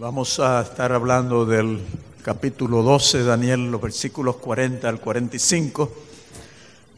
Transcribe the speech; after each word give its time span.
Vamos 0.00 0.38
a 0.38 0.62
estar 0.62 0.92
hablando 0.92 1.44
del 1.44 1.80
capítulo 2.22 2.84
12 2.84 3.18
de 3.18 3.24
Daniel, 3.24 3.68
los 3.68 3.82
versículos 3.82 4.36
40 4.36 4.88
al 4.88 5.00
45, 5.00 5.92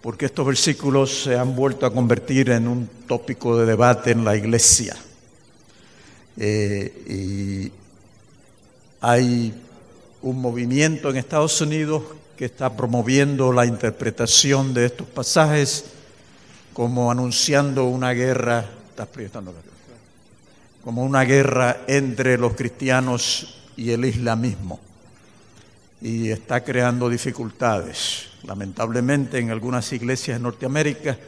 porque 0.03 0.27
estos 0.27 0.47
versículos 0.47 1.23
se 1.23 1.39
han 1.39 1.57
vuelto 1.57 1.87
a 1.87 1.95
convertir 1.95 2.51
en 2.51 2.69
un 2.69 2.91
tópico 3.09 3.57
de 3.57 3.65
debate 3.65 4.11
en 4.11 4.23
la 4.23 4.37
iglesia. 4.37 4.95
Eh, 6.37 7.73
y 7.73 7.73
hay 9.01 9.55
un 10.21 10.39
movimiento 10.39 11.09
en 11.09 11.17
Estados 11.17 11.59
Unidos 11.63 12.03
que 12.37 12.45
está 12.45 12.77
promoviendo 12.77 13.51
la 13.51 13.65
interpretación 13.65 14.75
de 14.75 14.85
estos 14.85 15.07
pasajes 15.07 15.87
como 16.75 17.11
anunciando 17.11 17.87
una 17.87 18.11
guerra. 18.11 18.67
¿Estás 18.91 19.09
proyectando 19.09 19.55
la 19.55 19.80
como 20.85 21.05
una 21.05 21.25
guerra 21.25 21.83
entre 21.87 22.39
los 22.39 22.55
cristianos 22.55 23.61
y 23.77 23.91
el 23.91 24.05
islamismo 24.05 24.81
y 26.01 26.31
está 26.31 26.63
creando 26.65 27.09
dificultades. 27.09 28.29
Lamentablemente 28.45 29.39
en 29.39 29.51
algunas 29.51 29.93
iglesias 29.93 30.39
de 30.39 30.43
Norteamérica 30.43 31.19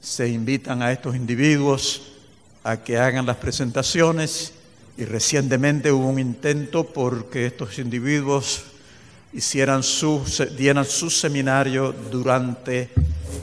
se 0.00 0.28
invitan 0.28 0.82
a 0.82 0.92
estos 0.92 1.16
individuos 1.16 2.12
a 2.64 2.78
que 2.78 2.98
hagan 2.98 3.26
las 3.26 3.36
presentaciones 3.36 4.52
y 4.98 5.04
recientemente 5.04 5.90
hubo 5.90 6.08
un 6.08 6.18
intento 6.18 6.84
porque 6.84 7.46
estos 7.46 7.78
individuos 7.78 8.64
hicieran 9.32 9.82
su, 9.82 10.22
dieran 10.56 10.84
su 10.84 11.08
seminario 11.08 11.94
durante 12.10 12.90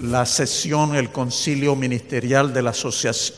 la 0.04 0.26
sesión, 0.28 0.96
el 0.96 1.10
concilio 1.10 1.76
ministerial 1.76 2.54
de 2.54 2.62
la, 2.62 2.74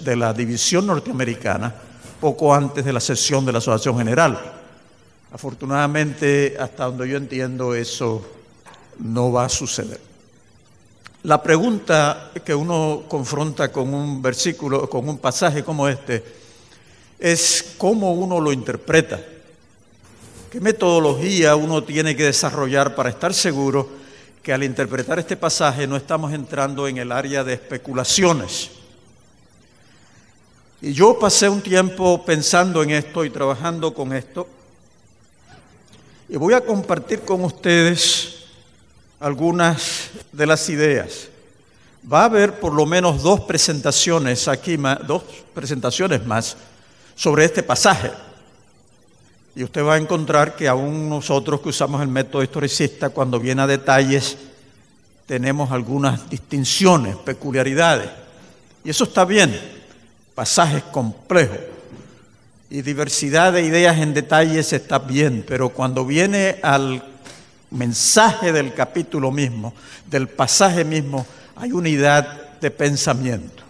de 0.02 0.16
la 0.18 0.34
División 0.34 0.88
Norteamericana 0.88 1.74
poco 2.22 2.54
antes 2.54 2.86
de 2.86 2.94
la 2.94 3.00
sesión 3.00 3.44
de 3.46 3.52
la 3.52 3.58
Asociación 3.58 3.98
General. 3.98 4.40
Afortunadamente, 5.34 6.56
hasta 6.60 6.86
donde 6.86 7.10
yo 7.10 7.18
entiendo, 7.18 7.74
eso 7.74 8.24
no 9.00 9.32
va 9.32 9.46
a 9.46 9.50
suceder. 9.50 10.00
La 11.24 11.42
pregunta 11.42 12.32
que 12.46 12.54
uno 12.54 13.04
confronta 13.08 13.72
con 13.72 13.94
un 13.94 14.22
versículo, 14.22 14.88
con 14.88 15.10
un 15.10 15.18
pasaje 15.18 15.64
como 15.64 15.88
este, 15.88 16.24
es 17.20 17.74
cómo 17.78 18.14
uno 18.14 18.40
lo 18.40 18.54
interpreta. 18.54 19.20
¿Qué 20.52 20.62
metodología 20.62 21.56
uno 21.56 21.84
tiene 21.84 22.16
que 22.16 22.26
desarrollar 22.26 22.94
para 22.94 23.10
estar 23.10 23.34
seguro 23.34 23.90
que 24.44 24.54
al 24.54 24.64
interpretar 24.64 25.18
este 25.18 25.38
pasaje 25.38 25.88
no 25.88 25.96
estamos 25.96 26.34
entrando 26.34 26.88
en 26.88 26.98
el 26.98 27.12
área 27.12 27.44
de 27.44 27.54
especulaciones? 27.54 28.81
Y 30.82 30.94
yo 30.94 31.20
pasé 31.20 31.48
un 31.48 31.62
tiempo 31.62 32.26
pensando 32.26 32.82
en 32.82 32.90
esto 32.90 33.24
y 33.24 33.30
trabajando 33.30 33.94
con 33.94 34.14
esto. 34.14 34.48
Y 36.28 36.38
voy 36.38 36.56
a 36.56 36.62
compartir 36.62 37.22
con 37.22 37.44
ustedes 37.44 38.46
algunas 39.20 40.10
de 40.32 40.48
las 40.48 40.68
ideas. 40.70 41.28
Va 42.12 42.22
a 42.22 42.26
haber 42.26 42.60
por 42.60 42.74
lo 42.74 42.88
menos 42.88 43.22
dos 43.22 43.42
presentaciones 43.42 44.48
aquí, 44.48 44.76
dos 45.06 45.22
presentaciones 45.54 46.26
más 46.26 46.58
sobre 47.16 47.46
este 47.46 47.62
pasaje. 47.62 48.12
Y 49.56 49.64
usted 49.64 49.86
va 49.86 49.96
a 49.96 49.98
encontrar 49.98 50.56
que 50.56 50.68
aún 50.68 51.08
nosotros 51.10 51.62
que 51.62 51.70
usamos 51.70 52.02
el 52.02 52.08
método 52.08 52.42
historicista, 52.42 53.10
cuando 53.10 53.40
viene 53.40 53.62
a 53.62 53.68
detalles, 53.68 54.36
tenemos 55.28 55.72
algunas 55.72 56.28
distinciones, 56.28 57.18
peculiaridades. 57.18 58.10
Y 58.84 58.90
eso 58.90 59.04
está 59.04 59.26
bien 59.26 59.81
pasajes 60.36 60.84
complejos 60.84 61.60
y 62.70 62.82
diversidad 62.82 63.52
de 63.52 63.64
ideas 63.64 64.00
en 64.00 64.14
detalles 64.14 64.72
está 64.72 64.98
bien, 64.98 65.44
pero 65.46 65.70
cuando 65.70 66.06
viene 66.06 66.58
al 66.64 67.04
mensaje 67.70 68.54
del 68.54 68.74
capítulo 68.74 69.30
mismo, 69.30 69.74
del 70.10 70.30
pasaje 70.30 70.86
mismo, 70.86 71.26
hay 71.58 71.74
unidad 71.74 72.60
de 72.62 72.72
pensamiento. 72.72 73.64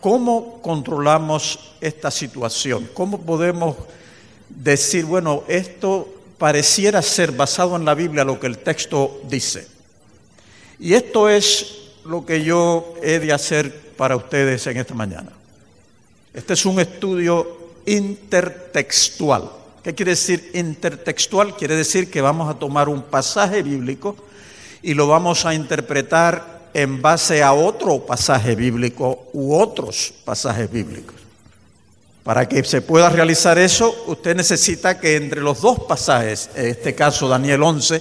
¿Cómo 0.00 0.62
controlamos 0.62 1.74
esta 1.80 2.10
situación? 2.10 2.88
¿Cómo 2.94 3.20
podemos 3.20 3.76
decir, 4.48 5.04
bueno, 5.04 5.42
esto 5.48 6.08
pareciera 6.38 7.02
ser 7.02 7.32
basado 7.32 7.76
en 7.76 7.84
la 7.84 7.94
Biblia 7.94 8.24
lo 8.24 8.38
que 8.38 8.46
el 8.46 8.58
texto 8.58 9.20
dice? 9.28 9.66
Y 10.78 10.94
esto 10.94 11.28
es 11.28 11.78
lo 12.04 12.24
que 12.24 12.44
yo 12.44 12.94
he 13.02 13.18
de 13.18 13.32
hacer 13.32 13.92
para 13.96 14.16
ustedes 14.16 14.66
en 14.68 14.76
esta 14.76 14.94
mañana. 14.94 15.39
Este 16.32 16.52
es 16.52 16.64
un 16.64 16.78
estudio 16.78 17.58
intertextual. 17.86 19.50
¿Qué 19.82 19.94
quiere 19.94 20.12
decir 20.12 20.50
intertextual? 20.54 21.56
Quiere 21.56 21.74
decir 21.74 22.08
que 22.08 22.20
vamos 22.20 22.48
a 22.48 22.58
tomar 22.58 22.88
un 22.88 23.02
pasaje 23.02 23.62
bíblico 23.62 24.14
y 24.80 24.94
lo 24.94 25.08
vamos 25.08 25.44
a 25.44 25.54
interpretar 25.54 26.60
en 26.72 27.02
base 27.02 27.42
a 27.42 27.52
otro 27.52 28.06
pasaje 28.06 28.54
bíblico 28.54 29.28
u 29.32 29.56
otros 29.56 30.14
pasajes 30.24 30.70
bíblicos. 30.70 31.16
Para 32.22 32.48
que 32.48 32.62
se 32.62 32.80
pueda 32.80 33.08
realizar 33.08 33.58
eso, 33.58 34.04
usted 34.06 34.36
necesita 34.36 35.00
que 35.00 35.16
entre 35.16 35.40
los 35.40 35.60
dos 35.60 35.80
pasajes, 35.80 36.50
en 36.54 36.66
este 36.66 36.94
caso 36.94 37.26
Daniel 37.26 37.62
11, 37.62 38.00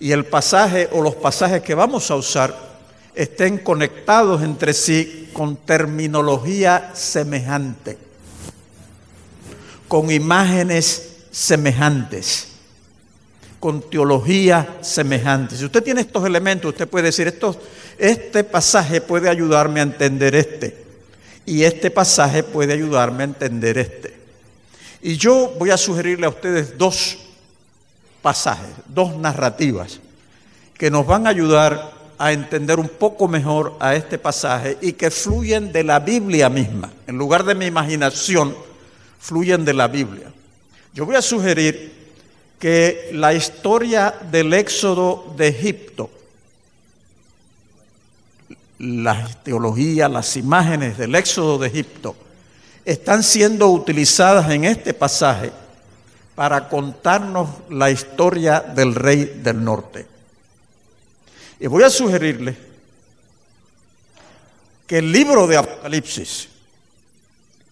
y 0.00 0.10
el 0.10 0.24
pasaje 0.24 0.88
o 0.90 1.00
los 1.00 1.14
pasajes 1.14 1.62
que 1.62 1.76
vamos 1.76 2.10
a 2.10 2.16
usar, 2.16 2.71
estén 3.14 3.58
conectados 3.58 4.42
entre 4.42 4.72
sí 4.72 5.30
con 5.32 5.56
terminología 5.56 6.90
semejante, 6.94 7.98
con 9.88 10.10
imágenes 10.10 11.16
semejantes, 11.30 12.48
con 13.60 13.88
teología 13.88 14.78
semejante. 14.80 15.56
Si 15.56 15.64
usted 15.64 15.82
tiene 15.82 16.02
estos 16.02 16.24
elementos, 16.24 16.70
usted 16.70 16.88
puede 16.88 17.06
decir, 17.06 17.28
esto, 17.28 17.58
este 17.98 18.44
pasaje 18.44 19.00
puede 19.00 19.28
ayudarme 19.28 19.80
a 19.80 19.84
entender 19.84 20.34
este, 20.34 20.84
y 21.46 21.64
este 21.64 21.90
pasaje 21.90 22.42
puede 22.42 22.72
ayudarme 22.72 23.22
a 23.22 23.26
entender 23.26 23.78
este. 23.78 24.14
Y 25.02 25.16
yo 25.16 25.54
voy 25.58 25.70
a 25.70 25.76
sugerirle 25.76 26.26
a 26.26 26.30
ustedes 26.30 26.78
dos 26.78 27.18
pasajes, 28.22 28.70
dos 28.86 29.16
narrativas, 29.16 30.00
que 30.78 30.90
nos 30.90 31.06
van 31.06 31.26
a 31.26 31.30
ayudar 31.30 32.01
a 32.22 32.30
entender 32.30 32.78
un 32.78 32.88
poco 32.88 33.26
mejor 33.26 33.74
a 33.80 33.96
este 33.96 34.16
pasaje 34.16 34.78
y 34.80 34.92
que 34.92 35.10
fluyen 35.10 35.72
de 35.72 35.82
la 35.82 35.98
Biblia 35.98 36.48
misma. 36.48 36.88
En 37.08 37.18
lugar 37.18 37.42
de 37.42 37.56
mi 37.56 37.66
imaginación, 37.66 38.54
fluyen 39.18 39.64
de 39.64 39.74
la 39.74 39.88
Biblia. 39.88 40.32
Yo 40.94 41.04
voy 41.04 41.16
a 41.16 41.22
sugerir 41.22 42.12
que 42.60 43.10
la 43.12 43.34
historia 43.34 44.14
del 44.30 44.52
éxodo 44.52 45.34
de 45.36 45.48
Egipto, 45.48 46.10
la 48.78 49.28
teología, 49.42 50.08
las 50.08 50.36
imágenes 50.36 50.98
del 50.98 51.16
éxodo 51.16 51.58
de 51.58 51.66
Egipto, 51.66 52.14
están 52.84 53.24
siendo 53.24 53.66
utilizadas 53.66 54.48
en 54.48 54.62
este 54.62 54.94
pasaje 54.94 55.50
para 56.36 56.68
contarnos 56.68 57.48
la 57.68 57.90
historia 57.90 58.60
del 58.60 58.94
rey 58.94 59.40
del 59.42 59.64
norte. 59.64 60.11
Y 61.62 61.68
voy 61.68 61.84
a 61.84 61.90
sugerirle 61.90 62.56
que 64.84 64.98
el 64.98 65.12
libro 65.12 65.46
de 65.46 65.56
Apocalipsis 65.56 66.48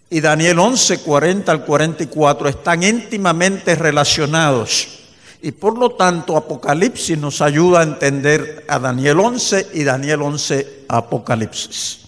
y 0.08 0.20
Daniel 0.20 0.60
11, 0.60 0.98
40 0.98 1.50
al 1.50 1.64
44 1.64 2.48
están 2.48 2.84
íntimamente 2.84 3.74
relacionados. 3.74 5.00
Y 5.42 5.50
por 5.50 5.76
lo 5.76 5.90
tanto, 5.96 6.36
Apocalipsis 6.36 7.18
nos 7.18 7.42
ayuda 7.42 7.80
a 7.80 7.82
entender 7.82 8.64
a 8.68 8.78
Daniel 8.78 9.18
11 9.18 9.70
y 9.74 9.82
Daniel 9.82 10.22
11 10.22 10.84
Apocalipsis. 10.86 12.02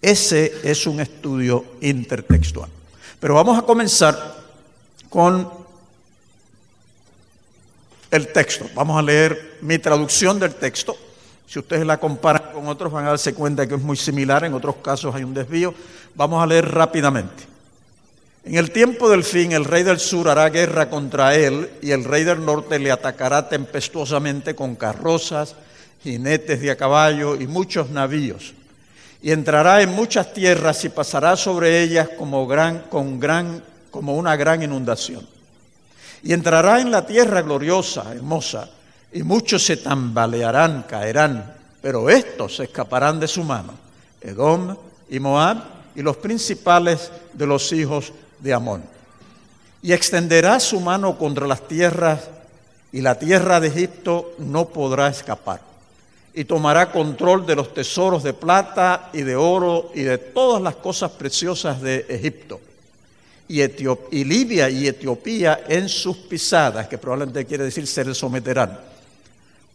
Ese 0.00 0.60
es 0.64 0.86
un 0.86 1.00
estudio 1.00 1.62
intertextual. 1.82 2.70
Pero 3.20 3.34
vamos 3.34 3.58
a 3.58 3.62
comenzar 3.66 4.34
con 5.10 5.65
el 8.16 8.28
texto. 8.28 8.68
Vamos 8.74 8.98
a 8.98 9.02
leer 9.02 9.58
mi 9.60 9.78
traducción 9.78 10.40
del 10.40 10.54
texto. 10.54 10.96
Si 11.46 11.58
ustedes 11.58 11.86
la 11.86 11.98
comparan 11.98 12.52
con 12.52 12.66
otros 12.66 12.92
van 12.92 13.06
a 13.06 13.10
darse 13.10 13.34
cuenta 13.34 13.66
que 13.66 13.74
es 13.74 13.80
muy 13.80 13.96
similar, 13.96 14.44
en 14.44 14.54
otros 14.54 14.76
casos 14.76 15.14
hay 15.14 15.22
un 15.22 15.34
desvío. 15.34 15.72
Vamos 16.14 16.42
a 16.42 16.46
leer 16.46 16.68
rápidamente. 16.68 17.44
En 18.44 18.56
el 18.56 18.70
tiempo 18.70 19.08
del 19.08 19.24
fin, 19.24 19.52
el 19.52 19.64
rey 19.64 19.82
del 19.82 19.98
sur 19.98 20.28
hará 20.28 20.48
guerra 20.50 20.88
contra 20.88 21.34
él 21.34 21.68
y 21.82 21.90
el 21.90 22.04
rey 22.04 22.24
del 22.24 22.44
norte 22.44 22.78
le 22.78 22.90
atacará 22.90 23.48
tempestuosamente 23.48 24.54
con 24.54 24.76
carrozas, 24.76 25.54
jinetes 26.02 26.60
de 26.60 26.70
a 26.70 26.76
caballo 26.76 27.34
y 27.36 27.46
muchos 27.46 27.90
navíos. 27.90 28.54
Y 29.20 29.32
entrará 29.32 29.82
en 29.82 29.90
muchas 29.90 30.32
tierras 30.32 30.84
y 30.84 30.88
pasará 30.88 31.36
sobre 31.36 31.82
ellas 31.82 32.08
como, 32.16 32.46
gran, 32.46 32.84
con 32.88 33.18
gran, 33.18 33.62
como 33.90 34.16
una 34.16 34.36
gran 34.36 34.62
inundación 34.62 35.35
y 36.22 36.32
entrará 36.32 36.80
en 36.80 36.90
la 36.90 37.06
tierra 37.06 37.42
gloriosa, 37.42 38.12
hermosa, 38.12 38.68
y 39.12 39.22
muchos 39.22 39.64
se 39.64 39.78
tambalearán, 39.78 40.84
caerán, 40.88 41.54
pero 41.80 42.10
estos 42.10 42.56
se 42.56 42.64
escaparán 42.64 43.20
de 43.20 43.28
su 43.28 43.44
mano, 43.44 43.74
Edom 44.20 44.76
y 45.08 45.20
Moab 45.20 45.62
y 45.94 46.02
los 46.02 46.16
principales 46.16 47.10
de 47.32 47.46
los 47.46 47.72
hijos 47.72 48.12
de 48.38 48.52
Amón. 48.52 48.82
y 49.82 49.92
extenderá 49.92 50.58
su 50.58 50.80
mano 50.80 51.16
contra 51.16 51.46
las 51.46 51.68
tierras 51.68 52.28
y 52.92 53.02
la 53.02 53.18
tierra 53.18 53.60
de 53.60 53.68
Egipto 53.68 54.34
no 54.38 54.68
podrá 54.68 55.08
escapar. 55.08 55.60
Y 56.34 56.44
tomará 56.44 56.90
control 56.90 57.46
de 57.46 57.54
los 57.54 57.72
tesoros 57.72 58.22
de 58.22 58.32
plata 58.32 59.10
y 59.12 59.22
de 59.22 59.36
oro 59.36 59.90
y 59.94 60.02
de 60.02 60.18
todas 60.18 60.60
las 60.60 60.76
cosas 60.76 61.12
preciosas 61.12 61.80
de 61.80 62.04
Egipto. 62.08 62.60
Y, 63.48 64.24
Libia 64.24 64.68
y 64.68 64.88
Etiopía 64.88 65.64
en 65.68 65.88
sus 65.88 66.16
pisadas, 66.16 66.88
que 66.88 66.98
probablemente 66.98 67.44
quiere 67.44 67.64
decir 67.64 67.86
se 67.86 68.04
le 68.04 68.14
someterán. 68.14 68.78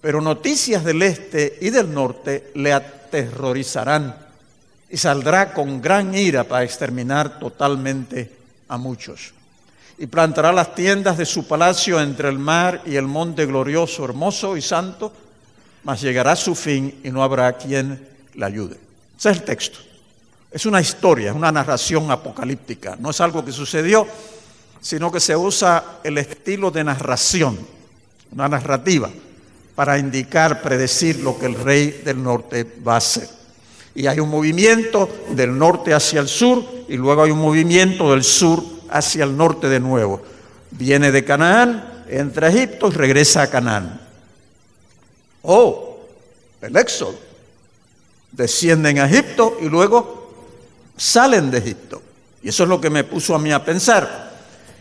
Pero 0.01 0.19
noticias 0.19 0.83
del 0.83 1.01
este 1.03 1.57
y 1.62 1.69
del 1.69 1.94
norte 1.94 2.51
le 2.56 2.73
aterrorizarán 2.73 4.15
y 4.89 4.97
saldrá 4.97 5.53
con 5.53 5.81
gran 5.81 6.13
ira 6.13 6.44
para 6.44 6.63
exterminar 6.63 7.39
totalmente 7.39 8.31
a 8.68 8.77
muchos 8.77 9.33
y 10.01 10.07
plantará 10.07 10.51
las 10.51 10.73
tiendas 10.73 11.15
de 11.15 11.27
su 11.27 11.47
palacio 11.47 12.01
entre 12.01 12.27
el 12.27 12.39
mar 12.39 12.81
y 12.88 12.95
el 12.95 13.06
monte 13.06 13.45
glorioso, 13.45 14.03
hermoso 14.03 14.57
y 14.57 14.62
santo, 14.63 15.13
mas 15.83 16.01
llegará 16.01 16.35
su 16.35 16.56
fin 16.56 17.01
y 17.03 17.12
no 17.12 17.21
habrá 17.21 17.53
quien 17.53 18.07
le 18.33 18.45
ayude. 18.45 18.77
Ese 19.15 19.29
es 19.29 19.38
el 19.38 19.44
texto. 19.44 19.77
Es 20.51 20.65
una 20.65 20.81
historia, 20.81 21.30
es 21.30 21.36
una 21.36 21.51
narración 21.51 22.12
apocalíptica. 22.12 22.98
No 23.00 23.12
es 23.12 23.21
algo 23.21 23.44
que 23.45 23.53
sucedió, 23.53 24.06
sino 24.81 25.09
que 25.12 25.21
se 25.21 25.36
usa 25.36 26.00
el 26.03 26.18
estilo 26.18 26.71
de 26.71 26.83
narración, 26.83 27.57
una 28.31 28.50
narrativa, 28.50 29.09
para 29.75 29.98
indicar, 29.98 30.62
predecir 30.62 31.19
lo 31.19 31.39
que 31.39 31.45
el 31.45 31.56
rey 31.56 32.01
del 32.03 32.21
norte 32.21 32.68
va 32.86 32.95
a 32.95 32.98
hacer. 32.98 33.30
Y 33.95 34.07
hay 34.07 34.19
un 34.19 34.30
movimiento 34.30 35.09
del 35.30 35.57
norte 35.57 35.94
hacia 35.94 36.19
el 36.19 36.27
sur 36.27 36.63
y 36.88 36.97
luego 36.97 37.24
hay 37.24 37.31
un 37.31 37.39
movimiento 37.39 38.12
del 38.12 38.24
sur 38.24 38.62
hacia 38.89 39.24
el 39.24 39.38
norte 39.38 39.69
de 39.69 39.80
nuevo. 39.80 40.21
Viene 40.71 41.12
de 41.12 41.24
Canaán, 41.24 42.04
entra 42.09 42.47
a 42.47 42.50
Egipto 42.50 42.89
y 42.89 42.92
regresa 42.92 43.44
a 43.44 43.50
Canaán. 43.50 44.01
Oh, 45.44 46.00
el 46.62 46.75
éxodo. 46.75 47.18
Descienden 48.31 49.00
a 49.00 49.06
Egipto 49.06 49.57
y 49.62 49.65
luego 49.69 50.20
salen 51.01 51.50
de 51.50 51.57
Egipto. 51.57 52.00
Y 52.44 52.50
eso 52.50 52.63
es 52.63 52.69
lo 52.69 52.80
que 52.80 52.92
me 52.92 53.03
puso 53.03 53.33
a 53.33 53.39
mí 53.39 53.51
a 53.51 53.65
pensar. 53.65 54.31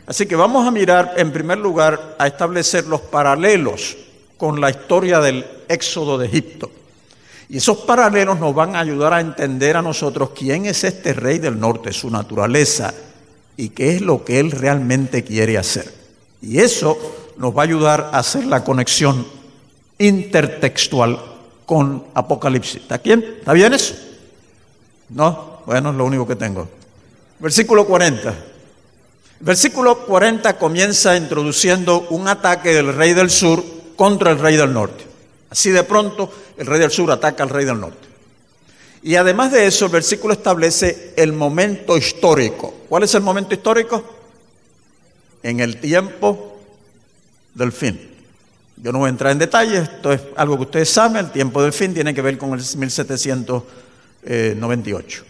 Así 0.07 0.27
que 0.27 0.37
vamos 0.37 0.67
a 0.67 0.71
mirar 0.71 1.15
en 1.17 1.33
primer 1.33 1.59
lugar 1.59 2.17
a 2.19 2.27
establecer 2.27 2.87
los 2.87 3.01
paralelos 3.01 3.97
con 4.37 4.61
la 4.61 4.69
historia 4.69 5.21
del 5.21 5.47
éxodo 5.67 6.19
de 6.19 6.27
Egipto. 6.27 6.71
Y 7.49 7.57
esos 7.57 7.79
paralelos 7.79 8.39
nos 8.39 8.55
van 8.55 8.77
a 8.77 8.81
ayudar 8.81 9.15
a 9.15 9.21
entender 9.21 9.77
a 9.77 9.83
nosotros 9.83 10.31
quién 10.37 10.67
es 10.67 10.85
este 10.85 11.15
rey 11.15 11.39
del 11.39 11.59
norte, 11.59 11.93
su 11.93 12.11
naturaleza, 12.11 12.93
y 13.57 13.71
qué 13.71 13.97
es 13.97 14.03
lo 14.03 14.25
que 14.25 14.41
Él 14.41 14.51
realmente 14.51 15.25
quiere 15.25 15.57
hacer. 15.57 15.91
Y 16.43 16.59
eso 16.59 16.99
nos 17.39 17.57
va 17.57 17.63
a 17.63 17.65
ayudar 17.65 18.11
a 18.13 18.19
hacer 18.19 18.45
la 18.45 18.63
conexión 18.63 19.27
intertextual 19.99 21.19
con 21.65 22.05
Apocalipsis. 22.15 22.83
¿Está 22.83 22.99
bien? 22.99 23.37
¿Está 23.39 23.53
bien 23.53 23.73
eso? 23.73 23.95
No, 25.11 25.50
bueno, 25.71 25.91
es 25.91 25.97
lo 25.97 26.05
único 26.05 26.27
que 26.27 26.35
tengo. 26.35 26.69
Versículo 27.39 27.87
40. 27.87 28.35
Versículo 29.39 30.05
40 30.05 30.59
comienza 30.59 31.17
introduciendo 31.17 32.09
un 32.11 32.27
ataque 32.27 32.75
del 32.75 32.93
rey 32.93 33.15
del 33.15 33.31
sur 33.31 33.63
contra 33.95 34.33
el 34.33 34.41
rey 34.41 34.57
del 34.57 34.73
norte. 34.73 35.05
Así 35.49 35.71
de 35.71 35.85
pronto 35.85 36.29
el 36.59 36.67
rey 36.67 36.81
del 36.81 36.91
sur 36.91 37.09
ataca 37.13 37.45
al 37.45 37.51
rey 37.51 37.65
del 37.65 37.79
norte. 37.79 38.09
Y 39.05 39.15
además 39.15 39.53
de 39.53 39.65
eso, 39.65 39.85
el 39.85 39.93
versículo 39.93 40.35
establece 40.35 41.15
el 41.17 41.33
momento 41.33 41.97
histórico. 41.97 42.75
¿Cuál 42.89 43.05
es 43.05 43.15
el 43.15 43.23
momento 43.23 43.55
histórico? 43.55 44.03
En 45.41 45.61
el 45.61 45.77
tiempo 45.77 46.59
del 47.55 47.71
fin. 47.71 48.11
Yo 48.77 48.91
no 48.91 48.99
voy 48.99 49.07
a 49.07 49.11
entrar 49.11 49.31
en 49.31 49.39
detalles, 49.39 49.83
esto 49.83 50.13
es 50.13 50.21
algo 50.35 50.57
que 50.57 50.65
ustedes 50.65 50.91
saben, 50.91 51.27
el 51.27 51.31
tiempo 51.31 51.63
del 51.63 51.73
fin 51.73 51.95
tiene 51.95 52.13
que 52.13 52.23
ver 52.23 52.39
con 52.39 52.55
el 52.55 52.59
1798, 52.59 55.25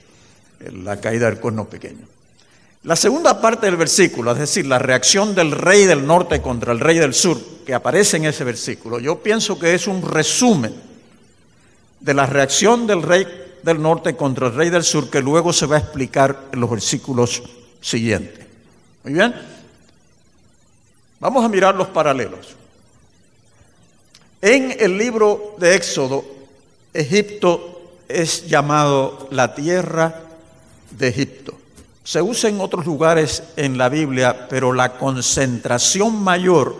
la 0.60 1.00
caída 1.00 1.26
del 1.26 1.40
cuerno 1.40 1.66
pequeño. 1.66 2.06
La 2.82 2.96
segunda 2.96 3.40
parte 3.40 3.66
del 3.66 3.76
versículo, 3.76 4.32
es 4.32 4.38
decir, 4.38 4.66
la 4.66 4.78
reacción 4.78 5.34
del 5.34 5.52
rey 5.52 5.84
del 5.84 6.06
norte 6.06 6.40
contra 6.40 6.72
el 6.72 6.80
rey 6.80 6.98
del 6.98 7.12
sur, 7.12 7.38
que 7.66 7.74
aparece 7.74 8.16
en 8.16 8.24
ese 8.24 8.44
versículo, 8.44 8.98
yo 8.98 9.22
pienso 9.22 9.58
que 9.58 9.74
es 9.74 9.86
un 9.86 10.02
resumen 10.02 10.74
de 12.00 12.14
la 12.14 12.24
reacción 12.24 12.86
del 12.86 13.02
rey 13.02 13.26
del 13.62 13.82
norte 13.82 14.16
contra 14.16 14.46
el 14.46 14.54
rey 14.54 14.70
del 14.70 14.82
sur, 14.82 15.10
que 15.10 15.20
luego 15.20 15.52
se 15.52 15.66
va 15.66 15.76
a 15.76 15.80
explicar 15.80 16.48
en 16.52 16.60
los 16.60 16.70
versículos 16.70 17.42
siguientes. 17.82 18.46
Muy 19.04 19.12
bien. 19.12 19.34
Vamos 21.18 21.44
a 21.44 21.48
mirar 21.48 21.74
los 21.74 21.88
paralelos. 21.88 22.56
En 24.40 24.74
el 24.80 24.96
libro 24.96 25.54
de 25.58 25.74
Éxodo, 25.74 26.24
Egipto 26.94 27.98
es 28.08 28.46
llamado 28.46 29.28
la 29.30 29.54
tierra 29.54 30.29
de 30.90 31.08
Egipto. 31.08 31.54
Se 32.04 32.22
usa 32.22 32.50
en 32.50 32.60
otros 32.60 32.86
lugares 32.86 33.42
en 33.56 33.78
la 33.78 33.88
Biblia, 33.88 34.48
pero 34.48 34.72
la 34.72 34.94
concentración 34.94 36.22
mayor 36.22 36.76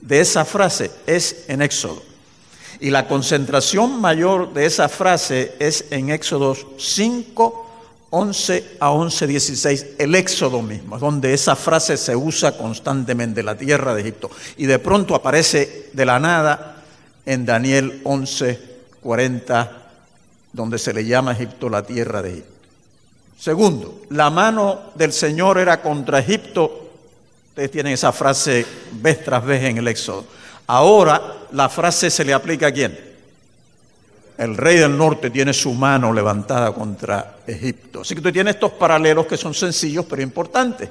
de 0.00 0.20
esa 0.20 0.44
frase 0.44 0.90
es 1.06 1.44
en 1.48 1.62
Éxodo. 1.62 2.02
Y 2.80 2.90
la 2.90 3.06
concentración 3.08 4.00
mayor 4.00 4.52
de 4.52 4.66
esa 4.66 4.88
frase 4.88 5.54
es 5.58 5.86
en 5.90 6.10
Éxodo 6.10 6.56
5, 6.76 7.70
11 8.10 8.76
a 8.80 8.90
11, 8.90 9.26
16, 9.26 9.86
el 9.98 10.14
Éxodo 10.14 10.60
mismo, 10.60 10.98
donde 10.98 11.32
esa 11.32 11.56
frase 11.56 11.96
se 11.96 12.14
usa 12.14 12.56
constantemente, 12.56 13.42
la 13.42 13.56
tierra 13.56 13.94
de 13.94 14.02
Egipto. 14.02 14.30
Y 14.56 14.66
de 14.66 14.78
pronto 14.78 15.14
aparece 15.14 15.88
de 15.92 16.04
la 16.04 16.18
nada 16.18 16.82
en 17.24 17.46
Daniel 17.46 18.02
11, 18.04 18.60
40, 19.00 19.82
donde 20.52 20.78
se 20.78 20.92
le 20.92 21.04
llama 21.06 21.32
Egipto 21.32 21.68
la 21.68 21.84
tierra 21.84 22.22
de 22.22 22.30
Egipto. 22.30 22.53
Segundo, 23.38 24.02
la 24.10 24.30
mano 24.30 24.92
del 24.94 25.12
Señor 25.12 25.58
era 25.58 25.82
contra 25.82 26.20
Egipto. 26.20 26.90
Ustedes 27.48 27.70
tienen 27.70 27.92
esa 27.92 28.12
frase 28.12 28.64
vez 28.92 29.22
tras 29.24 29.44
vez 29.44 29.64
en 29.64 29.78
el 29.78 29.88
Éxodo. 29.88 30.24
Ahora 30.66 31.20
la 31.52 31.68
frase 31.68 32.10
se 32.10 32.24
le 32.24 32.32
aplica 32.32 32.68
a 32.68 32.72
quién? 32.72 32.98
El 34.36 34.56
rey 34.56 34.78
del 34.78 34.96
norte 34.96 35.30
tiene 35.30 35.52
su 35.52 35.72
mano 35.74 36.12
levantada 36.12 36.72
contra 36.72 37.36
Egipto. 37.46 38.00
Así 38.00 38.14
que 38.14 38.20
tú 38.20 38.32
tienes 38.32 38.54
estos 38.54 38.72
paralelos 38.72 39.26
que 39.26 39.36
son 39.36 39.54
sencillos 39.54 40.06
pero 40.08 40.22
importantes. 40.22 40.88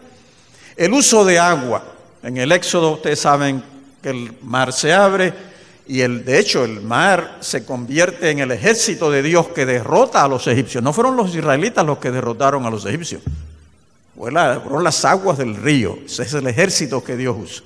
El 0.76 0.94
uso 0.94 1.26
de 1.26 1.40
agua. 1.40 1.84
En 2.22 2.38
el 2.38 2.52
Éxodo 2.52 2.92
ustedes 2.92 3.20
saben 3.20 3.62
que 4.02 4.10
el 4.10 4.38
mar 4.42 4.72
se 4.72 4.94
abre 4.94 5.34
y 5.86 6.02
el, 6.02 6.24
de 6.24 6.40
hecho 6.40 6.64
el 6.64 6.82
mar 6.82 7.38
se 7.42 7.66
convierte 7.66 8.30
en 8.30 8.40
el 8.40 8.52
ejército 8.52 9.12
de 9.12 9.22
Dios 9.22 9.50
que 9.50 9.66
derrota 9.66 10.24
a 10.24 10.28
los 10.28 10.48
egipcios. 10.48 10.84
No 10.84 10.94
fueron 10.94 11.18
los 11.18 11.36
israelitas 11.36 11.86
los 11.86 11.98
que 11.98 12.12
derrotaron 12.12 12.66
a 12.66 12.70
los 12.70 12.86
egipcios. 12.86 13.22
Fueron 14.16 14.84
las 14.84 15.04
aguas 15.06 15.38
del 15.38 15.56
río. 15.56 15.98
Ese 16.06 16.24
es 16.24 16.34
el 16.34 16.48
ejército 16.48 17.04
que 17.04 17.18
Dios 17.18 17.36
usa. 17.38 17.64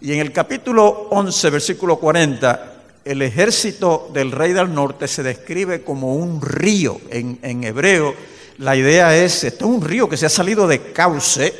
Y 0.00 0.12
en 0.12 0.20
el 0.20 0.32
capítulo 0.32 1.08
11, 1.10 1.50
versículo 1.50 1.96
40, 1.96 2.74
el 3.04 3.20
ejército 3.20 4.08
del 4.14 4.32
rey 4.32 4.54
del 4.54 4.72
norte 4.72 5.06
se 5.06 5.22
describe 5.22 5.82
como 5.82 6.14
un 6.14 6.40
río. 6.40 6.98
En, 7.10 7.64
hebreo, 7.64 8.14
la 8.58 8.74
idea 8.74 9.14
es, 9.14 9.44
esto 9.44 9.66
es 9.66 9.70
un 9.70 9.84
río 9.84 10.08
que 10.08 10.16
se 10.16 10.24
ha 10.24 10.30
salido 10.30 10.66
de 10.66 10.92
cauce 10.92 11.52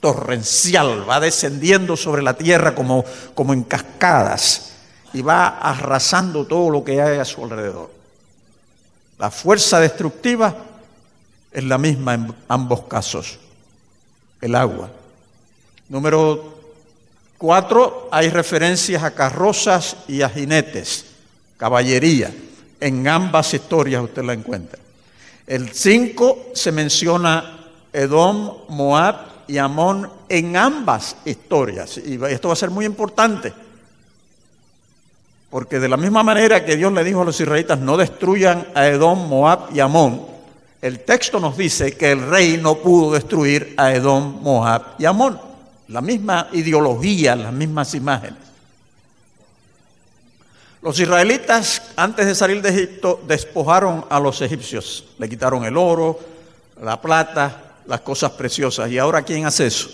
torrencial, 0.00 1.08
va 1.08 1.20
descendiendo 1.20 1.96
sobre 1.96 2.22
la 2.22 2.34
tierra 2.34 2.74
como, 2.74 3.04
como 3.34 3.54
en 3.54 3.62
cascadas 3.62 4.69
y 5.12 5.22
va 5.22 5.58
arrasando 5.58 6.46
todo 6.46 6.70
lo 6.70 6.84
que 6.84 7.00
hay 7.00 7.18
a 7.18 7.24
su 7.24 7.44
alrededor. 7.44 7.90
La 9.18 9.30
fuerza 9.30 9.80
destructiva 9.80 10.54
es 11.52 11.64
la 11.64 11.78
misma 11.78 12.14
en 12.14 12.34
ambos 12.48 12.82
casos, 12.82 13.38
el 14.40 14.54
agua. 14.54 14.90
Número 15.88 16.60
Cuatro, 17.40 18.10
hay 18.12 18.28
referencias 18.28 19.02
a 19.02 19.12
carrozas 19.12 19.96
y 20.06 20.20
a 20.20 20.28
jinetes, 20.28 21.06
caballería. 21.56 22.30
En 22.78 23.08
ambas 23.08 23.54
historias 23.54 24.02
usted 24.04 24.22
la 24.22 24.34
encuentra. 24.34 24.78
El 25.46 25.72
cinco 25.72 26.50
se 26.52 26.70
menciona 26.70 27.70
Edom, 27.94 28.58
Moab 28.68 29.46
y 29.48 29.56
Amón 29.56 30.10
en 30.28 30.54
ambas 30.54 31.16
historias. 31.24 31.96
Y 31.96 32.22
esto 32.26 32.48
va 32.48 32.52
a 32.52 32.58
ser 32.58 32.68
muy 32.68 32.84
importante. 32.84 33.54
Porque 35.50 35.80
de 35.80 35.88
la 35.88 35.96
misma 35.96 36.22
manera 36.22 36.64
que 36.64 36.76
Dios 36.76 36.92
le 36.92 37.04
dijo 37.04 37.22
a 37.22 37.24
los 37.24 37.40
israelitas, 37.40 37.78
no 37.78 37.96
destruyan 37.96 38.68
a 38.74 38.86
Edom, 38.86 39.28
Moab 39.28 39.74
y 39.74 39.80
Amón, 39.80 40.22
el 40.80 41.00
texto 41.00 41.40
nos 41.40 41.56
dice 41.56 41.96
que 41.96 42.12
el 42.12 42.30
rey 42.30 42.56
no 42.56 42.76
pudo 42.76 43.12
destruir 43.12 43.74
a 43.76 43.92
Edom, 43.92 44.40
Moab 44.42 44.94
y 44.98 45.04
Amón 45.04 45.50
la 45.90 46.00
misma 46.00 46.48
ideología, 46.52 47.34
las 47.34 47.52
mismas 47.52 47.94
imágenes. 47.94 48.38
Los 50.82 50.98
israelitas, 50.98 51.82
antes 51.96 52.26
de 52.26 52.34
salir 52.34 52.62
de 52.62 52.70
Egipto, 52.70 53.20
despojaron 53.26 54.06
a 54.08 54.18
los 54.18 54.40
egipcios. 54.40 55.04
Le 55.18 55.28
quitaron 55.28 55.64
el 55.64 55.76
oro, 55.76 56.18
la 56.80 57.00
plata, 57.02 57.74
las 57.86 58.00
cosas 58.00 58.30
preciosas. 58.32 58.88
¿Y 58.90 58.98
ahora 58.98 59.22
quién 59.22 59.44
hace 59.44 59.66
eso? 59.66 59.90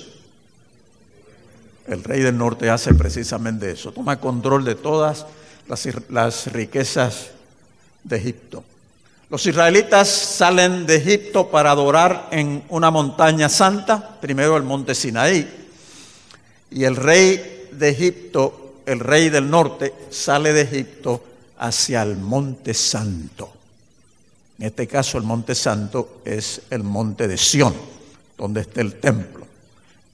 El 1.88 2.04
rey 2.04 2.20
del 2.20 2.36
norte 2.36 2.68
hace 2.68 2.94
precisamente 2.94 3.70
eso, 3.70 3.90
toma 3.90 4.20
control 4.20 4.64
de 4.64 4.74
todas 4.74 5.26
las, 5.68 6.52
riquezas 6.52 7.30
de 8.04 8.16
Egipto. 8.16 8.64
Los 9.28 9.44
israelitas 9.46 10.08
salen 10.08 10.86
de 10.86 10.96
Egipto 10.96 11.48
para 11.50 11.72
adorar 11.72 12.28
en 12.30 12.62
una 12.68 12.90
montaña 12.90 13.48
santa, 13.48 14.18
primero 14.20 14.56
el 14.56 14.62
monte 14.62 14.94
Sinaí, 14.94 15.48
y 16.70 16.84
el 16.84 16.94
rey 16.94 17.68
de 17.72 17.88
Egipto, 17.88 18.76
el 18.86 19.00
rey 19.00 19.28
del 19.28 19.50
norte, 19.50 19.92
sale 20.10 20.52
de 20.52 20.62
Egipto 20.62 21.24
hacia 21.58 22.02
el 22.02 22.16
monte 22.16 22.72
santo. 22.74 23.52
En 24.58 24.66
este 24.66 24.86
caso 24.86 25.18
el 25.18 25.24
monte 25.24 25.54
santo 25.54 26.20
es 26.24 26.62
el 26.70 26.82
monte 26.82 27.28
de 27.28 27.36
Sión, 27.36 27.74
donde 28.38 28.62
está 28.62 28.80
el 28.80 29.00
templo. 29.00 29.46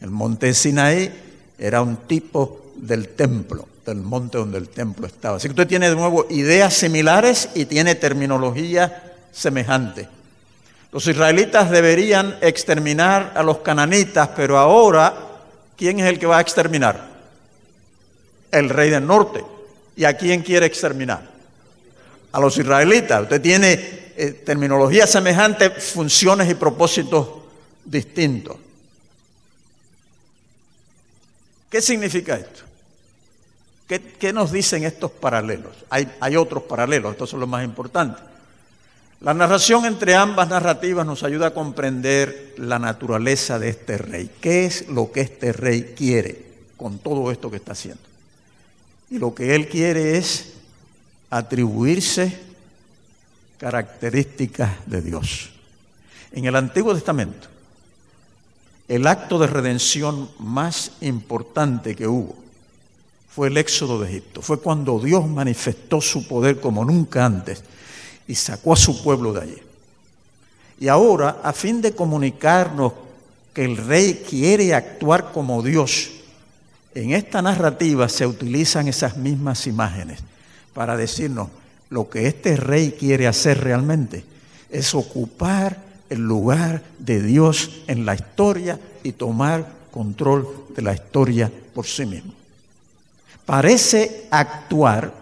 El 0.01 0.11
monte 0.11 0.53
Sinaí 0.55 1.13
era 1.59 1.83
un 1.83 1.97
tipo 2.09 2.73
del 2.77 3.11
templo, 3.11 3.69
del 3.85 3.97
monte 3.99 4.39
donde 4.39 4.59
el 4.59 4.69
templo 4.69 5.07
estaba. 5.07 5.37
Así 5.37 5.49
que 5.49 5.53
usted 5.53 5.67
tiene 5.67 5.89
de 5.89 5.97
nuevo 5.97 6.27
ideas 6.31 6.75
similares 6.75 7.51
y 7.55 7.65
tiene 7.65 7.95
terminología 7.95 9.15
semejante. 9.33 10.09
Los 10.93 11.07
israelitas 11.07 11.71
deberían 11.71 12.37
exterminar 12.43 13.33
a 13.35 13.43
los 13.43 13.59
cananitas, 13.59 14.29
pero 14.37 14.59
ahora, 14.59 15.15
¿quién 15.77 16.01
es 16.01 16.07
el 16.07 16.19
que 16.19 16.27
va 16.27 16.39
a 16.39 16.43
exterminar? 16.43 17.11
El 18.51 18.69
rey 18.69 18.91
del 18.91 19.07
norte. 19.07 19.43
¿Y 19.97 20.05
a 20.05 20.17
quién 20.17 20.43
quiere 20.43 20.67
exterminar? 20.67 21.31
A 22.33 22.41
los 22.41 22.57
israelitas. 22.57 23.23
Usted 23.23 23.41
tiene 23.41 23.73
eh, 24.17 24.43
terminología 24.45 25.07
semejante, 25.07 25.71
funciones 25.71 26.51
y 26.51 26.55
propósitos 26.55 27.29
distintos. 27.85 28.57
¿Qué 31.71 31.81
significa 31.81 32.37
esto? 32.37 32.72
¿Qué, 34.01 34.33
nos 34.33 34.53
dicen 34.53 34.85
estos 34.85 35.11
paralelos? 35.11 35.73
Hay, 35.91 36.11
hay 36.21 36.37
otros 36.37 36.63
paralelos, 36.63 37.13
estos 37.13 37.29
son 37.29 37.41
los 37.41 37.49
más 37.49 37.65
importantes. 37.65 38.23
La 39.21 39.35
narración 39.35 39.85
entre 39.85 40.15
ambas 40.15 40.49
narrativas 40.49 41.05
nos 41.07 41.23
ayuda 41.23 41.49
a 41.49 41.55
comprender 41.55 42.55
la 42.57 42.79
naturaleza 42.79 43.59
de 43.59 43.69
este 43.69 43.99
rey. 43.99 44.31
¿Qué 44.41 44.65
es 44.65 44.89
lo 44.89 45.13
que 45.13 45.21
este 45.21 45.53
rey 45.53 45.95
quiere 45.97 46.45
con 46.77 46.99
todo 46.99 47.31
esto 47.31 47.51
que 47.51 47.57
está 47.57 47.73
haciendo? 47.73 48.03
Y 49.11 49.19
lo 49.19 49.35
que 49.35 49.55
él 49.55 49.69
quiere 49.69 50.17
es 50.17 50.55
atribuirse 51.31 52.37
características 53.59 54.71
de 54.87 55.03
Dios. 55.03 55.51
En 56.33 56.47
el 56.47 56.57
Antiguo 56.57 56.95
Testamento, 56.95 57.49
el 58.89 59.07
acto 59.07 59.39
de 59.39 59.47
redención 59.47 60.31
más 60.39 60.93
importante 61.01 61.95
que 61.95 62.09
hubo 62.09 62.42
fue 63.35 63.49
el 63.49 63.57
éxodo 63.57 63.99
de 64.01 64.11
Egipto. 64.11 64.43
Fue 64.43 64.61
cuando 64.61 64.99
Dios 64.99 65.27
manifestó 65.27 66.01
su 66.01 66.29
poder 66.29 66.61
como 66.61 66.85
nunca 66.85 67.25
antes 67.25 67.63
y 68.29 68.35
sacó 68.35 68.75
a 68.75 68.77
su 68.77 69.03
pueblo 69.03 69.33
de 69.33 69.41
allí. 69.41 69.59
Y 70.79 70.89
ahora, 70.89 71.41
a 71.43 71.53
fin 71.53 71.81
de 71.81 71.93
comunicarnos 71.93 72.93
que 73.55 73.65
el 73.65 73.77
rey 73.77 74.23
quiere 74.29 74.75
actuar 74.75 75.33
como 75.33 75.63
Dios, 75.63 76.11
en 76.95 77.13
esta 77.13 77.41
narrativa 77.41 78.09
se 78.09 78.27
utilizan 78.27 78.89
esas 78.89 79.17
mismas 79.17 79.67
imágenes 79.67 80.21
para 80.75 80.97
decirnos, 80.97 81.49
lo 81.89 82.11
que 82.11 82.27
este 82.27 82.57
rey 82.57 82.97
quiere 82.99 83.27
hacer 83.27 83.63
realmente 83.63 84.25
es 84.71 84.95
ocupar 84.95 85.79
el 86.11 86.21
lugar 86.21 86.83
de 86.99 87.23
Dios 87.23 87.83
en 87.87 88.05
la 88.05 88.15
historia 88.15 88.79
y 89.03 89.13
tomar 89.13 89.67
control 89.91 90.67
de 90.75 90.83
la 90.83 90.93
historia 90.95 91.51
por 91.75 91.87
sí 91.87 92.05
mismo. 92.05 92.42
Parece 93.53 94.29
actuar 94.31 95.13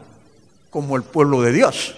como 0.70 0.94
el 0.94 1.02
pueblo 1.02 1.42
de 1.42 1.50
Dios. 1.50 1.96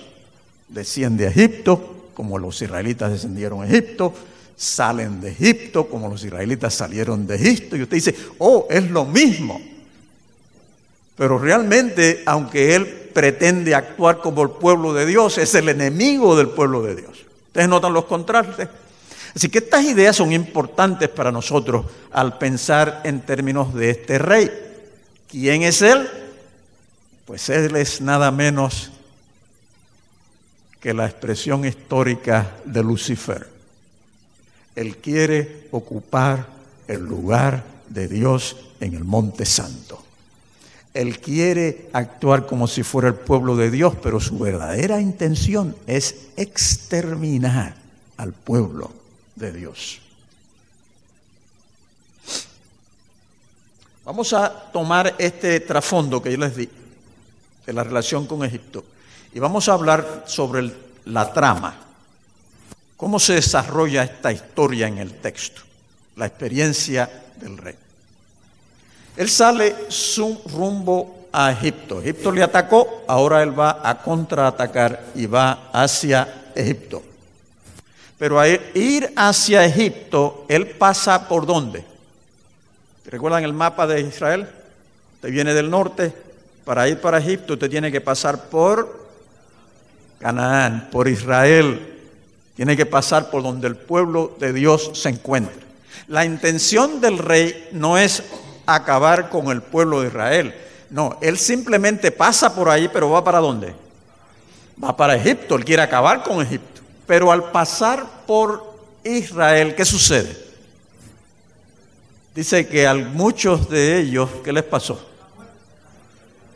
Desciende 0.67 1.27
a 1.27 1.29
Egipto, 1.29 2.09
como 2.15 2.39
los 2.39 2.63
israelitas 2.63 3.13
descendieron 3.13 3.61
a 3.61 3.67
Egipto, 3.67 4.15
salen 4.57 5.21
de 5.21 5.33
Egipto, 5.33 5.91
como 5.91 6.09
los 6.09 6.25
israelitas 6.25 6.73
salieron 6.73 7.27
de 7.27 7.35
Egipto, 7.35 7.77
y 7.77 7.83
usted 7.83 7.97
dice, 7.97 8.17
oh, 8.39 8.67
es 8.71 8.91
lo 8.91 9.05
mismo. 9.05 9.61
Pero 11.19 11.39
realmente, 11.39 12.23
aunque 12.25 12.77
él 12.77 12.87
pretende 13.13 13.75
actuar 13.75 14.21
como 14.21 14.43
el 14.43 14.53
pueblo 14.53 14.95
de 14.95 15.05
Dios, 15.05 15.37
es 15.37 15.55
el 15.55 15.69
enemigo 15.69 16.35
del 16.35 16.49
pueblo 16.49 16.83
de 16.83 16.97
Dios. 16.97 17.27
Ustedes 17.49 17.69
notan 17.69 17.93
los 17.93 18.07
contrastes. 18.07 18.69
Así 19.37 19.51
que 19.51 19.59
estas 19.59 19.85
ideas 19.85 20.17
son 20.17 20.33
importantes 20.33 21.11
para 21.11 21.31
nosotros 21.31 21.85
al 22.11 22.39
pensar 22.39 23.03
en 23.05 23.21
términos 23.21 23.75
de 23.75 23.91
este 23.91 24.17
rey. 24.17 24.51
¿Quién 25.29 25.63
es 25.63 25.83
él? 25.83 26.09
Pues 27.33 27.49
él 27.49 27.77
es 27.77 28.03
nada 28.03 28.31
menos 28.31 28.91
que 30.81 30.93
la 30.93 31.07
expresión 31.07 31.65
histórica 31.65 32.59
de 32.67 32.83
Lucifer. 32.83 33.49
Él 34.77 34.99
quiere 34.99 35.67
ocupar 35.71 36.47
el 36.87 37.01
lugar 37.01 37.65
de 37.89 38.07
Dios 38.07 38.59
en 38.81 38.93
el 38.93 39.05
Monte 39.05 39.47
Santo. 39.47 40.05
Él 40.93 41.21
quiere 41.21 41.89
actuar 41.95 42.45
como 42.45 42.67
si 42.67 42.83
fuera 42.83 43.09
el 43.09 43.15
pueblo 43.15 43.57
de 43.57 43.71
Dios, 43.71 43.95
pero 44.03 44.21
su 44.21 44.39
verdadera 44.39 45.01
intención 45.01 45.75
es 45.87 46.27
exterminar 46.37 47.77
al 48.19 48.35
pueblo 48.35 48.93
de 49.37 49.53
Dios. 49.53 50.03
Vamos 54.05 54.35
a 54.35 54.51
tomar 54.71 55.15
este 55.17 55.61
trasfondo 55.61 56.23
que 56.23 56.33
yo 56.33 56.37
les 56.37 56.57
di 56.57 56.82
de 57.67 57.73
la 57.73 57.85
relación 57.85 58.27
con 58.27 58.45
Egipto 58.45 58.85
y 59.35 59.39
vamos 59.39 59.69
a 59.69 59.75
hablar 59.75 60.25
sobre 60.27 60.71
la 61.07 61.33
trama, 61.33 61.75
cómo 62.97 63.19
se 63.19 63.35
desarrolla 63.35 64.05
esta 64.05 64.33
historia 64.33 64.87
en 64.87 64.99
el 64.99 65.15
texto, 65.15 65.63
la 66.17 66.27
experiencia 66.27 67.09
del 67.37 67.57
rey. 67.57 67.75
Él 69.17 69.29
sale 69.29 69.75
su 69.89 70.41
rumbo 70.53 71.29
a 71.33 71.53
Egipto. 71.53 72.01
Egipto 72.01 72.31
le 72.31 72.43
atacó, 72.43 73.05
ahora 73.07 73.43
él 73.43 73.59
va 73.59 73.81
a 73.83 74.03
contraatacar 74.03 75.07
y 75.15 75.27
va 75.27 75.71
hacia 75.73 76.51
Egipto. 76.55 77.03
Pero 78.19 78.39
a 78.39 78.49
ir 78.49 79.13
hacia 79.17 79.65
Egipto, 79.65 80.45
él 80.49 80.69
pasa 80.69 81.27
por 81.29 81.47
dónde? 81.47 81.85
¿Recuerdan 83.07 83.45
el 83.45 83.53
mapa 83.53 83.87
de 83.87 84.01
Israel? 84.01 84.49
Usted 85.15 85.31
viene 85.31 85.55
del 85.55 85.69
norte, 85.69 86.15
para 86.65 86.89
ir 86.89 87.01
para 87.01 87.19
Egipto 87.19 87.55
usted 87.55 87.71
tiene 87.71 87.91
que 87.91 88.01
pasar 88.01 88.49
por 88.49 89.03
Canaán, 90.19 90.89
por 90.93 91.09
Israel. 91.09 91.89
Tiene 92.55 92.77
que 92.77 92.87
pasar 92.87 93.31
por 93.31 93.43
donde 93.43 93.67
el 93.67 93.77
pueblo 93.77 94.37
de 94.39 94.53
Dios 94.53 94.91
se 94.95 95.09
encuentra. 95.09 95.55
La 96.07 96.25
intención 96.25 97.01
del 97.01 97.19
rey 97.19 97.69
no 97.73 97.99
es 97.99 98.23
acabar 98.67 99.29
con 99.31 99.51
el 99.51 99.63
pueblo 99.63 100.01
de 100.01 100.09
Israel. 100.09 100.55
No, 100.91 101.19
él 101.21 101.39
simplemente 101.39 102.13
pasa 102.13 102.55
por 102.55 102.69
ahí, 102.69 102.89
pero 102.93 103.11
va 103.11 103.25
para 103.25 103.41
dónde? 103.41 103.75
Va 104.83 104.97
para 104.97 105.17
Egipto, 105.17 105.57
él 105.57 105.65
quiere 105.65 105.83
acabar 105.83 106.23
con 106.23 106.43
Egipto. 106.43 106.83
Pero 107.07 107.33
al 107.33 107.51
pasar 107.51 108.07
por 108.27 108.77
Israel, 109.03 109.75
¿qué 109.75 109.85
sucede? 109.85 110.37
Dice 112.35 112.69
que 112.69 112.87
a 112.87 112.95
muchos 112.95 113.69
de 113.69 114.01
ellos, 114.01 114.29
¿qué 114.45 114.53
les 114.53 114.63
pasó? 114.63 115.12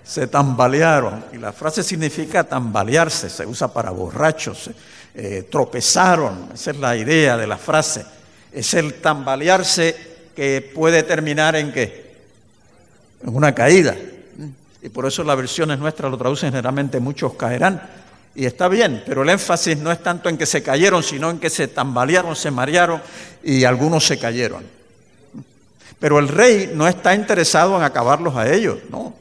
Se 0.06 0.26
tambalearon. 0.28 1.24
Y 1.32 1.38
la 1.38 1.52
frase 1.52 1.82
significa 1.82 2.44
tambalearse, 2.44 3.28
se 3.28 3.44
usa 3.44 3.72
para 3.72 3.90
borrachos, 3.90 4.70
eh, 5.14 5.48
tropezaron. 5.50 6.50
Esa 6.54 6.70
es 6.70 6.76
la 6.78 6.96
idea 6.96 7.36
de 7.36 7.46
la 7.46 7.58
frase. 7.58 8.04
Es 8.52 8.74
el 8.74 8.94
tambalearse 9.00 9.96
que 10.36 10.70
puede 10.74 11.02
terminar 11.02 11.56
en 11.56 11.72
qué? 11.72 12.16
En 13.22 13.34
una 13.34 13.54
caída. 13.54 13.96
Y 14.82 14.88
por 14.88 15.06
eso 15.06 15.24
las 15.24 15.36
versiones 15.36 15.78
nuestras 15.78 16.10
lo 16.10 16.16
traducen 16.16 16.50
generalmente 16.50 17.00
muchos 17.00 17.34
caerán. 17.34 17.82
Y 18.36 18.44
está 18.44 18.68
bien, 18.68 19.02
pero 19.06 19.22
el 19.22 19.30
énfasis 19.30 19.78
no 19.78 19.90
es 19.90 20.02
tanto 20.02 20.28
en 20.28 20.36
que 20.36 20.44
se 20.44 20.62
cayeron, 20.62 21.02
sino 21.02 21.30
en 21.30 21.38
que 21.38 21.48
se 21.48 21.68
tambalearon, 21.68 22.36
se 22.36 22.50
marearon 22.50 23.00
y 23.42 23.64
algunos 23.64 24.06
se 24.06 24.18
cayeron. 24.18 24.62
Pero 25.98 26.18
el 26.18 26.28
rey 26.28 26.70
no 26.74 26.86
está 26.86 27.14
interesado 27.14 27.76
en 27.76 27.82
acabarlos 27.82 28.36
a 28.36 28.52
ellos, 28.52 28.78
no. 28.90 29.14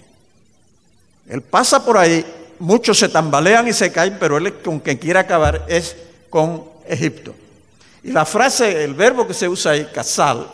Él 1.27 1.41
pasa 1.41 1.83
por 1.83 1.97
ahí, 1.97 2.25
muchos 2.59 2.99
se 2.99 3.09
tambalean 3.09 3.67
y 3.67 3.73
se 3.73 3.91
caen, 3.91 4.17
pero 4.19 4.37
él 4.37 4.53
con 4.55 4.79
quien 4.79 4.97
quiere 4.97 5.19
acabar 5.19 5.65
es 5.67 5.95
con 6.29 6.63
Egipto. 6.87 7.33
Y 8.03 8.11
la 8.11 8.25
frase, 8.25 8.83
el 8.83 8.93
verbo 8.93 9.25
que 9.27 9.33
se 9.33 9.49
usa 9.49 9.71
ahí, 9.71 9.87
casal, 9.91 10.47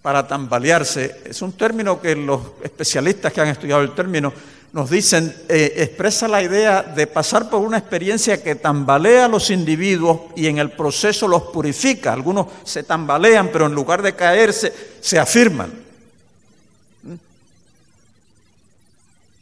para 0.00 0.26
tambalearse, 0.26 1.20
es 1.26 1.42
un 1.42 1.52
término 1.52 2.00
que 2.00 2.16
los 2.16 2.40
especialistas 2.62 3.32
que 3.32 3.40
han 3.42 3.48
estudiado 3.48 3.82
el 3.82 3.94
término 3.94 4.32
nos 4.72 4.88
dicen, 4.88 5.34
eh, 5.48 5.74
expresa 5.76 6.28
la 6.28 6.42
idea 6.42 6.82
de 6.82 7.06
pasar 7.06 7.50
por 7.50 7.60
una 7.60 7.78
experiencia 7.78 8.42
que 8.42 8.54
tambalea 8.54 9.24
a 9.24 9.28
los 9.28 9.50
individuos 9.50 10.20
y 10.36 10.46
en 10.46 10.58
el 10.58 10.70
proceso 10.70 11.26
los 11.26 11.42
purifica. 11.44 12.12
Algunos 12.12 12.46
se 12.64 12.84
tambalean, 12.84 13.48
pero 13.52 13.66
en 13.66 13.74
lugar 13.74 14.00
de 14.00 14.14
caerse, 14.14 14.72
se 15.00 15.18
afirman. 15.18 15.89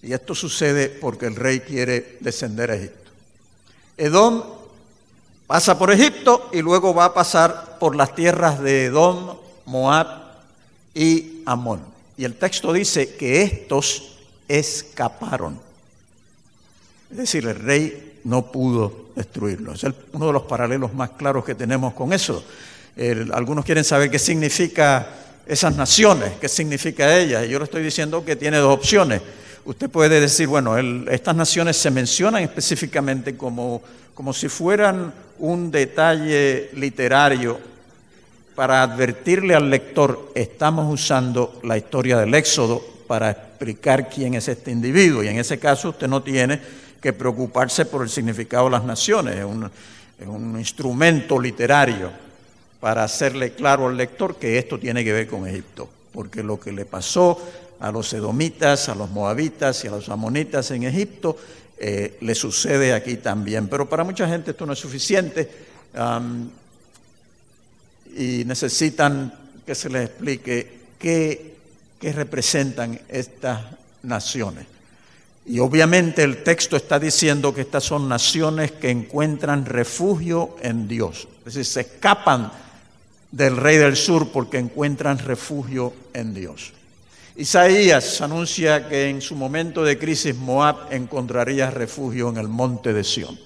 Y 0.02 0.12
esto 0.12 0.35
sucede 0.35 0.88
porque 0.88 1.26
el 1.26 1.37
rey 1.37 1.61
quiere 1.61 2.19
descender 2.21 2.71
a 2.71 2.76
Egipto. 2.76 3.11
Edom 3.97 4.43
pasa 5.47 5.76
por 5.76 5.90
Egipto 5.90 6.50
y 6.52 6.62
luego 6.62 6.95
va 6.95 7.07
a 7.07 7.14
pasar 7.14 7.78
por 7.81 7.97
las 7.97 8.14
tierras 8.14 8.61
de 8.61 8.85
Edom, 8.85 9.37
Moab 9.67 10.07
y 10.95 11.43
Amón. 11.47 11.81
Y 12.17 12.25
el 12.25 12.35
texto 12.35 12.73
dice 12.73 13.14
que 13.17 13.43
estos 13.43 14.19
escaparon. 14.47 15.59
Es 17.11 17.17
decir, 17.17 17.47
el 17.47 17.57
rey 17.57 18.21
no 18.25 18.52
pudo 18.52 19.09
destruirlo. 19.17 19.73
Es 19.73 19.85
uno 20.12 20.26
de 20.26 20.33
los 20.33 20.43
paralelos 20.43 20.93
más 20.95 21.11
claros 21.11 21.45
que 21.45 21.55
tenemos 21.55 21.95
con 21.95 22.12
eso. 22.12 22.45
algunos 23.33 23.64
quieren 23.64 23.85
saber 23.85 24.11
qué 24.11 24.19
significa 24.19 25.09
esas 25.47 25.75
naciones, 25.76 26.35
qué 26.40 26.49
significa 26.49 27.17
ellas. 27.17 27.47
Y 27.47 27.49
yo 27.49 27.59
le 27.59 27.64
estoy 27.64 27.83
diciendo 27.83 28.25
que 28.25 28.37
tiene 28.37 28.59
dos 28.59 28.75
opciones. 28.75 29.23
Usted 29.68 29.90
puede 29.90 30.18
decir, 30.18 30.46
bueno, 30.48 30.78
estas 30.78 31.37
naciones 31.37 31.76
se 31.76 31.90
mencionan 31.90 32.42
específicamente 32.42 33.37
como, 33.37 33.82
como 34.14 34.32
si 34.32 34.48
fueran 34.48 35.12
un 35.40 35.70
detalle 35.70 36.70
literario 36.72 37.60
para 38.54 38.82
advertirle 38.82 39.54
al 39.54 39.68
lector, 39.68 40.32
estamos 40.34 40.90
usando 40.90 41.60
la 41.64 41.76
historia 41.76 42.16
del 42.16 42.32
Éxodo 42.32 42.82
para 43.06 43.30
explicar 43.30 44.08
quién 44.08 44.32
es 44.32 44.48
este 44.48 44.70
individuo. 44.70 45.22
Y 45.22 45.28
en 45.28 45.38
ese 45.38 45.58
caso 45.58 45.90
usted 45.90 46.08
no 46.08 46.22
tiene 46.22 46.58
que 46.98 47.12
preocuparse 47.12 47.84
por 47.84 48.00
el 48.00 48.08
significado 48.08 48.64
de 48.64 48.70
las 48.70 48.84
naciones, 48.84 49.37
es 49.37 49.44
un, 49.44 49.70
es 50.18 50.26
un 50.26 50.58
instrumento 50.58 51.38
literario 51.38 52.10
para 52.80 53.04
hacerle 53.04 53.52
claro 53.52 53.88
al 53.88 53.98
lector 53.98 54.37
que 54.37 54.56
esto 54.56 54.78
tiene 54.78 55.04
que 55.04 55.12
ver 55.12 55.28
con 55.28 55.46
Egipto, 55.46 55.90
porque 56.14 56.42
lo 56.42 56.58
que 56.58 56.72
le 56.72 56.87
pasó 56.87 57.38
a 57.80 57.92
los 57.92 58.12
edomitas, 58.12 58.88
a 58.88 58.94
los 58.94 59.11
moabitas 59.11 59.85
y 59.85 59.88
a 59.88 59.92
los 59.92 60.08
amonitas 60.08 60.70
en 60.70 60.85
Egipto, 60.85 61.37
eh, 61.78 62.18
le 62.20 62.35
sucede 62.35 62.92
aquí 62.92 63.18
también. 63.18 63.68
Pero 63.68 63.88
para 63.88 64.04
mucha 64.04 64.28
gente 64.28 64.50
esto 64.50 64.66
no 64.66 64.73
es 64.73 64.78
suficiente 64.78 65.68
y 68.16 68.44
necesitan 68.44 69.32
que 69.64 69.75
se 69.75 69.88
les 69.88 70.06
explique 70.06 70.80
qué, 70.99 71.56
qué 72.00 72.12
representan 72.12 73.00
estas 73.08 73.61
naciones. 74.02 74.66
Y 75.47 75.61
obviamente 75.61 76.23
el 76.25 76.42
texto 76.42 76.76
está 76.76 76.99
diciendo 76.99 77.54
que 77.54 77.62
estas 77.62 77.85
son 77.85 78.08
naciones 78.08 78.73
que 78.73 78.90
encuentran 78.90 79.64
refugio 79.64 80.56
en 80.61 80.88
Dios. 80.88 81.26
Es 81.38 81.54
decir, 81.54 81.64
se 81.64 81.80
escapan 81.80 82.52
del 83.30 83.56
rey 83.56 83.76
del 83.76 83.97
sur 83.97 84.30
porque 84.30 84.58
encuentran 84.58 85.18
refugio 85.18 85.94
en 86.12 86.35
Dios. 86.35 86.73
Isaías 87.38 88.21
anuncia 88.21 88.88
que 88.88 89.09
en 89.09 89.23
su 89.23 89.37
momento 89.37 89.85
de 89.85 89.97
crisis 89.97 90.35
Moab 90.35 90.92
encontraría 90.92 91.71
refugio 91.71 92.30
en 92.30 92.37
el 92.37 92.49
monte 92.49 92.92
de 92.92 93.04
Sión. 93.04 93.38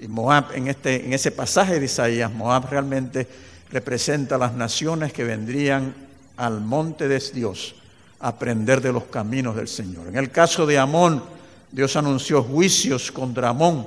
Y 0.00 0.08
Moab, 0.08 0.46
en, 0.54 0.68
este, 0.68 1.04
en 1.04 1.12
ese 1.12 1.30
pasaje 1.30 1.78
de 1.78 1.84
Isaías, 1.84 2.32
Moab 2.32 2.70
realmente 2.70 3.28
representa 3.70 4.38
las 4.38 4.54
naciones 4.54 5.12
que 5.12 5.24
vendrían 5.24 5.94
al 6.38 6.62
monte 6.62 7.06
de 7.06 7.22
Dios 7.34 7.74
aprender 8.20 8.80
de 8.80 8.94
los 8.94 9.04
caminos 9.04 9.56
del 9.56 9.68
Señor. 9.68 10.08
En 10.08 10.16
el 10.16 10.30
caso 10.30 10.64
de 10.64 10.78
Amón, 10.78 11.22
Dios 11.70 11.96
anunció 11.96 12.42
juicios 12.42 13.12
contra 13.12 13.50
Amón 13.50 13.86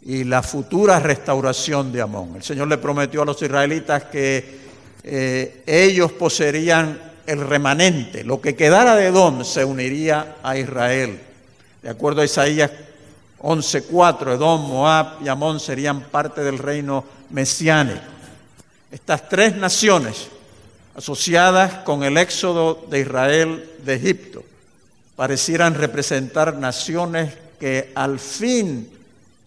y 0.00 0.24
la 0.24 0.42
futura 0.42 0.98
restauración 0.98 1.92
de 1.92 2.00
Amón. 2.00 2.36
El 2.36 2.42
Señor 2.42 2.68
le 2.68 2.78
prometió 2.78 3.20
a 3.20 3.26
los 3.26 3.42
israelitas 3.42 4.04
que 4.04 4.60
eh, 5.02 5.62
ellos 5.66 6.10
poseerían 6.12 7.12
el 7.26 7.40
remanente, 7.40 8.24
lo 8.24 8.40
que 8.40 8.54
quedara 8.54 8.96
de 8.96 9.06
Edom 9.06 9.44
se 9.44 9.64
uniría 9.64 10.36
a 10.42 10.56
Israel. 10.56 11.20
De 11.82 11.90
acuerdo 11.90 12.20
a 12.20 12.24
Isaías 12.24 12.70
11:4, 13.40 14.34
Edom, 14.34 14.68
Moab 14.68 15.22
y 15.22 15.28
Amón 15.28 15.60
serían 15.60 16.02
parte 16.02 16.42
del 16.42 16.58
reino 16.58 17.04
mesiánico. 17.30 18.00
Estas 18.90 19.28
tres 19.28 19.56
naciones 19.56 20.28
asociadas 20.94 21.82
con 21.84 22.04
el 22.04 22.16
éxodo 22.16 22.86
de 22.88 23.00
Israel 23.00 23.70
de 23.84 23.94
Egipto, 23.94 24.44
parecieran 25.16 25.74
representar 25.74 26.56
naciones 26.56 27.34
que 27.58 27.92
al 27.94 28.18
fin 28.18 28.88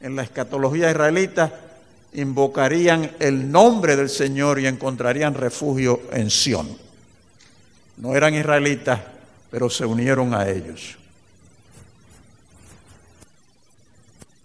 en 0.01 0.15
la 0.15 0.23
escatología 0.23 0.91
israelita 0.91 1.53
invocarían 2.13 3.11
el 3.19 3.51
nombre 3.51 3.95
del 3.95 4.09
Señor 4.09 4.59
y 4.59 4.67
encontrarían 4.67 5.33
refugio 5.33 6.01
en 6.11 6.29
Sión. 6.29 6.86
No 7.97 8.15
eran 8.15 8.35
israelitas, 8.35 8.99
pero 9.49 9.69
se 9.69 9.85
unieron 9.85 10.33
a 10.33 10.47
ellos. 10.47 10.97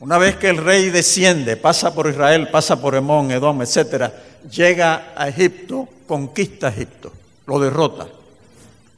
Una 0.01 0.19
vez 0.19 0.37
que 0.37 0.49
el 0.49 0.57
rey 0.57 0.91
desciende, 0.91 1.57
pasa 1.57 1.95
por 1.95 2.09
Israel, 2.09 2.49
pasa 2.51 2.81
por 2.81 2.95
Emón, 2.97 3.31
Edom, 3.31 3.63
etcétera, 3.63 4.13
llega 4.51 5.13
a 5.15 5.29
Egipto, 5.29 5.89
conquista 6.09 6.69
Egipto, 6.69 7.13
lo 7.47 7.61
derrota 7.61 8.09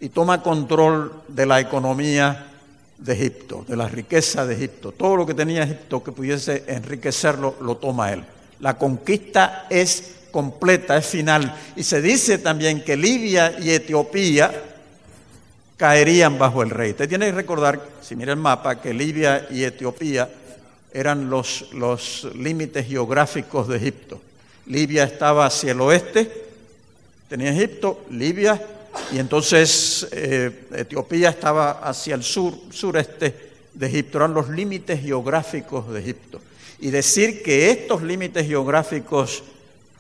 y 0.01 0.09
toma 0.09 0.43
control 0.43 1.13
de 1.29 1.47
la 1.47 1.61
economía 1.61 2.47
de 2.99 3.13
Egipto, 3.13 3.65
de 3.69 3.77
la 3.77 3.89
riqueza 3.89 4.47
de 4.47 4.55
Egipto. 4.55 4.93
Todo 4.93 5.17
lo 5.17 5.27
que 5.27 5.35
tenía 5.35 5.65
Egipto 5.65 6.03
que 6.03 6.13
pudiese 6.13 6.65
enriquecerlo, 6.67 7.57
lo 7.61 7.77
toma 7.77 8.13
él. 8.13 8.25
La 8.61 8.79
conquista 8.79 9.67
es 9.69 10.15
completa, 10.35 10.97
es 10.97 11.07
final. 11.07 11.55
Y 11.77 11.85
se 11.85 12.03
dice 12.03 12.39
también 12.39 12.83
que 12.83 12.97
Libia 12.97 13.57
y 13.61 13.71
Etiopía 13.71 14.51
caerían 15.77 16.41
bajo 16.41 16.65
el 16.65 16.71
rey. 16.71 16.91
Usted 16.91 17.09
tiene 17.09 17.27
que 17.27 17.37
recordar, 17.37 17.81
si 18.03 18.17
mira 18.17 18.33
el 18.33 18.41
mapa, 18.41 18.81
que 18.81 18.93
Libia 18.93 19.47
y 19.49 19.63
Etiopía 19.63 20.29
eran 20.93 21.31
los, 21.31 21.73
los 21.73 22.29
límites 22.35 22.85
geográficos 22.89 23.69
de 23.69 23.77
Egipto. 23.77 24.21
Libia 24.67 25.05
estaba 25.05 25.47
hacia 25.47 25.71
el 25.71 25.81
oeste, 25.81 26.29
tenía 27.29 27.53
Egipto, 27.53 28.05
Libia, 28.11 28.61
y 29.13 29.21
entonces 29.21 30.09
eh, 30.11 30.67
Etiopía 30.75 31.29
estaba 31.29 31.79
hacia 31.79 32.17
el 32.17 32.25
sur, 32.25 32.55
sureste 32.73 33.53
de 33.73 33.87
Egipto, 33.87 34.19
eran 34.19 34.35
los 34.35 34.49
límites 34.49 35.01
geográficos 35.01 35.93
de 35.93 36.01
Egipto. 36.01 36.41
Y 36.81 36.91
decir 36.91 37.41
que 37.45 37.71
estos 37.71 38.03
límites 38.03 38.49
geográficos 38.49 39.45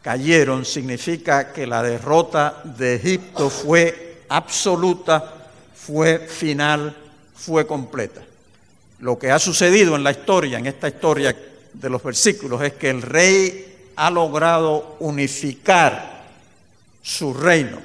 cayeron 0.05 0.67
significa 0.67 1.51
que 1.51 1.67
la 1.67 1.83
derrota 1.83 2.61
de 2.63 2.97
Egipto 2.97 3.49
fue 3.49 4.19
absoluta, 4.29 5.49
fue 5.75 6.19
final, 6.19 6.95
fue 7.35 7.67
completa. 7.67 8.21
Lo 8.99 9.19
que 9.19 9.31
ha 9.31 9.39
sucedido 9.39 9.97
en 9.97 10.05
la 10.05 10.11
historia, 10.11 10.59
en 10.59 10.67
esta 10.67 10.89
historia 10.89 11.35
de 11.73 11.89
los 11.89 12.03
versículos, 12.03 12.61
es 12.61 12.75
que 12.75 12.91
el 12.91 13.01
rey 13.01 13.93
ha 13.97 14.11
logrado 14.11 14.97
unificar 15.01 16.25
su 17.03 17.33
reino 17.33 17.79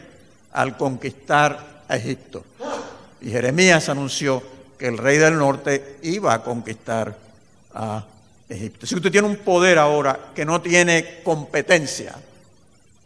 al 0.51 0.75
conquistar 0.75 1.83
a 1.87 1.95
Egipto. 1.95 2.43
Y 3.21 3.29
Jeremías 3.29 3.87
anunció 3.87 4.43
que 4.77 4.87
el 4.87 4.97
rey 4.97 5.17
del 5.19 5.37
norte 5.37 5.99
iba 6.01 6.33
a 6.33 6.43
conquistar 6.43 7.15
a 7.73 7.95
Egipto. 7.97 8.18
Si 8.49 8.95
usted 8.95 9.11
tiene 9.11 9.27
un 9.27 9.37
poder 9.37 9.77
ahora 9.77 10.31
que 10.33 10.43
no 10.43 10.59
tiene 10.59 11.21
competencia, 11.23 12.15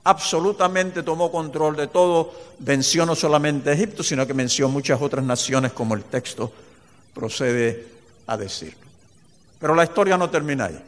absolutamente 0.06 1.04
tomó 1.04 1.30
control 1.32 1.76
de 1.76 1.88
todo, 1.88 2.34
venció 2.60 3.06
no 3.06 3.14
solamente 3.14 3.70
a 3.70 3.74
Egipto, 3.74 4.04
sino 4.04 4.26
que 4.26 4.32
venció 4.32 4.70
muchas 4.70 5.02
otras 5.02 5.26
naciones, 5.26 5.74
como 5.74 5.96
el 5.96 6.04
texto 6.06 6.52
procede 7.14 7.88
a 8.28 8.38
decirlo. 8.38 8.88
Pero 9.60 9.76
la 9.76 9.84
historia 9.84 10.18
no 10.18 10.30
termina 10.30 10.66
ahí. 10.66 10.82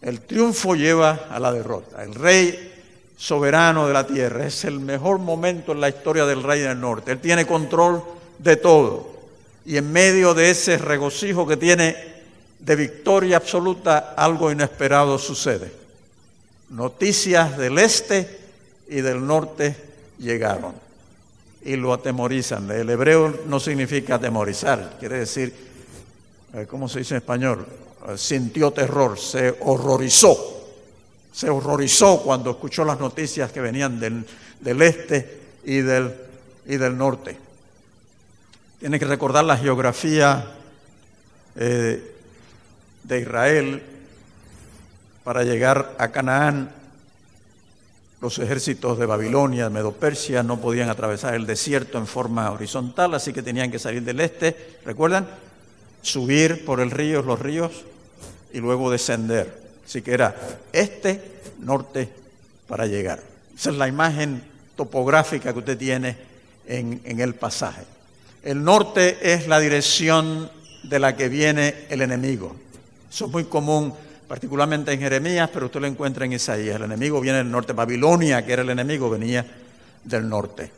El 0.00 0.22
triunfo 0.22 0.74
lleva 0.74 1.28
a 1.30 1.38
la 1.38 1.52
derrota. 1.52 2.02
El 2.02 2.14
rey 2.14 2.72
soberano 3.16 3.86
de 3.86 3.92
la 3.92 4.06
tierra 4.06 4.46
es 4.46 4.64
el 4.64 4.80
mejor 4.80 5.18
momento 5.18 5.72
en 5.72 5.80
la 5.80 5.90
historia 5.90 6.24
del 6.24 6.42
rey 6.42 6.60
del 6.60 6.80
norte. 6.80 7.12
Él 7.12 7.20
tiene 7.20 7.46
control 7.46 8.02
de 8.38 8.56
todo. 8.56 9.10
Y 9.64 9.76
en 9.76 9.92
medio 9.92 10.34
de 10.34 10.50
ese 10.50 10.78
regocijo 10.78 11.46
que 11.46 11.56
tiene 11.56 12.19
de 12.60 12.76
victoria 12.76 13.38
absoluta, 13.38 14.14
algo 14.16 14.52
inesperado 14.52 15.18
sucede. 15.18 15.72
Noticias 16.70 17.56
del 17.56 17.78
este 17.78 18.38
y 18.88 19.00
del 19.00 19.26
norte 19.26 19.74
llegaron 20.18 20.74
y 21.62 21.76
lo 21.76 21.92
atemorizan. 21.92 22.70
El 22.70 22.90
hebreo 22.90 23.40
no 23.46 23.60
significa 23.60 24.16
atemorizar, 24.16 24.96
quiere 24.98 25.18
decir, 25.18 25.54
eh, 26.54 26.66
¿cómo 26.68 26.88
se 26.88 27.00
dice 27.00 27.14
en 27.14 27.18
español? 27.18 27.66
Eh, 28.08 28.16
sintió 28.16 28.70
terror, 28.72 29.18
se 29.18 29.56
horrorizó. 29.60 30.58
Se 31.32 31.48
horrorizó 31.48 32.22
cuando 32.22 32.50
escuchó 32.50 32.84
las 32.84 32.98
noticias 32.98 33.52
que 33.52 33.60
venían 33.60 34.00
del, 34.00 34.82
este 34.82 35.40
y 35.64 35.78
del, 35.78 36.12
y 36.66 36.76
del 36.76 36.98
norte. 36.98 37.38
Tiene 38.80 38.98
que 38.98 39.04
recordar 39.04 39.44
la 39.44 39.56
geografía 39.56 40.44
eh, 41.54 42.16
de 43.14 43.20
Israel 43.20 43.82
para 45.24 45.44
llegar 45.44 45.94
a 45.98 46.08
Canaán. 46.08 46.70
Los 48.20 48.38
ejércitos 48.38 48.98
de 48.98 49.06
Babilonia, 49.06 49.70
Medo-Persia, 49.70 50.42
no 50.42 50.60
podían 50.60 50.90
atravesar 50.90 51.34
el 51.34 51.46
desierto 51.46 51.96
en 51.98 52.06
forma 52.06 52.50
horizontal, 52.50 53.14
así 53.14 53.32
que 53.32 53.42
tenían 53.42 53.70
que 53.70 53.78
salir 53.78 54.02
del 54.02 54.20
este, 54.20 54.78
¿recuerdan? 54.84 55.26
Subir 56.02 56.64
por 56.64 56.80
el 56.80 56.90
río, 56.90 57.22
los 57.22 57.38
ríos, 57.38 57.84
y 58.52 58.58
luego 58.58 58.90
descender. 58.90 59.60
Así 59.86 60.02
que 60.02 60.12
era 60.12 60.36
este, 60.72 61.40
norte, 61.60 62.10
para 62.68 62.86
llegar. 62.86 63.20
Esa 63.56 63.70
es 63.70 63.76
la 63.76 63.88
imagen 63.88 64.42
topográfica 64.76 65.52
que 65.52 65.58
usted 65.58 65.78
tiene 65.78 66.16
en, 66.66 67.00
en 67.04 67.20
el 67.20 67.34
pasaje. 67.34 67.82
El 68.42 68.62
norte 68.62 69.32
es 69.32 69.48
la 69.48 69.60
dirección 69.60 70.50
de 70.82 70.98
la 70.98 71.16
que 71.16 71.28
viene 71.28 71.86
el 71.88 72.02
enemigo. 72.02 72.54
Eso 73.10 73.26
es 73.26 73.32
muy 73.32 73.44
común, 73.44 73.92
particularmente 74.28 74.92
en 74.92 75.00
Jeremías, 75.00 75.50
pero 75.52 75.66
usted 75.66 75.80
lo 75.80 75.86
encuentra 75.86 76.24
en 76.24 76.32
Isaías. 76.32 76.76
El 76.76 76.84
enemigo 76.84 77.20
viene 77.20 77.38
del 77.38 77.50
norte. 77.50 77.72
Babilonia, 77.72 78.44
que 78.46 78.52
era 78.52 78.62
el 78.62 78.70
enemigo, 78.70 79.10
venía 79.10 79.44
del 80.04 80.28
norte. 80.28 80.70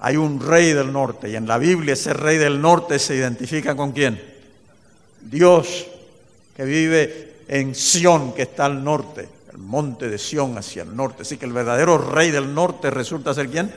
Hay 0.00 0.16
un 0.16 0.40
rey 0.40 0.72
del 0.72 0.92
norte 0.92 1.30
y 1.30 1.36
en 1.36 1.46
la 1.46 1.56
Biblia 1.56 1.94
ese 1.94 2.12
rey 2.12 2.36
del 2.36 2.60
norte 2.60 2.98
se 2.98 3.14
identifica 3.14 3.74
con 3.74 3.92
quién? 3.92 4.20
Dios 5.22 5.86
que 6.54 6.64
vive 6.64 7.36
en 7.48 7.74
Sión, 7.74 8.32
que 8.34 8.42
está 8.42 8.66
al 8.66 8.84
norte, 8.84 9.28
el 9.52 9.58
monte 9.58 10.08
de 10.08 10.18
Sión 10.18 10.58
hacia 10.58 10.82
el 10.82 10.94
norte. 10.94 11.22
Así 11.22 11.38
que 11.38 11.46
el 11.46 11.52
verdadero 11.52 11.96
rey 11.96 12.30
del 12.30 12.54
norte 12.54 12.90
resulta 12.90 13.32
ser 13.32 13.48
quién? 13.48 13.72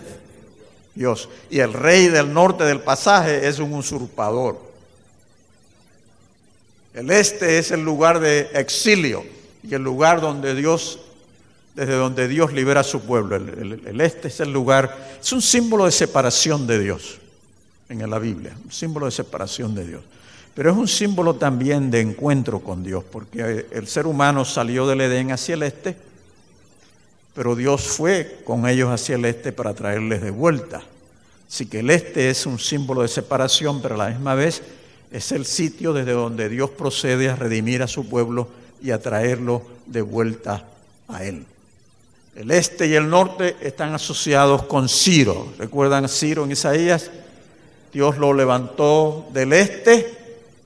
Dios. 0.96 1.30
Y 1.50 1.60
el 1.60 1.74
rey 1.74 2.08
del 2.08 2.34
norte 2.34 2.66
del 2.66 2.82
pasaje 2.82 3.48
es 3.48 3.60
un 3.60 3.74
usurpador. 3.74 4.67
El 6.98 7.12
este 7.12 7.60
es 7.60 7.70
el 7.70 7.86
lugar 7.86 8.20
de 8.20 8.50
exilio 8.56 9.24
y 9.62 9.76
el 9.76 9.84
lugar 9.84 10.20
donde 10.20 10.56
Dios, 10.56 10.98
desde 11.76 11.94
donde 11.94 12.28
Dios 12.28 12.54
libera 12.54 12.80
a 12.80 12.84
su 12.84 13.02
pueblo. 13.02 13.36
El, 13.36 14.02
este 14.02 14.30
es 14.30 14.40
el 14.40 14.52
lugar, 14.52 14.98
es 15.22 15.32
un 15.32 15.44
símbolo 15.44 15.86
de 15.86 15.92
separación 15.92 16.66
de 16.66 16.80
Dios 16.80 17.20
en 17.88 18.10
la 18.10 18.18
Biblia, 18.18 18.58
un 18.66 18.72
símbolo 18.72 19.06
de 19.06 19.12
separación 19.12 19.76
de 19.76 19.86
Dios. 19.86 20.02
Pero 20.56 20.72
es 20.72 20.76
un 20.76 20.88
símbolo 20.88 21.36
también 21.36 21.92
de 21.92 22.02
encuentro 22.02 22.62
con 22.62 22.84
Dios, 22.84 23.04
porque 23.12 23.68
el 23.70 23.88
ser 23.88 24.08
humano 24.08 24.44
salió 24.44 24.88
del 24.88 25.02
Edén 25.02 25.32
hacia 25.32 25.54
el 25.54 25.62
este, 25.62 25.96
pero 27.36 27.56
Dios 27.56 27.84
fue 27.84 28.40
con 28.44 28.68
ellos 28.68 28.90
hacia 28.90 29.18
el 29.18 29.26
este 29.26 29.52
para 29.52 29.76
traerles 29.76 30.24
de 30.24 30.32
vuelta. 30.32 30.82
Así 31.48 31.68
que 31.68 31.82
el 31.82 31.92
este 31.92 32.32
es 32.32 32.48
un 32.48 32.58
símbolo 32.58 33.04
de 33.04 33.08
separación, 33.08 33.84
pero 33.84 33.94
a 33.94 34.00
la 34.00 34.10
misma 34.10 34.34
vez 34.34 34.64
es 35.12 35.32
el 35.32 35.46
sitio 35.46 35.94
desde 35.94 36.12
donde 36.12 36.50
Dios 36.50 36.70
procede 36.70 37.30
a 37.30 37.36
redimir 37.36 37.82
a 37.82 37.88
su 37.88 38.08
pueblo 38.08 38.48
y 38.82 38.92
a 38.92 39.02
traerlo 39.02 39.62
de 39.86 40.02
vuelta 40.02 40.66
a 41.08 41.24
Él. 41.24 41.46
El 42.36 42.52
este 42.52 42.88
y 42.88 42.94
el 42.94 43.10
norte 43.10 43.56
están 43.62 43.94
asociados 43.94 44.64
con 44.64 44.90
Ciro. 44.90 45.54
¿Recuerdan 45.58 46.06
a 46.06 46.08
Ciro 46.08 46.44
en 46.44 46.52
Isaías? 46.52 47.10
Dios 47.92 48.18
lo 48.18 48.34
levantó 48.34 49.28
del 49.34 49.54
este 49.54 50.14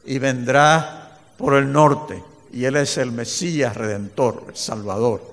y 0.06 0.20
vendrá 0.20 1.18
por 1.38 1.54
el 1.54 1.72
norte. 1.72 2.22
Y 2.52 2.66
Él 2.66 2.76
es 2.76 2.98
el 2.98 3.12
Mesías 3.14 3.78
redentor, 3.78 4.48
el 4.50 4.58
Salvador. 4.58 5.32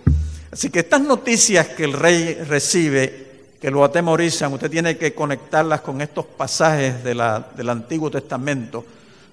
Así 0.53 0.71
que 0.71 0.81
estas 0.81 1.01
noticias 1.01 1.69
que 1.69 1.85
el 1.85 1.93
rey 1.93 2.35
recibe, 2.35 3.27
que 3.61 3.71
lo 3.71 3.83
atemorizan, 3.83 4.53
usted 4.53 4.71
tiene 4.71 4.97
que 4.97 5.15
conectarlas 5.15 5.81
con 5.81 6.01
estos 6.01 6.25
pasajes 6.25 7.03
del 7.03 7.69
Antiguo 7.69 8.11
Testamento 8.11 8.85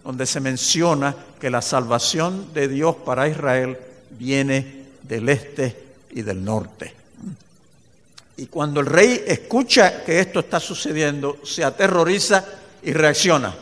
donde 0.06 0.28
se 0.28 0.40
menciona 0.40 1.16
que 1.40 1.50
la 1.50 1.64
salvación 1.64 2.54
de 2.54 2.68
Dios 2.68 2.96
para 3.04 3.28
Israel 3.28 3.76
viene 4.12 4.86
del 5.02 5.28
este 5.30 5.76
y 6.12 6.22
del 6.22 6.46
norte. 6.46 6.94
Y 8.38 8.46
cuando 8.46 8.82
el 8.82 8.86
rey 8.86 9.24
escucha 9.26 10.04
que 10.04 10.20
esto 10.20 10.42
está 10.42 10.60
sucediendo, 10.60 11.40
se 11.44 11.64
aterroriza 11.64 12.46
y 12.84 12.94
reacciona. 12.94 13.56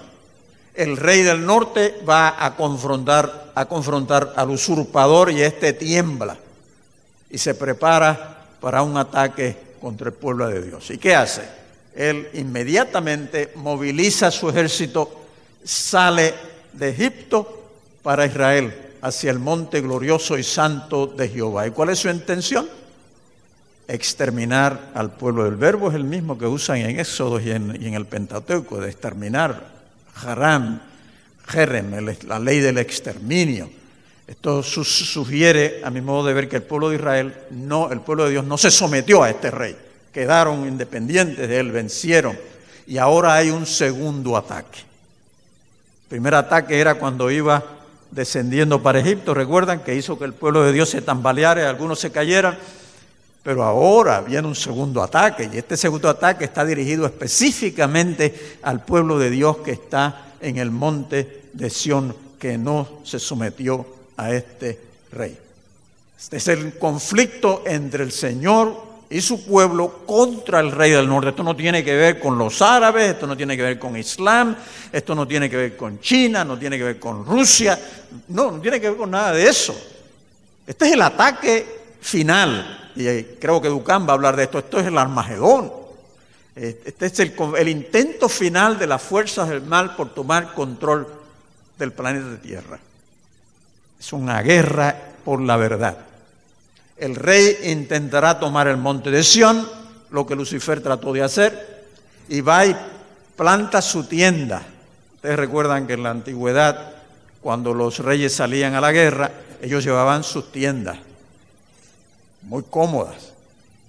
El 0.75 0.97
rey 0.97 1.21
del 1.21 1.45
norte 1.45 2.01
va 2.08 2.43
a 2.45 2.58
confrontar, 2.58 3.51
a 3.56 3.65
confrontar 3.65 4.34
al 4.36 4.49
usurpador 4.49 5.32
y 5.32 5.41
este 5.41 5.71
tiembla 5.71 6.38
y 7.29 7.38
se 7.38 7.56
prepara 7.56 8.47
para 8.60 8.82
un 8.82 8.97
ataque 8.97 9.56
contra 9.79 10.08
el 10.10 10.13
pueblo 10.13 10.47
de 10.49 10.62
Dios. 10.62 10.89
¿Y 10.89 10.97
qué 10.97 11.15
hace? 11.15 11.43
Él 11.95 12.27
inmediatamente 12.34 13.53
moviliza 13.56 14.29
su 14.29 14.49
ejército 14.49 15.22
sale 15.63 16.34
de 16.73 16.89
Egipto 16.89 17.63
para 18.02 18.26
Israel, 18.26 18.73
hacia 19.02 19.32
el 19.32 19.39
monte 19.39 19.82
glorioso 19.82 20.38
y 20.38 20.43
santo 20.43 21.08
de 21.08 21.30
Jehová. 21.30 21.67
¿Y 21.67 21.71
cuál 21.71 21.89
es 21.89 21.99
su 21.99 22.10
intención? 22.10 22.67
Exterminar 23.88 24.91
al 24.93 25.12
pueblo. 25.12 25.43
del 25.45 25.56
verbo 25.56 25.89
es 25.89 25.95
el 25.95 26.04
mismo 26.04 26.38
que 26.38 26.45
usan 26.45 26.78
en 26.78 26.99
Éxodo 26.99 27.39
y 27.39 27.52
en, 27.52 27.93
el 27.93 28.06
Pentateuco, 28.06 28.80
de 28.80 28.89
exterminar. 28.89 29.73
Haram, 30.15 30.82
Jerem, 31.47 31.91
la 32.28 32.39
ley 32.39 32.60
del 32.60 32.78
exterminio. 32.78 33.69
Esto 34.26 34.63
sugiere, 34.63 35.82
a 35.84 35.89
mi 35.89 35.99
modo 35.99 36.28
de 36.28 36.34
ver, 36.34 36.47
que 36.47 36.56
el 36.58 36.63
pueblo 36.63 36.89
de 36.89 36.95
Israel, 36.95 37.34
no, 37.52 37.91
el 37.91 37.99
pueblo 37.99 38.26
de 38.26 38.32
Dios 38.32 38.45
no 38.45 38.58
se 38.58 38.71
sometió 38.71 39.23
a 39.23 39.30
este 39.30 39.52
rey. 39.52 39.76
Quedaron 40.13 40.65
independientes 40.67 41.49
de 41.49 41.60
él, 41.60 41.71
vencieron. 41.71 42.38
Y 42.88 42.97
ahora 42.99 43.36
hay 43.36 43.49
un 43.49 43.65
segundo 43.65 44.38
ataque 44.38 44.92
primer 46.13 46.36
ataque 46.36 46.80
era 46.80 46.93
cuando 46.93 47.32
iba 47.32 47.63
descendiendo 48.12 48.84
para 48.84 48.99
Egipto, 48.99 49.34
recuerdan 49.34 49.80
que 49.80 49.95
hizo 49.95 50.19
que 50.19 50.26
el 50.26 50.34
pueblo 50.34 50.62
de 50.62 50.71
Dios 50.71 50.91
se 50.91 51.02
tambaleara 51.02 51.63
y 51.63 51.65
algunos 51.65 51.99
se 51.99 52.12
cayeran, 52.12 52.56
pero 53.41 53.63
ahora 53.63 54.21
viene 54.21 54.47
un 54.47 54.54
segundo 54.54 55.02
ataque 55.02 55.49
y 55.52 55.58
este 55.58 55.76
segundo 55.76 56.08
ataque 56.08 56.45
está 56.45 56.63
dirigido 56.65 57.08
específicamente 57.08 58.60
al 58.62 58.86
pueblo 58.86 59.17
de 59.17 59.32
Dios 59.32 59.58
que 59.65 59.71
está 59.71 60.28
en 60.39 60.58
el 60.58 60.69
monte 60.69 61.45
de 61.52 61.71
Sión, 61.71 62.15
que 62.38 62.60
no 62.60 62.99
se 63.04 63.17
sometió 63.17 63.84
a 64.15 64.32
este 64.34 64.80
rey. 65.13 65.36
Este 66.15 66.38
es 66.38 66.47
el 66.47 66.78
conflicto 66.78 67.63
entre 67.65 68.04
el 68.04 68.12
Señor 68.12 68.92
y 69.09 69.21
su 69.21 69.45
pueblo 69.45 70.01
contra 70.05 70.59
el 70.59 70.71
rey 70.71 70.91
del 70.91 71.07
norte. 71.07 71.29
Esto 71.29 71.43
no 71.43 71.55
tiene 71.55 71.83
que 71.83 71.95
ver 71.95 72.19
con 72.19 72.37
los 72.37 72.61
árabes, 72.61 73.11
esto 73.11 73.27
no 73.27 73.37
tiene 73.37 73.55
que 73.55 73.63
ver 73.63 73.79
con 73.79 73.95
Islam, 73.95 74.55
esto 74.91 75.13
no 75.15 75.27
tiene 75.27 75.49
que 75.49 75.57
ver 75.57 75.77
con 75.77 75.99
China, 75.99 76.43
no 76.43 76.57
tiene 76.57 76.77
que 76.77 76.83
ver 76.83 76.99
con 76.99 77.25
Rusia, 77.25 77.79
no, 78.29 78.51
no 78.51 78.59
tiene 78.59 78.79
que 78.81 78.89
ver 78.89 78.97
con 78.97 79.11
nada 79.11 79.31
de 79.33 79.47
eso. 79.47 79.75
Este 80.65 80.85
es 80.85 80.91
el 80.93 81.01
ataque 81.01 81.65
final, 82.01 82.91
y 82.95 83.07
eh, 83.07 83.37
creo 83.39 83.61
que 83.61 83.69
Ducán 83.69 84.05
va 84.07 84.11
a 84.11 84.13
hablar 84.13 84.35
de 84.35 84.43
esto, 84.43 84.59
esto 84.59 84.79
es 84.79 84.87
el 84.87 84.97
Armagedón. 84.97 85.71
Este 86.55 87.07
es 87.07 87.19
el, 87.19 87.33
el 87.57 87.67
intento 87.67 88.29
final 88.29 88.77
de 88.77 88.85
las 88.85 89.01
fuerzas 89.01 89.49
del 89.49 89.63
mal 89.63 89.95
por 89.95 90.13
tomar 90.13 90.53
control 90.53 91.07
del 91.79 91.91
planeta 91.91 92.39
Tierra. 92.39 92.79
Es 93.99 94.13
una 94.13 94.39
guerra 94.43 94.95
por 95.25 95.41
la 95.41 95.57
verdad 95.57 96.12
el 97.03 97.15
rey 97.15 97.57
intentará 97.65 98.39
tomar 98.39 98.69
el 98.69 98.77
monte 98.77 99.11
de 99.11 99.23
Sión, 99.23 99.67
lo 100.09 100.25
que 100.25 100.37
Lucifer 100.37 100.81
trató 100.81 101.11
de 101.11 101.21
hacer, 101.21 101.83
y 102.29 102.39
va 102.39 102.65
y 102.65 102.73
planta 103.35 103.81
su 103.81 104.05
tienda. 104.05 104.63
Ustedes 105.15 105.35
recuerdan 105.35 105.85
que 105.85 105.93
en 105.93 106.03
la 106.03 106.11
antigüedad, 106.11 106.93
cuando 107.41 107.73
los 107.73 107.99
reyes 107.99 108.33
salían 108.33 108.75
a 108.75 108.79
la 108.79 108.93
guerra, 108.93 109.31
ellos 109.61 109.83
llevaban 109.83 110.23
sus 110.23 110.49
tiendas, 110.49 110.97
muy 112.43 112.63
cómodas, 112.69 113.33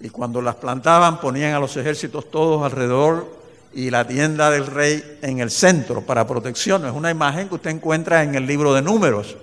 y 0.00 0.08
cuando 0.08 0.42
las 0.42 0.56
plantaban 0.56 1.20
ponían 1.20 1.54
a 1.54 1.60
los 1.60 1.76
ejércitos 1.76 2.28
todos 2.32 2.64
alrededor 2.64 3.32
y 3.74 3.90
la 3.90 4.08
tienda 4.08 4.50
del 4.50 4.66
rey 4.66 5.18
en 5.22 5.38
el 5.38 5.52
centro 5.52 6.02
para 6.02 6.26
protección. 6.26 6.84
Es 6.84 6.92
una 6.92 7.12
imagen 7.12 7.48
que 7.48 7.54
usted 7.54 7.70
encuentra 7.70 8.24
en 8.24 8.34
el 8.34 8.44
libro 8.44 8.74
de 8.74 8.82
números 8.82 9.36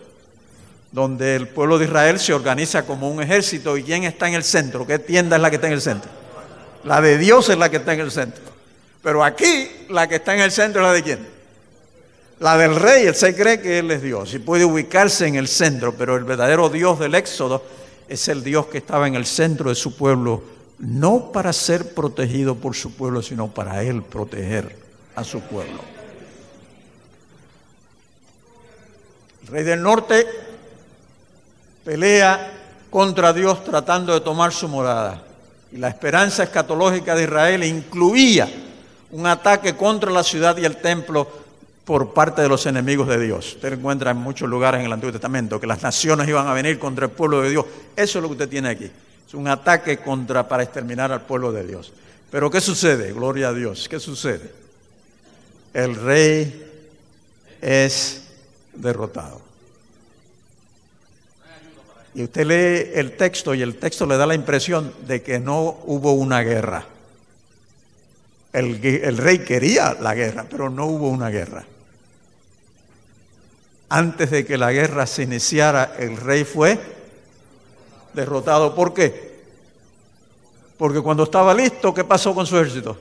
donde 0.92 1.36
el 1.36 1.48
pueblo 1.48 1.78
de 1.80 1.86
Israel 1.86 2.20
se 2.20 2.34
organiza 2.34 2.86
como 2.86 3.10
un 3.10 3.22
ejército. 3.22 3.78
¿Y 3.78 3.84
quién 3.84 4.04
está 4.04 4.28
en 4.28 4.34
el 4.34 4.44
centro? 4.44 4.86
¿Qué 4.86 5.00
tienda 5.00 5.38
es 5.38 5.42
la 5.42 5.50
que 5.50 5.56
está 5.56 5.68
en 5.68 5.74
el 5.74 5.82
centro? 5.82 6.12
La 6.84 7.00
de 7.02 7.18
Dios 7.18 7.50
es 7.50 7.58
la 7.58 7.70
que 7.70 7.78
está 7.78 7.94
en 7.94 8.02
el 8.02 8.12
centro. 8.12 8.44
Pero 9.02 9.24
aquí 9.24 9.70
la 9.90 10.08
que 10.08 10.16
está 10.16 10.36
en 10.36 10.42
el 10.42 10.52
centro 10.52 10.82
es 10.82 10.88
la 10.88 10.94
de 10.94 11.04
quién? 11.04 11.28
La 12.40 12.58
del 12.58 12.76
rey, 12.76 13.06
él 13.06 13.16
se 13.16 13.36
cree 13.36 13.62
que 13.62 13.80
él 13.80 13.92
es 13.92 14.02
Dios 14.02 14.34
y 14.34 14.40
puede 14.40 14.66
ubicarse 14.66 15.28
en 15.28 15.36
el 15.36 15.48
centro, 15.48 15.94
pero 15.94 16.16
el 16.16 16.24
verdadero 16.24 16.70
Dios 16.70 17.00
del 17.00 17.14
Éxodo 17.14 17.64
es 18.08 18.28
el 18.28 18.44
Dios 18.44 18.66
que 18.66 18.80
estaba 18.80 19.08
en 19.08 19.16
el 19.16 19.28
centro 19.28 19.70
de 19.70 19.76
su 19.76 19.96
pueblo, 19.96 20.44
no 20.80 21.32
para 21.32 21.54
ser 21.54 21.94
protegido 21.94 22.56
por 22.56 22.76
su 22.76 22.96
pueblo, 22.96 23.22
sino 23.22 23.48
para 23.48 23.84
él 23.84 24.02
proteger 24.02 24.76
a 25.16 25.24
su 25.24 25.40
pueblo. 25.42 25.80
El 29.44 29.48
rey 29.48 29.64
del 29.64 29.84
norte 29.84 30.26
pelea 31.84 32.52
contra 32.90 33.34
Dios 33.34 33.64
tratando 33.64 34.14
de 34.14 34.22
tomar 34.22 34.52
su 34.52 34.68
morada. 34.68 35.24
Y 35.72 35.78
la 35.78 35.88
esperanza 35.88 36.44
escatológica 36.44 37.16
de 37.16 37.24
Israel 37.24 37.64
incluía 37.64 38.50
un 39.12 39.26
ataque 39.26 39.76
contra 39.76 40.12
la 40.12 40.24
ciudad 40.24 40.58
y 40.58 40.66
el 40.66 40.78
templo 40.78 41.28
por 41.86 42.14
parte 42.14 42.42
de 42.42 42.50
los 42.50 42.66
enemigos 42.66 43.08
de 43.08 43.20
Dios. 43.20 43.56
Usted 43.56 43.74
encuentra 43.74 44.12
en 44.12 44.18
muchos 44.18 44.50
lugares 44.50 44.80
en 44.80 44.86
el 44.86 44.94
Antiguo 44.94 45.12
Testamento 45.12 45.60
que 45.60 45.68
las 45.68 45.82
naciones 45.82 46.28
iban 46.28 46.48
a 46.48 46.54
venir 46.54 46.78
contra 46.78 47.06
el 47.06 47.12
pueblo 47.12 47.42
de 47.42 47.50
Dios. 47.50 47.66
Eso 47.96 48.20
es 48.20 48.22
lo 48.22 48.30
que 48.30 48.34
usted 48.34 48.50
tiene 48.50 48.70
aquí. 48.70 48.90
Es 49.28 49.34
un 49.34 49.48
ataque 49.48 49.98
contra 49.98 50.48
para 50.48 50.64
exterminar 50.64 51.12
al 51.12 51.22
pueblo 51.22 51.52
de 51.52 51.66
Dios. 51.66 51.92
Pero 52.30 52.50
¿qué 52.50 52.62
sucede? 52.62 53.12
Gloria 53.14 53.50
a 53.50 53.54
Dios. 53.54 53.88
¿Qué 53.90 54.00
sucede? 54.00 54.52
El 55.74 55.96
rey 55.96 56.66
es 57.62 58.24
derrotado. 58.74 59.51
Y 62.14 62.24
usted 62.24 62.46
lee 62.46 62.92
el 63.00 63.16
texto 63.16 63.54
y 63.54 63.62
el 63.62 63.78
texto 63.78 64.06
le 64.06 64.18
da 64.18 64.26
la 64.26 64.36
impresión 64.36 64.94
de 65.08 65.22
que 65.22 65.40
no 65.40 65.78
hubo 65.86 66.14
una 66.14 66.42
guerra. 66.42 66.86
El, 68.52 69.18
rey 69.18 69.40
quería 69.40 69.94
la 69.94 70.14
guerra, 70.14 70.46
pero 70.50 70.70
no 70.70 70.86
hubo 70.88 71.10
una 71.10 71.30
guerra. 71.30 71.66
Antes 73.88 74.32
de 74.32 74.46
que 74.46 74.58
la 74.58 74.74
guerra 74.74 75.08
se 75.08 75.24
iniciara, 75.24 75.96
el 75.98 76.18
rey 76.18 76.44
fue 76.44 76.78
derrotado. 78.14 78.76
¿Por 78.76 78.94
qué? 78.94 79.32
Porque 80.78 81.00
cuando 81.02 81.24
estaba 81.24 81.54
listo, 81.54 81.94
¿qué 81.94 82.04
pasó 82.04 82.36
con 82.36 82.46
su 82.46 82.58
ejército? 82.58 82.98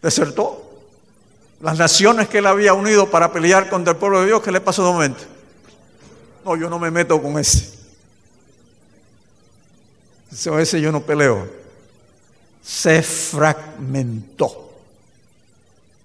Desertó. 0.00 0.66
Las 1.60 1.76
naciones 1.76 2.28
que 2.28 2.38
él 2.38 2.46
había 2.46 2.72
unido 2.72 3.10
para 3.10 3.32
pelear 3.32 3.68
contra 3.68 3.92
el 3.92 3.98
pueblo 3.98 4.20
de 4.20 4.28
Dios, 4.28 4.40
¿qué 4.40 4.50
le 4.50 4.62
pasó 4.62 4.82
de 4.86 4.92
momento? 4.92 5.24
No, 6.44 6.56
yo 6.56 6.70
no 6.70 6.78
me 6.78 6.90
meto 6.90 7.20
con 7.20 7.38
ese. 7.38 7.78
Ese 10.32 10.80
yo 10.80 10.92
no 10.92 11.02
peleo. 11.02 11.46
Se 12.62 13.02
fragmentó. 13.02 14.70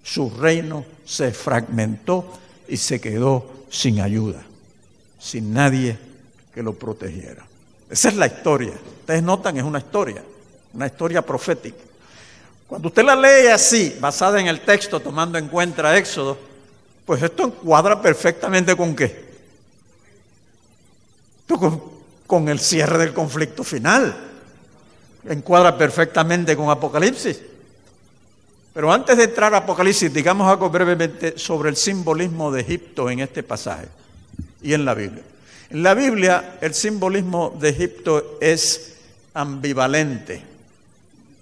Su 0.02 0.30
reino 0.30 0.84
se 1.04 1.32
fragmentó 1.32 2.32
y 2.68 2.76
se 2.76 3.00
quedó 3.00 3.64
sin 3.70 4.00
ayuda, 4.00 4.42
sin 5.18 5.52
nadie 5.52 5.98
que 6.54 6.62
lo 6.62 6.74
protegiera. 6.74 7.46
Esa 7.90 8.08
es 8.08 8.16
la 8.16 8.26
historia. 8.26 8.72
Ustedes 9.00 9.22
notan, 9.22 9.56
es 9.56 9.64
una 9.64 9.78
historia, 9.78 10.22
una 10.72 10.86
historia 10.86 11.22
profética. 11.22 11.78
Cuando 12.66 12.88
usted 12.88 13.04
la 13.04 13.14
lee 13.14 13.48
así, 13.48 13.96
basada 14.00 14.40
en 14.40 14.48
el 14.48 14.60
texto, 14.60 15.00
tomando 15.00 15.38
en 15.38 15.48
cuenta 15.48 15.96
Éxodo, 15.96 16.36
pues 17.04 17.22
esto 17.22 17.44
encuadra 17.44 18.00
perfectamente 18.00 18.76
con 18.76 18.94
qué? 18.94 19.25
Con, 22.26 22.48
el 22.48 22.58
cierre 22.58 22.98
del 22.98 23.12
conflicto 23.12 23.62
final. 23.62 24.14
Encuadra 25.28 25.76
perfectamente 25.78 26.56
con 26.56 26.70
Apocalipsis. 26.70 27.40
Pero 28.74 28.92
antes 28.92 29.16
de 29.16 29.24
entrar 29.24 29.54
a 29.54 29.58
Apocalipsis, 29.58 30.12
digamos 30.12 30.46
algo 30.50 30.68
brevemente 30.68 31.38
sobre 31.38 31.70
el 31.70 31.76
simbolismo 31.76 32.50
de 32.50 32.60
Egipto 32.60 33.08
en 33.08 33.20
este 33.20 33.42
pasaje 33.42 33.88
y 34.60 34.74
en 34.74 34.84
la 34.84 34.94
Biblia. 34.94 35.22
En 35.70 35.82
la 35.82 35.94
Biblia 35.94 36.58
el 36.60 36.74
simbolismo 36.74 37.56
de 37.58 37.70
Egipto 37.70 38.38
es 38.40 38.96
ambivalente, 39.34 40.42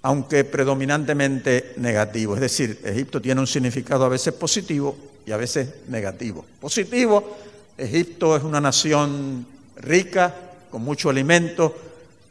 aunque 0.01 0.45
predominantemente 0.45 1.73
negativo. 1.77 2.35
Es 2.35 2.41
decir, 2.41 2.79
Egipto 2.83 3.21
tiene 3.21 3.41
un 3.41 3.47
significado 3.47 4.05
a 4.05 4.09
veces 4.09 4.33
positivo 4.33 4.95
y 5.25 5.31
a 5.31 5.37
veces 5.37 5.67
negativo. 5.87 6.45
Positivo, 6.61 7.37
Egipto 7.77 8.37
es 8.37 8.43
una 8.43 8.61
nación 8.61 9.45
rica, 9.77 10.33
con 10.69 10.83
mucho 10.83 11.09
alimento, 11.09 11.75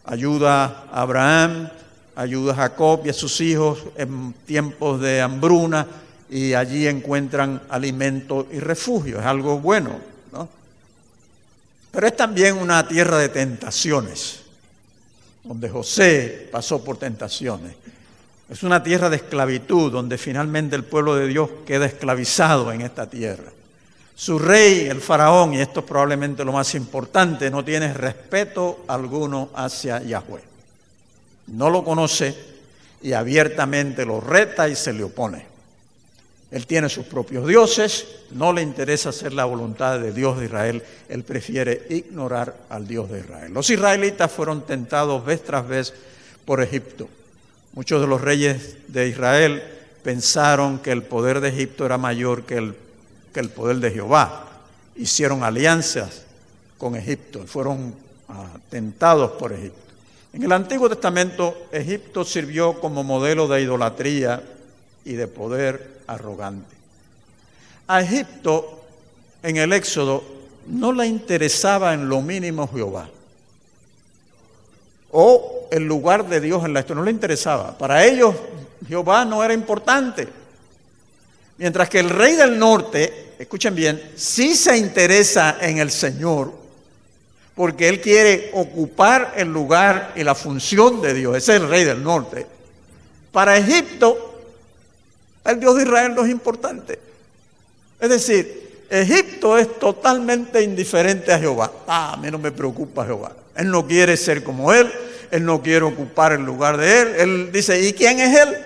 ayuda 0.05 0.87
a 0.93 1.03
Abraham, 1.03 1.69
ayuda 2.17 2.53
a 2.53 2.57
Jacob 2.57 3.03
y 3.05 3.11
a 3.11 3.13
sus 3.13 3.41
hijos 3.41 3.79
en 3.97 4.35
tiempos 4.47 5.01
de 5.01 5.21
hambruna 5.21 5.87
y 6.29 6.55
allí 6.55 6.87
encuentran 6.87 7.63
alimento 7.69 8.47
y 8.51 8.59
refugio. 8.59 9.21
Es 9.21 9.27
algo 9.27 9.59
bueno, 9.59 9.99
¿no? 10.33 10.49
Pero 11.91 12.07
es 12.07 12.17
también 12.17 12.57
una 12.57 12.87
tierra 12.89 13.19
de 13.19 13.29
tentaciones, 13.29 14.41
donde 15.45 15.69
José 15.69 16.49
pasó 16.51 16.83
por 16.83 16.97
tentaciones. 16.97 17.77
Es 18.49 18.63
una 18.63 18.83
tierra 18.83 19.09
de 19.09 19.17
esclavitud, 19.17 19.91
donde 19.91 20.19
finalmente 20.19 20.77
el 20.77 20.85
pueblo 20.85 21.15
de 21.15 21.29
Dios 21.29 21.49
queda 21.65 21.87
esclavizado 21.87 22.73
en 22.73 22.83
esta 22.83 23.09
tierra. 23.09 23.51
Su 24.17 24.39
rey, 24.39 24.87
el 24.87 25.01
faraón, 25.01 25.55
y 25.55 25.61
esto 25.61 25.81
es 25.81 25.87
probablemente 25.87 26.45
lo 26.45 26.53
más 26.53 26.75
importante, 26.75 27.51
no 27.51 27.65
tiene 27.65 27.93
respeto 27.93 28.85
alguno 28.87 29.51
hacia 29.55 30.03
Yahweh. 30.03 30.43
No 31.49 31.69
lo 31.69 31.83
conoce 31.83 32.35
y 33.03 33.13
abiertamente 33.13 34.07
lo 34.07 34.21
reta 34.21 34.69
y 34.69 34.77
se 34.77 34.93
le 34.93 35.05
opone. 35.05 35.55
Él 36.51 36.67
tiene 36.69 36.89
sus 36.89 37.05
propios 37.07 37.49
dioses, 37.49 38.07
no 38.31 38.53
le 38.53 38.63
interesa 38.63 39.09
hacer 39.09 39.33
la 39.33 39.45
voluntad 39.45 39.99
de 39.99 40.13
Dios 40.13 40.39
de 40.39 40.45
Israel, 40.45 40.85
él 41.09 41.25
prefiere 41.25 41.85
ignorar 41.91 42.55
al 42.69 42.87
Dios 42.87 43.11
de 43.11 43.21
Israel. 43.21 43.53
Los 43.53 43.71
israelitas 43.71 44.31
fueron 44.31 44.63
tentados 44.65 45.25
vez 45.25 45.43
tras 45.43 45.67
vez 45.67 45.93
por 46.45 46.63
Egipto. 46.63 47.09
Muchos 47.73 48.01
de 48.01 48.07
los 48.07 48.21
reyes 48.21 48.77
de 48.87 49.09
Israel 49.09 49.65
pensaron 50.05 50.79
que 50.79 50.93
el 50.93 51.03
poder 51.03 51.41
de 51.41 51.49
Egipto 51.49 51.85
era 51.85 51.99
mayor 51.99 52.45
que 52.45 52.59
el 52.59 52.75
que 53.35 53.41
el 53.41 53.51
poder 53.51 53.77
de 53.79 53.91
Jehová. 53.91 54.47
Hicieron 54.97 55.43
alianzas 55.43 56.23
con 56.79 56.95
Egipto, 56.95 57.45
fueron 57.47 57.95
tentados 58.71 59.33
por 59.33 59.53
Egipto. 59.53 59.81
En 60.33 60.45
el 60.45 60.53
Antiguo 60.53 60.89
Testamento, 60.89 61.67
Egipto 61.73 62.25
sirvió 62.25 62.81
como 62.81 63.03
modelo 63.03 63.49
de 63.49 63.63
idolatría 63.63 64.43
y 65.05 65.15
de 65.15 65.27
poder 65.27 66.01
arrogante. 66.07 66.75
A 67.89 68.01
Egipto, 68.01 68.85
en 69.43 69.57
el 69.57 69.73
Éxodo, 69.73 70.25
no 70.69 70.93
le 70.93 71.07
interesaba 71.07 71.93
en 71.93 72.09
lo 72.09 72.23
mínimo 72.23 72.69
Jehová. 72.73 73.09
O 75.11 75.69
el 75.71 75.85
lugar 75.85 76.29
de 76.29 76.41
Dios 76.41 76.65
en 76.65 76.73
la 76.73 76.81
historia, 76.81 77.01
no 77.01 77.05
le 77.05 77.11
interesaba. 77.11 77.77
Para 77.77 78.05
ellos, 78.05 78.35
Jehová 78.89 79.25
no 79.25 79.45
era 79.45 79.55
importante. 79.55 80.29
Mientras 81.59 81.89
que 81.89 82.01
el 82.01 82.11
rey 82.11 82.35
del 82.35 82.59
norte, 82.59 83.35
escuchen 83.39 83.75
bien, 83.75 84.13
sí 84.17 84.55
se 84.55 84.77
interesa 84.77 85.59
en 85.61 85.79
el 85.79 85.91
Señor, 85.91 86.53
porque 87.55 87.89
él 87.89 88.01
quiere 88.01 88.51
ocupar 88.55 89.35
el 89.37 89.53
lugar 89.53 90.13
y 90.17 90.25
la 90.25 90.35
función 90.35 91.01
de 91.01 91.15
Dios. 91.15 91.37
Ese 91.37 91.55
es 91.55 91.63
el 91.63 91.69
rey 91.69 91.85
del 91.85 92.03
norte. 92.03 92.47
Para 93.31 93.57
Egipto, 93.57 94.43
el 95.45 95.61
Dios 95.61 95.77
de 95.77 95.83
Israel 95.85 96.15
no 96.15 96.25
es 96.25 96.31
importante. 96.31 96.99
Es 98.01 98.09
decir, 98.09 98.87
Egipto 98.91 99.57
es 99.57 99.79
totalmente 99.79 100.63
indiferente 100.63 101.33
a 101.33 101.39
Jehová. 101.39 101.71
Ah, 101.87 102.15
a 102.15 102.17
mí 102.17 102.31
no 102.31 102.39
me 102.39 102.51
preocupa 102.51 103.05
Jehová. 103.05 103.33
Él 103.57 103.71
no 103.71 103.87
quiere 103.87 104.17
ser 104.17 104.43
como 104.43 104.73
él, 104.73 104.91
él 105.31 105.45
no 105.45 105.63
quiere 105.63 105.85
ocupar 105.85 106.33
el 106.33 106.43
lugar 106.43 106.77
de 106.77 107.01
él. 107.01 107.09
Él 107.17 107.53
dice, 107.53 107.81
¿y 107.81 107.93
quién 107.93 108.19
es 108.19 108.37
él? 108.39 108.57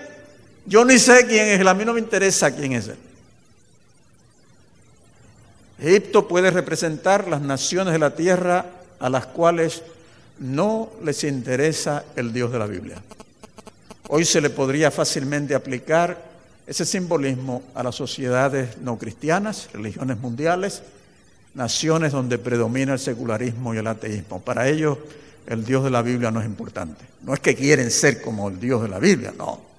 Yo 0.65 0.85
ni 0.85 0.99
sé 0.99 1.25
quién 1.27 1.47
es 1.47 1.59
él, 1.59 1.67
a 1.67 1.73
mí 1.73 1.85
no 1.85 1.93
me 1.93 1.99
interesa 1.99 2.55
quién 2.55 2.73
es 2.73 2.87
él. 2.87 2.97
Egipto 5.81 6.27
puede 6.27 6.51
representar 6.51 7.27
las 7.27 7.41
naciones 7.41 7.93
de 7.93 7.99
la 7.99 8.15
tierra 8.15 8.65
a 8.99 9.09
las 9.09 9.25
cuales 9.27 9.81
no 10.39 10.91
les 11.03 11.23
interesa 11.23 12.03
el 12.15 12.33
Dios 12.33 12.51
de 12.51 12.59
la 12.59 12.65
Biblia. 12.65 13.01
Hoy 14.09 14.25
se 14.25 14.41
le 14.41 14.49
podría 14.49 14.91
fácilmente 14.91 15.55
aplicar 15.55 16.29
ese 16.67 16.85
simbolismo 16.85 17.63
a 17.73 17.83
las 17.83 17.95
sociedades 17.95 18.77
no 18.79 18.97
cristianas, 18.97 19.69
religiones 19.73 20.19
mundiales, 20.19 20.81
naciones 21.53 22.11
donde 22.11 22.37
predomina 22.37 22.93
el 22.93 22.99
secularismo 22.99 23.73
y 23.73 23.77
el 23.77 23.87
ateísmo. 23.87 24.41
Para 24.41 24.67
ellos 24.67 24.97
el 25.47 25.63
Dios 25.63 25.83
de 25.83 25.89
la 25.89 26.01
Biblia 26.01 26.29
no 26.29 26.41
es 26.41 26.45
importante. 26.45 27.05
No 27.23 27.33
es 27.33 27.39
que 27.39 27.55
quieren 27.55 27.89
ser 27.89 28.21
como 28.21 28.49
el 28.49 28.59
Dios 28.59 28.81
de 28.81 28.89
la 28.89 28.99
Biblia, 28.99 29.33
no 29.37 29.69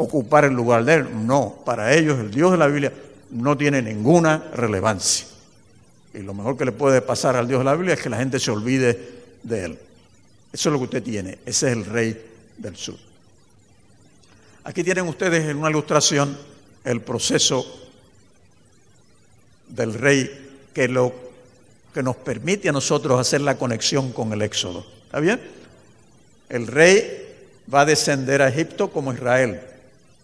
ocupar 0.00 0.46
el 0.46 0.54
lugar 0.54 0.84
de 0.84 0.94
Él. 0.94 1.26
No, 1.26 1.56
para 1.64 1.94
ellos 1.94 2.18
el 2.18 2.30
Dios 2.30 2.52
de 2.52 2.56
la 2.56 2.66
Biblia 2.66 2.92
no 3.30 3.56
tiene 3.56 3.82
ninguna 3.82 4.50
relevancia. 4.54 5.26
Y 6.14 6.18
lo 6.20 6.32
mejor 6.32 6.56
que 6.56 6.64
le 6.64 6.72
puede 6.72 7.02
pasar 7.02 7.36
al 7.36 7.46
Dios 7.46 7.60
de 7.60 7.64
la 7.64 7.74
Biblia 7.74 7.94
es 7.94 8.00
que 8.00 8.08
la 8.08 8.16
gente 8.16 8.40
se 8.40 8.50
olvide 8.50 8.98
de 9.42 9.64
Él. 9.64 9.78
Eso 10.52 10.68
es 10.68 10.72
lo 10.72 10.78
que 10.78 10.84
usted 10.84 11.02
tiene. 11.02 11.38
Ese 11.44 11.70
es 11.70 11.76
el 11.76 11.84
rey 11.84 12.20
del 12.56 12.76
sur. 12.76 12.96
Aquí 14.64 14.82
tienen 14.82 15.06
ustedes 15.06 15.48
en 15.48 15.58
una 15.58 15.70
ilustración 15.70 16.36
el 16.84 17.02
proceso 17.02 17.64
del 19.68 19.94
rey 19.94 20.68
que, 20.72 20.88
lo, 20.88 21.12
que 21.92 22.02
nos 22.02 22.16
permite 22.16 22.70
a 22.70 22.72
nosotros 22.72 23.20
hacer 23.20 23.42
la 23.42 23.56
conexión 23.56 24.12
con 24.12 24.32
el 24.32 24.42
éxodo. 24.42 24.84
¿Está 25.04 25.20
bien? 25.20 25.40
El 26.48 26.66
rey 26.66 27.28
va 27.72 27.82
a 27.82 27.84
descender 27.84 28.42
a 28.42 28.48
Egipto 28.48 28.90
como 28.90 29.12
Israel. 29.12 29.60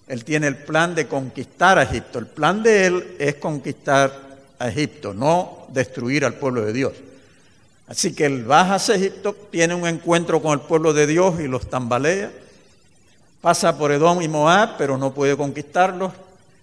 Él 0.09 0.25
tiene 0.25 0.47
el 0.47 0.57
plan 0.57 0.95
de 0.95 1.07
conquistar 1.07 1.79
a 1.79 1.83
Egipto. 1.83 2.19
El 2.19 2.27
plan 2.27 2.63
de 2.63 2.87
él 2.87 3.17
es 3.19 3.37
conquistar 3.37 4.13
a 4.59 4.69
Egipto, 4.69 5.13
no 5.13 5.67
destruir 5.69 6.25
al 6.25 6.35
pueblo 6.35 6.65
de 6.65 6.73
Dios. 6.73 6.93
Así 7.89 8.15
que 8.15 8.27
él 8.27 8.45
baja 8.45 8.77
hacia 8.77 8.95
Egipto, 8.95 9.35
tiene 9.51 9.75
un 9.75 9.87
encuentro 9.87 10.41
con 10.41 10.53
el 10.53 10.61
pueblo 10.61 10.93
de 10.93 11.07
Dios 11.07 11.41
y 11.41 11.49
los 11.49 11.69
tambalea. 11.69 12.33
Pasa 13.41 13.77
por 13.77 13.93
Edom 13.93 14.23
y 14.23 14.29
Moab, 14.29 14.77
pero 14.77 14.97
no 14.97 15.13
puede 15.13 15.37
conquistarlos. 15.37 16.13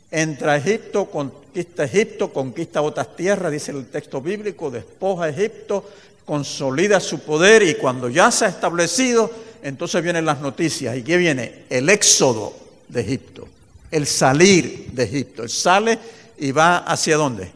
Entra 0.10 0.54
a 0.54 0.58
Egipto, 0.58 1.06
conquista 1.06 1.84
Egipto, 1.84 2.32
conquista 2.32 2.82
otras 2.82 3.16
tierras, 3.16 3.52
dice 3.52 3.72
el 3.72 3.88
texto 3.88 4.22
bíblico, 4.22 4.70
despoja 4.70 5.26
a 5.26 5.30
Egipto, 5.30 5.90
consolida 6.26 7.00
su 7.00 7.20
poder 7.20 7.64
y 7.64 7.76
cuando 7.76 8.10
ya 8.10 8.32
se 8.32 8.46
ha 8.46 8.50
establecido, 8.50 9.30
entonces 9.64 10.02
vienen 10.04 10.26
las 10.26 10.40
noticias. 10.40 10.96
¿Y 10.96 11.04
qué 11.04 11.18
viene? 11.18 11.66
El 11.70 11.90
éxodo 11.90 12.63
de 12.94 13.02
Egipto, 13.02 13.48
el 13.90 14.06
salir 14.06 14.92
de 14.92 15.04
Egipto. 15.04 15.44
Él 15.44 15.50
sale 15.50 16.00
y 16.38 16.52
va 16.52 16.78
hacia 16.78 17.18
dónde? 17.18 17.52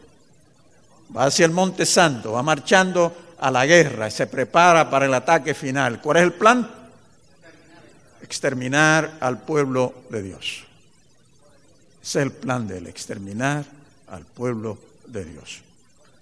Va 1.16 1.26
hacia 1.26 1.46
el 1.46 1.52
Monte 1.52 1.86
Santo, 1.86 2.32
va 2.32 2.42
marchando 2.42 3.14
a 3.38 3.50
la 3.50 3.64
guerra, 3.64 4.10
se 4.10 4.26
prepara 4.26 4.90
para 4.90 5.06
el 5.06 5.14
ataque 5.14 5.54
final. 5.54 6.02
¿Cuál 6.02 6.18
es 6.18 6.22
el 6.24 6.32
plan? 6.32 6.68
Exterminar 8.20 9.16
al 9.20 9.38
pueblo 9.40 9.94
de 10.10 10.22
Dios. 10.22 10.64
Ese 12.02 12.18
es 12.18 12.24
el 12.24 12.32
plan 12.32 12.66
de 12.66 12.78
él, 12.78 12.86
exterminar 12.88 13.64
al 14.08 14.24
pueblo 14.24 14.78
de 15.06 15.24
Dios. 15.24 15.62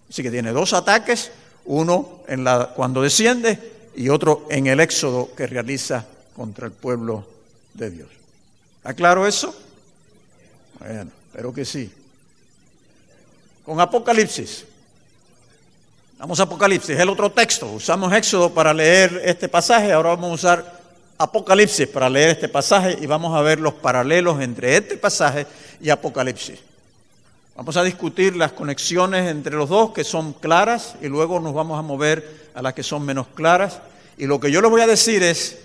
Así 0.09 0.22
que 0.22 0.31
tiene 0.31 0.52
dos 0.52 0.72
ataques, 0.72 1.33
uno 1.64 2.20
cuando 2.76 3.02
desciende 3.02 3.90
y 3.96 4.09
otro 4.09 4.46
en 4.50 4.66
el 4.66 4.79
éxodo 4.81 5.35
que 5.35 5.46
realiza 5.46 6.05
contra 6.35 6.66
el 6.66 6.72
pueblo 6.72 7.26
de 7.74 7.90
Dios. 7.90 8.15
¿Está 8.87 8.94
claro 8.94 9.27
eso? 9.27 9.53
Bueno, 10.79 11.11
espero 11.27 11.53
que 11.53 11.64
sí. 11.64 11.92
Con 13.64 13.81
Apocalipsis. 13.81 14.64
Vamos 16.18 16.38
a 16.38 16.44
Apocalipsis, 16.44 16.90
es 16.90 17.01
el 17.01 17.09
otro 17.09 17.33
texto. 17.33 17.66
Usamos 17.66 18.12
Éxodo 18.12 18.55
para 18.55 18.72
leer 18.72 19.22
este 19.25 19.49
pasaje, 19.49 19.92
ahora 19.92 20.11
vamos 20.11 20.31
a 20.31 20.35
usar 20.35 20.81
Apocalipsis 21.18 21.88
para 21.88 22.09
leer 22.09 22.29
este 22.29 22.49
pasaje 22.49 22.96
y 23.01 23.07
vamos 23.07 23.37
a 23.37 23.42
ver 23.42 23.59
los 23.59 23.75
paralelos 23.75 24.40
entre 24.40 24.77
este 24.77 24.96
pasaje 24.96 25.49
y 25.81 25.90
Apocalipsis. 25.90 26.61
Vamos 27.57 27.77
a 27.77 27.83
discutir 27.83 28.37
las 28.37 28.53
conexiones 28.53 29.29
entre 29.29 29.57
los 29.57 29.68
dos 29.68 29.90
que 29.90 30.05
son 30.05 30.33
claras 30.33 30.94
y 31.03 31.09
luego 31.09 31.40
nos 31.40 31.55
vamos 31.55 31.77
a 31.77 31.83
mover 31.83 32.51
a 32.55 32.62
las 32.62 32.72
que 32.72 32.85
son 32.85 33.05
menos 33.05 33.27
claras. 33.35 33.81
Y 34.16 34.27
lo 34.27 34.38
que 34.38 34.53
yo 34.53 34.61
les 34.61 34.70
voy 34.70 34.83
a 34.83 34.87
decir 34.87 35.25
es, 35.25 35.59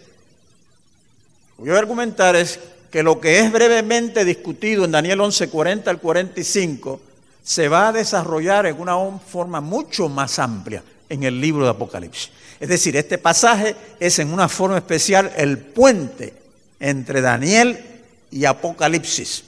voy 1.60 1.70
a 1.70 1.78
argumentar 1.78 2.36
es 2.36 2.60
que 2.92 3.04
lo 3.04 3.20
que 3.22 3.40
es 3.40 3.52
brevemente 3.52 4.26
discutido 4.26 4.84
en 4.84 4.92
Daniel 4.92 5.22
11, 5.22 5.50
40 5.50 5.90
al 5.90 6.00
45 6.00 7.02
se 7.44 7.70
va 7.70 7.88
a 7.88 7.92
desarrollar 7.94 8.66
en 8.66 8.80
una 8.80 8.98
forma 9.20 9.62
mucho 9.62 10.10
más 10.10 10.38
amplia 10.38 10.84
en 11.10 11.24
el 11.24 11.40
libro 11.40 11.64
de 11.64 11.72
Apocalipsis. 11.72 12.30
Es 12.60 12.70
decir, 12.70 12.96
este 12.96 13.18
pasaje 13.18 13.76
es 14.00 14.20
en 14.20 14.32
una 14.32 14.48
forma 14.48 14.78
especial 14.78 15.32
el 15.38 15.58
puente 15.58 16.34
entre 16.80 17.22
Daniel 17.22 17.80
y 18.30 18.46
Apocalipsis. 18.46 19.44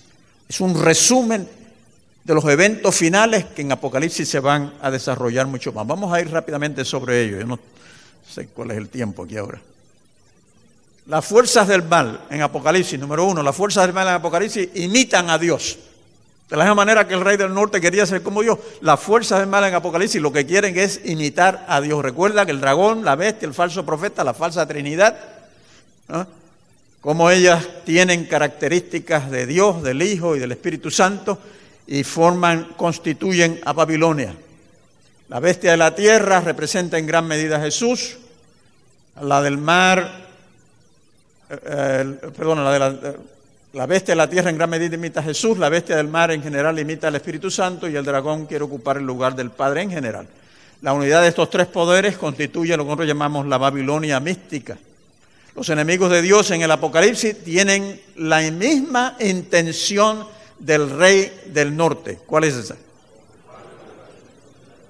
Es 0.48 0.62
un 0.62 0.82
resumen 0.82 1.48
de 2.24 2.34
los 2.34 2.46
eventos 2.46 2.96
finales 2.96 3.46
que 3.46 3.62
en 3.62 3.74
Apocalipsis 3.74 4.28
se 4.28 4.40
van 4.40 4.74
a 4.82 4.90
desarrollar 4.90 5.48
mucho 5.48 5.74
más. 5.74 5.86
Vamos 5.86 6.14
a 6.14 6.22
ir 6.22 6.32
rápidamente 6.32 6.86
sobre 6.86 7.24
ello. 7.24 7.40
Yo 7.40 7.46
no 7.46 7.60
sé 8.28 8.48
cuál 8.48 8.72
es 8.72 8.78
el 8.78 8.90
tiempo 8.90 9.24
aquí 9.24 9.38
ahora. 9.38 9.62
Las 11.06 11.26
fuerzas 11.26 11.68
del 11.68 11.84
mal 11.84 12.22
en 12.30 12.42
Apocalipsis, 12.42 12.98
número 12.98 13.26
uno, 13.26 13.44
las 13.44 13.56
fuerzas 13.56 13.86
del 13.86 13.94
mal 13.94 14.08
en 14.08 14.14
Apocalipsis 14.14 14.70
imitan 14.76 15.30
a 15.30 15.38
Dios. 15.38 15.78
De 16.50 16.56
la 16.56 16.64
misma 16.64 16.76
manera 16.76 17.08
que 17.08 17.14
el 17.14 17.22
rey 17.22 17.36
del 17.36 17.54
norte 17.54 17.82
quería 17.82 18.06
ser 18.06 18.22
como 18.22 18.42
Dios, 18.42 18.58
las 18.82 19.00
fuerzas 19.00 19.40
del 19.40 19.50
mal 19.50 19.64
en 19.66 19.74
Apocalipsis 19.74 20.22
lo 20.22 20.32
que 20.32 20.46
quieren 20.46 20.78
es 20.78 21.02
imitar 21.04 21.66
a 21.68 21.82
Dios. 21.82 22.02
Recuerda 22.04 22.46
que 22.46 22.52
el 22.52 22.62
dragón, 22.62 23.04
la 23.04 23.16
bestia, 23.16 23.48
el 23.48 23.54
falso 23.54 23.86
profeta, 23.86 24.24
la 24.24 24.34
falsa 24.34 24.66
trinidad, 24.66 25.18
como 27.02 27.30
ellas 27.30 27.68
tienen 27.86 28.26
características 28.26 29.30
de 29.30 29.46
Dios, 29.46 29.84
del 29.84 30.02
Hijo 30.02 30.36
y 30.36 30.40
del 30.40 30.52
Espíritu 30.52 30.90
Santo 30.90 31.38
y 31.86 32.04
forman, 32.04 32.76
constituyen 32.78 33.60
a 33.66 33.74
Babilonia. 33.74 34.34
La 35.28 35.40
bestia 35.40 35.72
de 35.72 35.78
la 35.78 35.96
tierra 35.96 36.40
representa 36.40 36.98
en 36.98 37.08
gran 37.08 37.26
medida 37.26 37.58
a 37.58 37.62
Jesús, 37.62 38.18
la 39.20 39.42
del 39.42 39.58
mar, 39.58 40.23
eh, 41.66 42.18
perdón, 42.36 42.64
la, 42.64 43.16
la 43.74 43.88
bestia 43.88 44.12
de 44.12 44.18
la 44.18 44.30
tierra 44.30 44.52
en 44.52 44.58
gran 44.58 44.70
medida 44.70 44.96
imita 44.96 45.22
a 45.22 45.24
Jesús, 45.24 45.58
la 45.58 45.70
bestia 45.70 45.98
del 45.98 46.08
mar 46.08 46.32
en 46.32 46.44
general 46.44 46.78
imita 46.78 47.08
al 47.08 47.16
Espíritu 47.16 47.50
Santo 47.50 47.88
y 47.88 47.96
el 47.96 48.06
dragón 48.06 48.46
quiere 48.46 48.64
ocupar 48.64 48.98
el 48.98 49.04
lugar 49.04 49.36
del 49.36 49.50
Padre 49.50 49.82
en 49.82 49.90
general. 49.90 50.28
La 50.84 50.94
unidad 50.94 51.22
de 51.22 51.30
estos 51.30 51.50
tres 51.50 51.68
poderes 51.68 52.18
constituye 52.18 52.78
lo 52.78 52.84
que 52.84 52.88
nosotros 52.88 53.08
llamamos 53.08 53.48
la 53.48 53.58
Babilonia 53.58 54.20
mística. 54.20 54.78
Los 55.56 55.70
enemigos 55.70 56.12
de 56.12 56.22
Dios 56.22 56.52
en 56.52 56.62
el 56.62 56.70
Apocalipsis 56.70 57.44
tienen 57.44 58.02
la 58.16 58.42
misma 58.52 59.16
intención 59.20 60.28
del 60.60 60.90
rey 60.90 61.32
del 61.48 61.76
norte. 61.76 62.20
¿Cuál 62.26 62.44
es 62.44 62.56
esa? 62.56 62.76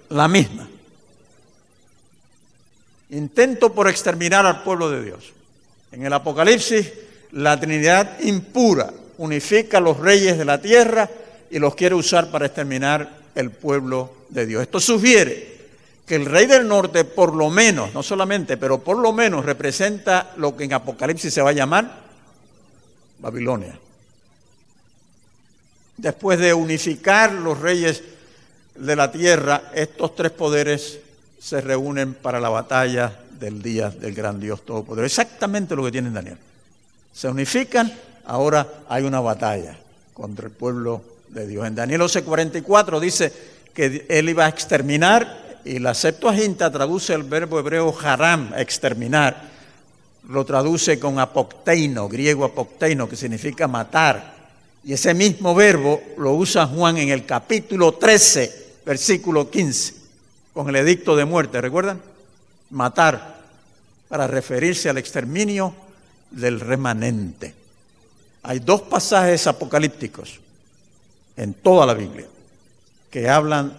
La 0.10 0.28
misma. 0.28 0.68
Intento 3.12 3.74
por 3.74 3.88
exterminar 3.88 4.46
al 4.46 4.64
pueblo 4.64 4.90
de 4.90 5.04
Dios. 5.04 5.32
En 5.94 6.04
el 6.04 6.12
Apocalipsis 6.12 6.92
la 7.34 7.60
Trinidad 7.60 8.20
impura 8.22 8.92
unifica 9.20 9.78
a 9.78 9.82
los 9.82 10.00
reyes 10.00 10.40
de 10.40 10.46
la 10.46 10.60
tierra 10.60 11.08
y 11.52 11.60
los 11.60 11.76
quiere 11.76 11.94
usar 11.94 12.32
para 12.32 12.48
exterminar 12.48 13.22
el 13.36 13.52
pueblo 13.52 14.26
de 14.30 14.48
Dios. 14.48 14.64
Esto 14.64 14.80
sugiere 14.80 15.54
que 16.04 16.16
el 16.16 16.26
rey 16.26 16.48
del 16.48 16.68
norte, 16.68 17.06
por 17.06 17.36
lo 17.36 17.52
menos, 17.52 17.94
no 17.94 18.02
solamente, 18.02 18.58
pero 18.58 18.80
por 18.80 18.98
lo 18.98 19.14
menos 19.14 19.46
representa 19.46 20.34
lo 20.38 20.58
que 20.58 20.64
en 20.64 20.74
Apocalipsis 20.74 21.32
se 21.32 21.44
va 21.44 21.52
a 21.52 21.54
llamar 21.54 22.04
Babilonia. 23.20 23.80
Después 25.98 26.40
de 26.40 26.56
unificar 26.56 27.32
los 27.34 27.60
reyes 27.60 28.04
de 28.74 28.96
la 28.96 29.12
tierra, 29.12 29.72
estos 29.76 30.16
tres 30.16 30.32
poderes 30.32 31.00
se 31.40 31.62
reúnen 31.62 32.16
para 32.16 32.40
la 32.40 32.50
batalla 32.50 33.23
del 33.44 33.62
día 33.62 33.90
del 33.90 34.14
gran 34.14 34.40
Dios 34.40 34.66
Todopoderoso. 34.66 35.06
Exactamente 35.22 35.76
lo 35.76 35.84
que 35.84 35.92
tiene 35.92 36.10
Daniel 36.10 36.38
se 37.14 37.30
unifican, 37.30 37.94
ahora 38.26 38.68
hay 38.90 39.04
una 39.04 39.20
batalla 39.20 39.78
contra 40.14 40.48
el 40.48 40.52
pueblo 40.52 41.02
de 41.30 41.48
Dios. 41.48 41.66
En 41.68 41.76
Daniel 41.76 42.02
11:44 42.02 43.00
dice 43.00 43.32
que 43.74 44.06
él 44.10 44.30
iba 44.30 44.46
a 44.46 44.50
exterminar 44.50 45.60
y 45.64 45.80
la 45.80 45.94
Septuaginta 45.94 46.72
traduce 46.72 47.14
el 47.14 47.24
verbo 47.24 47.60
hebreo 47.60 47.96
haram, 48.04 48.52
exterminar. 48.58 49.54
Lo 50.28 50.44
traduce 50.44 51.00
con 51.00 51.20
apocteino, 51.20 52.10
griego 52.10 52.46
apocteino, 52.46 53.08
que 53.08 53.16
significa 53.16 53.68
matar. 53.68 54.34
Y 54.84 54.94
ese 54.94 55.14
mismo 55.14 55.54
verbo 55.54 56.02
lo 56.18 56.34
usa 56.34 56.66
Juan 56.66 56.98
en 56.98 57.10
el 57.10 57.26
capítulo 57.26 57.94
13, 57.94 58.80
versículo 58.86 59.50
15, 59.50 59.94
con 60.54 60.68
el 60.70 60.76
edicto 60.78 61.16
de 61.16 61.26
muerte, 61.26 61.62
¿recuerdan? 61.62 62.02
Matar, 62.70 63.33
para 64.14 64.28
referirse 64.28 64.92
al 64.92 65.00
exterminio 65.00 65.74
del 66.30 66.60
remanente. 66.60 67.52
Hay 68.44 68.60
dos 68.60 68.84
pasajes 68.84 69.48
apocalípticos 69.48 70.40
en 71.36 71.56
toda 71.56 71.88
la 71.88 71.96
Biblia 71.96 72.28
que 73.10 73.28
hablan 73.28 73.76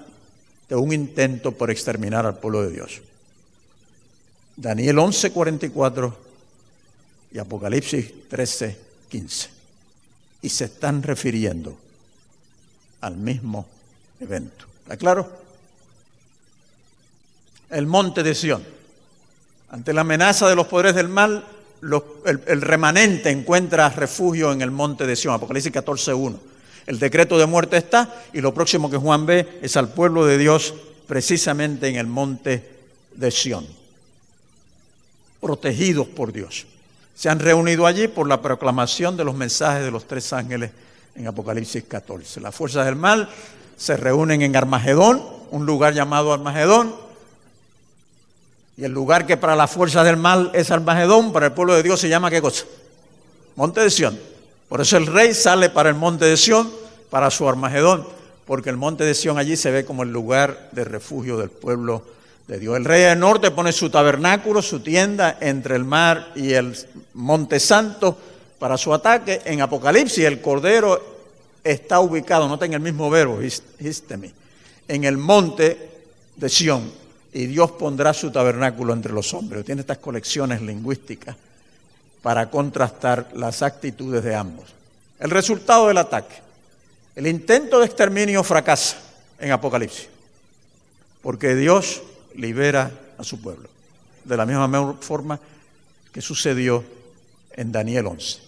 de 0.69 0.75
un 0.75 0.93
intento 0.93 1.53
por 1.53 1.71
exterminar 1.71 2.27
al 2.27 2.41
pueblo 2.41 2.63
de 2.63 2.73
Dios. 2.73 3.01
Daniel 4.57 4.99
11:44 4.99 6.13
y 7.31 7.39
Apocalipsis 7.39 8.29
13:15. 8.29 9.51
Y 10.43 10.49
se 10.49 10.65
están 10.65 11.05
refiriendo 11.05 11.79
al 13.03 13.17
mismo 13.17 13.69
evento. 14.19 14.67
¿Está 14.83 14.97
claro? 14.97 15.31
El 17.71 17.87
monte 17.87 18.25
de 18.25 18.35
Sión. 18.35 18.75
Ante 19.75 19.93
la 19.93 20.03
amenaza 20.03 20.49
de 20.49 20.55
los 20.55 20.69
poderes 20.69 20.95
del 20.95 21.09
mal, 21.09 21.45
el, 21.83 22.63
remanente 22.63 23.31
encuentra 23.31 23.89
refugio 23.89 24.53
en 24.53 24.63
el 24.63 24.71
monte 24.71 25.05
de 25.05 25.17
Sión, 25.17 25.35
Apocalipsis 25.35 25.73
14.1. 25.73 26.37
El 26.87 27.01
decreto 27.01 27.37
de 27.37 27.47
muerte 27.47 27.77
está 27.79 28.23
y 28.33 28.41
lo 28.41 28.55
próximo 28.55 28.89
que 28.89 28.99
Juan 28.99 29.27
ve 29.27 29.59
es 29.63 29.77
al 29.77 29.89
pueblo 29.89 30.27
de 30.27 30.39
Dios 30.39 30.75
precisamente 31.09 31.89
en 31.89 31.97
el 31.97 32.07
monte 32.07 32.71
de 33.17 33.33
Sión, 33.33 33.67
protegidos 35.41 36.07
por 36.07 36.33
Dios. 36.33 36.67
Se 37.17 37.29
han 37.29 37.41
reunido 37.41 37.89
allí 37.89 38.07
por 38.07 38.29
la 38.29 38.41
proclamación 38.41 39.17
de 39.17 39.25
los 39.25 39.35
mensajes 39.35 39.83
de 39.83 39.91
los 39.91 40.07
tres 40.07 40.33
ángeles 40.33 40.71
en 41.17 41.27
Apocalipsis 41.27 41.83
14. 41.83 42.41
Las 42.41 42.55
fuerzas 42.55 42.87
del 42.87 42.95
mal 42.95 43.29
se 43.77 43.97
reúnen 43.97 44.43
en 44.43 44.55
Armagedón, 44.55 45.21
un 45.51 45.67
lugar 45.67 45.95
llamado 45.95 46.33
Armagedón, 46.33 47.04
y 48.77 48.85
el 48.85 48.93
lugar 48.93 49.27
que 49.27 49.37
para 49.37 49.55
las 49.55 49.71
fuerzas 49.71 50.05
del 50.05 50.17
mal 50.17 50.51
es 50.53 50.71
Armagedón, 50.71 51.33
para 51.33 51.47
el 51.47 51.53
pueblo 51.53 51.75
de 51.75 51.83
Dios 51.83 52.01
se 52.01 52.09
llama 52.09 52.31
qué 52.31 52.43
cosa? 52.43 52.65
Monte 53.57 53.81
de 53.81 53.91
Sión. 53.91 54.19
Por 54.69 54.81
eso 54.81 54.97
el 54.97 55.07
rey 55.07 55.33
sale 55.33 55.71
para 55.71 55.91
el 55.91 55.95
monte 55.95 56.25
de 56.25 56.37
Sión, 56.37 56.71
para 57.09 57.31
su 57.31 57.49
Armagedón, 57.49 58.07
porque 58.47 58.71
el 58.71 58.77
monte 58.77 59.05
de 59.05 59.15
Sión 59.15 59.39
allí 59.39 59.57
se 59.57 59.71
ve 59.71 59.85
como 59.85 60.03
el 60.03 60.13
lugar 60.13 60.71
de 60.73 60.85
refugio 60.85 61.39
del 61.39 61.51
pueblo 61.51 62.03
de 62.49 62.59
Dios. 62.59 62.77
El 62.77 62.85
rey 62.85 63.03
del 63.03 63.21
norte 63.21 63.53
pone 63.53 63.71
su 63.71 63.91
tabernáculo, 63.91 64.61
su 64.61 64.81
tienda 64.81 65.39
entre 65.41 65.77
el 65.77 65.85
mar 65.85 66.33
y 66.35 66.53
el 66.53 66.77
monte 67.15 67.61
santo 67.61 68.19
para 68.59 68.77
su 68.77 68.93
ataque. 68.93 69.43
En 69.45 69.61
Apocalipsis 69.61 70.25
el 70.25 70.41
cordero 70.41 71.01
está 71.63 72.01
ubicado, 72.01 72.49
no 72.49 72.59
en 72.61 72.75
el 72.75 72.81
mismo 72.81 73.09
verbo, 73.09 73.39
histemi, 73.79 74.33
en 74.89 75.05
el 75.05 75.17
monte 75.17 75.91
de 76.35 76.49
Sión 76.49 77.04
y 77.35 77.47
Dios 77.47 77.73
pondrá 77.73 78.15
su 78.15 78.31
tabernáculo 78.31 78.93
entre 78.93 79.13
los 79.13 79.35
hombres. 79.35 79.65
Tiene 79.65 79.81
estas 79.81 79.99
colecciones 79.99 80.63
lingüísticas 80.63 81.37
para 82.23 82.49
contrastar 82.49 83.29
las 83.35 83.61
actitudes 83.61 84.23
de 84.23 84.37
ambos. 84.37 84.67
El 85.19 85.31
resultado 85.31 85.89
del 85.89 85.99
ataque. 85.99 86.37
El 87.17 87.27
intento 87.27 87.81
de 87.81 87.87
exterminio 87.87 88.43
fracasa 88.45 88.97
en 89.39 89.51
Apocalipsis, 89.51 90.09
porque 91.23 91.57
Dios 91.57 92.03
libera 92.37 92.91
a 93.19 93.25
su 93.25 93.41
pueblo, 93.41 93.69
de 94.25 94.37
la 94.37 94.47
misma 94.47 94.97
forma 95.01 95.39
que 96.13 96.21
sucedió 96.21 96.85
en 97.53 97.73
Daniel 97.73 98.07
11. 98.07 98.39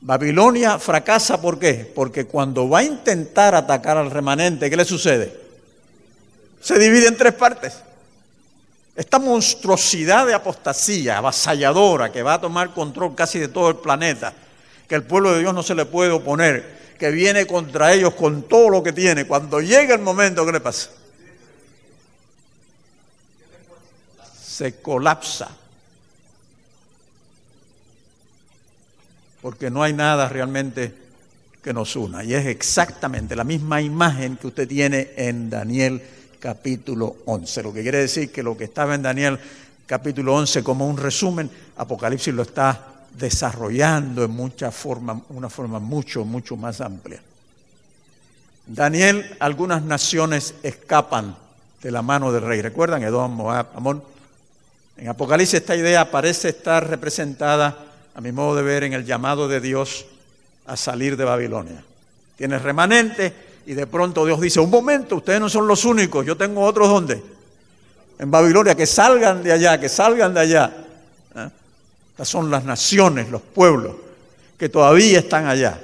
Babilonia 0.00 0.78
fracasa, 0.78 1.40
¿por 1.40 1.58
qué? 1.58 1.90
Porque 1.94 2.26
cuando 2.26 2.68
va 2.68 2.78
a 2.78 2.84
intentar 2.84 3.56
atacar 3.56 3.96
al 3.96 4.10
remanente, 4.10 4.70
¿qué 4.70 4.76
le 4.76 4.84
sucede? 4.84 5.36
Se 6.60 6.78
divide 6.78 7.08
en 7.08 7.16
tres 7.16 7.34
partes. 7.34 7.74
Esta 8.96 9.18
monstruosidad 9.18 10.26
de 10.26 10.32
apostasía 10.32 11.18
avasalladora 11.18 12.10
que 12.10 12.22
va 12.22 12.34
a 12.34 12.40
tomar 12.40 12.72
control 12.72 13.14
casi 13.14 13.38
de 13.38 13.48
todo 13.48 13.68
el 13.68 13.76
planeta, 13.76 14.32
que 14.88 14.94
el 14.94 15.02
pueblo 15.02 15.32
de 15.32 15.40
Dios 15.40 15.52
no 15.52 15.62
se 15.62 15.74
le 15.74 15.84
puede 15.84 16.12
oponer, 16.12 16.94
que 16.98 17.10
viene 17.10 17.46
contra 17.46 17.92
ellos 17.92 18.14
con 18.14 18.44
todo 18.44 18.70
lo 18.70 18.82
que 18.82 18.94
tiene, 18.94 19.26
cuando 19.26 19.60
llega 19.60 19.94
el 19.94 20.00
momento, 20.00 20.46
¿qué 20.46 20.52
le 20.52 20.60
pasa? 20.60 20.88
Se 24.42 24.80
colapsa. 24.80 25.50
Porque 29.42 29.70
no 29.70 29.82
hay 29.82 29.92
nada 29.92 30.30
realmente 30.30 30.94
que 31.62 31.74
nos 31.74 31.96
una. 31.96 32.24
Y 32.24 32.32
es 32.32 32.46
exactamente 32.46 33.36
la 33.36 33.44
misma 33.44 33.82
imagen 33.82 34.38
que 34.38 34.46
usted 34.46 34.66
tiene 34.66 35.10
en 35.16 35.50
Daniel 35.50 36.02
capítulo 36.38 37.16
11. 37.26 37.62
Lo 37.62 37.72
que 37.72 37.82
quiere 37.82 37.98
decir 37.98 38.30
que 38.30 38.42
lo 38.42 38.56
que 38.56 38.64
estaba 38.64 38.94
en 38.94 39.02
Daniel 39.02 39.38
capítulo 39.86 40.34
11 40.34 40.62
como 40.62 40.88
un 40.88 40.96
resumen, 40.96 41.50
Apocalipsis 41.76 42.34
lo 42.34 42.42
está 42.42 42.86
desarrollando 43.16 44.24
en 44.24 44.30
mucha 44.30 44.70
forma, 44.70 45.20
una 45.30 45.48
forma 45.48 45.78
mucho, 45.78 46.24
mucho 46.24 46.56
más 46.56 46.80
amplia. 46.80 47.20
Daniel, 48.66 49.36
algunas 49.38 49.82
naciones 49.82 50.54
escapan 50.62 51.36
de 51.82 51.90
la 51.90 52.02
mano 52.02 52.32
del 52.32 52.42
rey. 52.42 52.60
¿Recuerdan? 52.60 53.02
Edom, 53.02 53.32
Moab, 53.32 53.68
Amón. 53.76 54.02
En 54.96 55.08
Apocalipsis 55.08 55.60
esta 55.60 55.76
idea 55.76 56.10
parece 56.10 56.48
estar 56.48 56.88
representada, 56.88 57.78
a 58.14 58.20
mi 58.20 58.32
modo 58.32 58.56
de 58.56 58.62
ver, 58.62 58.82
en 58.82 58.92
el 58.92 59.04
llamado 59.04 59.46
de 59.46 59.60
Dios 59.60 60.06
a 60.66 60.76
salir 60.76 61.16
de 61.16 61.24
Babilonia. 61.24 61.84
Tiene 62.36 62.58
remanente 62.58 63.32
y 63.66 63.74
de 63.74 63.86
pronto 63.86 64.24
Dios 64.24 64.40
dice, 64.40 64.60
un 64.60 64.70
momento, 64.70 65.16
ustedes 65.16 65.40
no 65.40 65.48
son 65.48 65.66
los 65.66 65.84
únicos, 65.84 66.24
yo 66.24 66.36
tengo 66.36 66.62
otros 66.62 66.88
donde. 66.88 67.22
En 68.18 68.30
Babilonia, 68.30 68.74
que 68.74 68.86
salgan 68.86 69.42
de 69.42 69.52
allá, 69.52 69.78
que 69.78 69.88
salgan 69.88 70.32
de 70.32 70.40
allá. 70.40 70.86
¿eh? 71.34 71.48
Estas 72.10 72.28
son 72.28 72.50
las 72.50 72.64
naciones, 72.64 73.28
los 73.28 73.42
pueblos, 73.42 73.96
que 74.56 74.68
todavía 74.68 75.18
están 75.18 75.46
allá, 75.46 75.80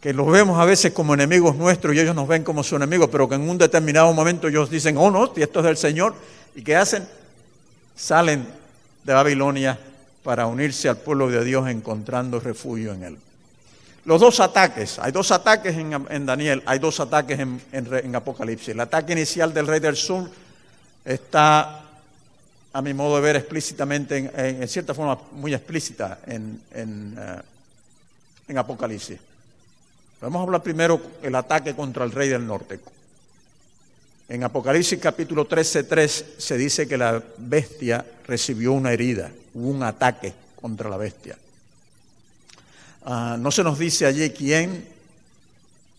que 0.00 0.12
los 0.12 0.30
vemos 0.30 0.60
a 0.60 0.66
veces 0.66 0.92
como 0.92 1.14
enemigos 1.14 1.56
nuestros 1.56 1.94
y 1.94 2.00
ellos 2.00 2.14
nos 2.14 2.28
ven 2.28 2.44
como 2.44 2.62
sus 2.62 2.76
enemigos, 2.76 3.08
pero 3.10 3.28
que 3.28 3.34
en 3.34 3.48
un 3.48 3.56
determinado 3.56 4.12
momento 4.12 4.48
ellos 4.48 4.68
dicen, 4.68 4.96
oh 4.98 5.10
no, 5.10 5.32
esto 5.34 5.60
es 5.60 5.64
del 5.64 5.76
Señor, 5.78 6.14
y 6.54 6.62
¿qué 6.62 6.76
hacen? 6.76 7.08
Salen 7.96 8.46
de 9.02 9.12
Babilonia 9.14 9.78
para 10.22 10.46
unirse 10.46 10.88
al 10.90 10.98
pueblo 10.98 11.30
de 11.30 11.42
Dios 11.44 11.66
encontrando 11.68 12.38
refugio 12.40 12.92
en 12.92 13.04
él. 13.04 13.18
Los 14.06 14.20
dos 14.20 14.38
ataques, 14.38 15.00
hay 15.00 15.10
dos 15.10 15.32
ataques 15.32 15.76
en, 15.76 16.26
Daniel, 16.26 16.62
hay 16.64 16.78
dos 16.78 17.00
ataques 17.00 17.40
en, 17.40 18.14
Apocalipsis. 18.14 18.68
El 18.68 18.78
ataque 18.78 19.14
inicial 19.14 19.52
del 19.52 19.66
rey 19.66 19.80
del 19.80 19.96
sur 19.96 20.30
está, 21.04 21.82
a 22.72 22.82
mi 22.82 22.94
modo 22.94 23.16
de 23.16 23.22
ver, 23.22 23.34
explícitamente, 23.34 24.30
en, 24.32 24.68
cierta 24.68 24.94
forma 24.94 25.18
muy 25.32 25.54
explícita 25.54 26.20
en, 26.24 26.62
eh, 26.72 28.56
Apocalipsis. 28.56 29.18
Vamos 30.20 30.38
a 30.38 30.42
hablar 30.44 30.62
primero 30.62 31.00
del 31.20 31.34
ataque 31.34 31.74
contra 31.74 32.04
el 32.04 32.12
rey 32.12 32.28
del 32.28 32.46
norte. 32.46 32.78
En 34.28 34.44
Apocalipsis 34.44 35.00
capítulo 35.00 35.48
13.3 35.48 36.38
se 36.38 36.56
dice 36.56 36.86
que 36.86 36.96
la 36.96 37.20
bestia 37.38 38.06
recibió 38.24 38.72
una 38.72 38.92
herida, 38.92 39.32
hubo 39.54 39.68
un 39.68 39.82
ataque 39.82 40.32
contra 40.60 40.88
la 40.88 40.96
bestia. 40.96 41.36
Ah, 43.08 43.36
no 43.38 43.52
se 43.52 43.62
nos 43.62 43.78
dice 43.78 44.04
allí 44.04 44.30
quién 44.30 44.84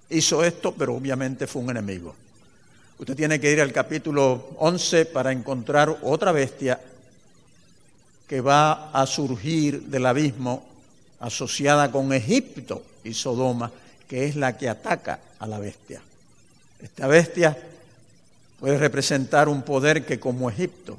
hizo 0.10 0.44
esto, 0.44 0.74
pero 0.74 0.94
obviamente 0.94 1.48
fue 1.48 1.62
un 1.62 1.70
enemigo. 1.70 2.14
Usted 3.00 3.16
tiene 3.16 3.40
que 3.40 3.50
ir 3.50 3.62
al 3.62 3.72
capítulo 3.72 4.50
11 4.58 5.06
para 5.06 5.32
encontrar 5.32 6.00
otra 6.02 6.34
bestia 6.34 6.82
que 8.28 8.42
va 8.42 8.92
a 8.92 9.06
surgir 9.06 9.84
del 9.84 10.06
abismo 10.06 10.68
asociada 11.22 11.94
con 11.94 12.12
Egipto 12.12 12.84
y 13.06 13.14
Sodoma, 13.14 13.72
que 14.10 14.26
es 14.26 14.36
la 14.36 14.58
que 14.58 14.68
ataca 14.68 15.22
a 15.40 15.48
la 15.48 15.60
bestia. 15.60 16.02
Esta 16.82 17.08
bestia 17.08 17.58
puede 18.60 18.78
representar 18.78 19.48
un 19.48 19.62
poder 19.62 20.06
que 20.06 20.20
como 20.20 20.50
Egipto 20.50 20.98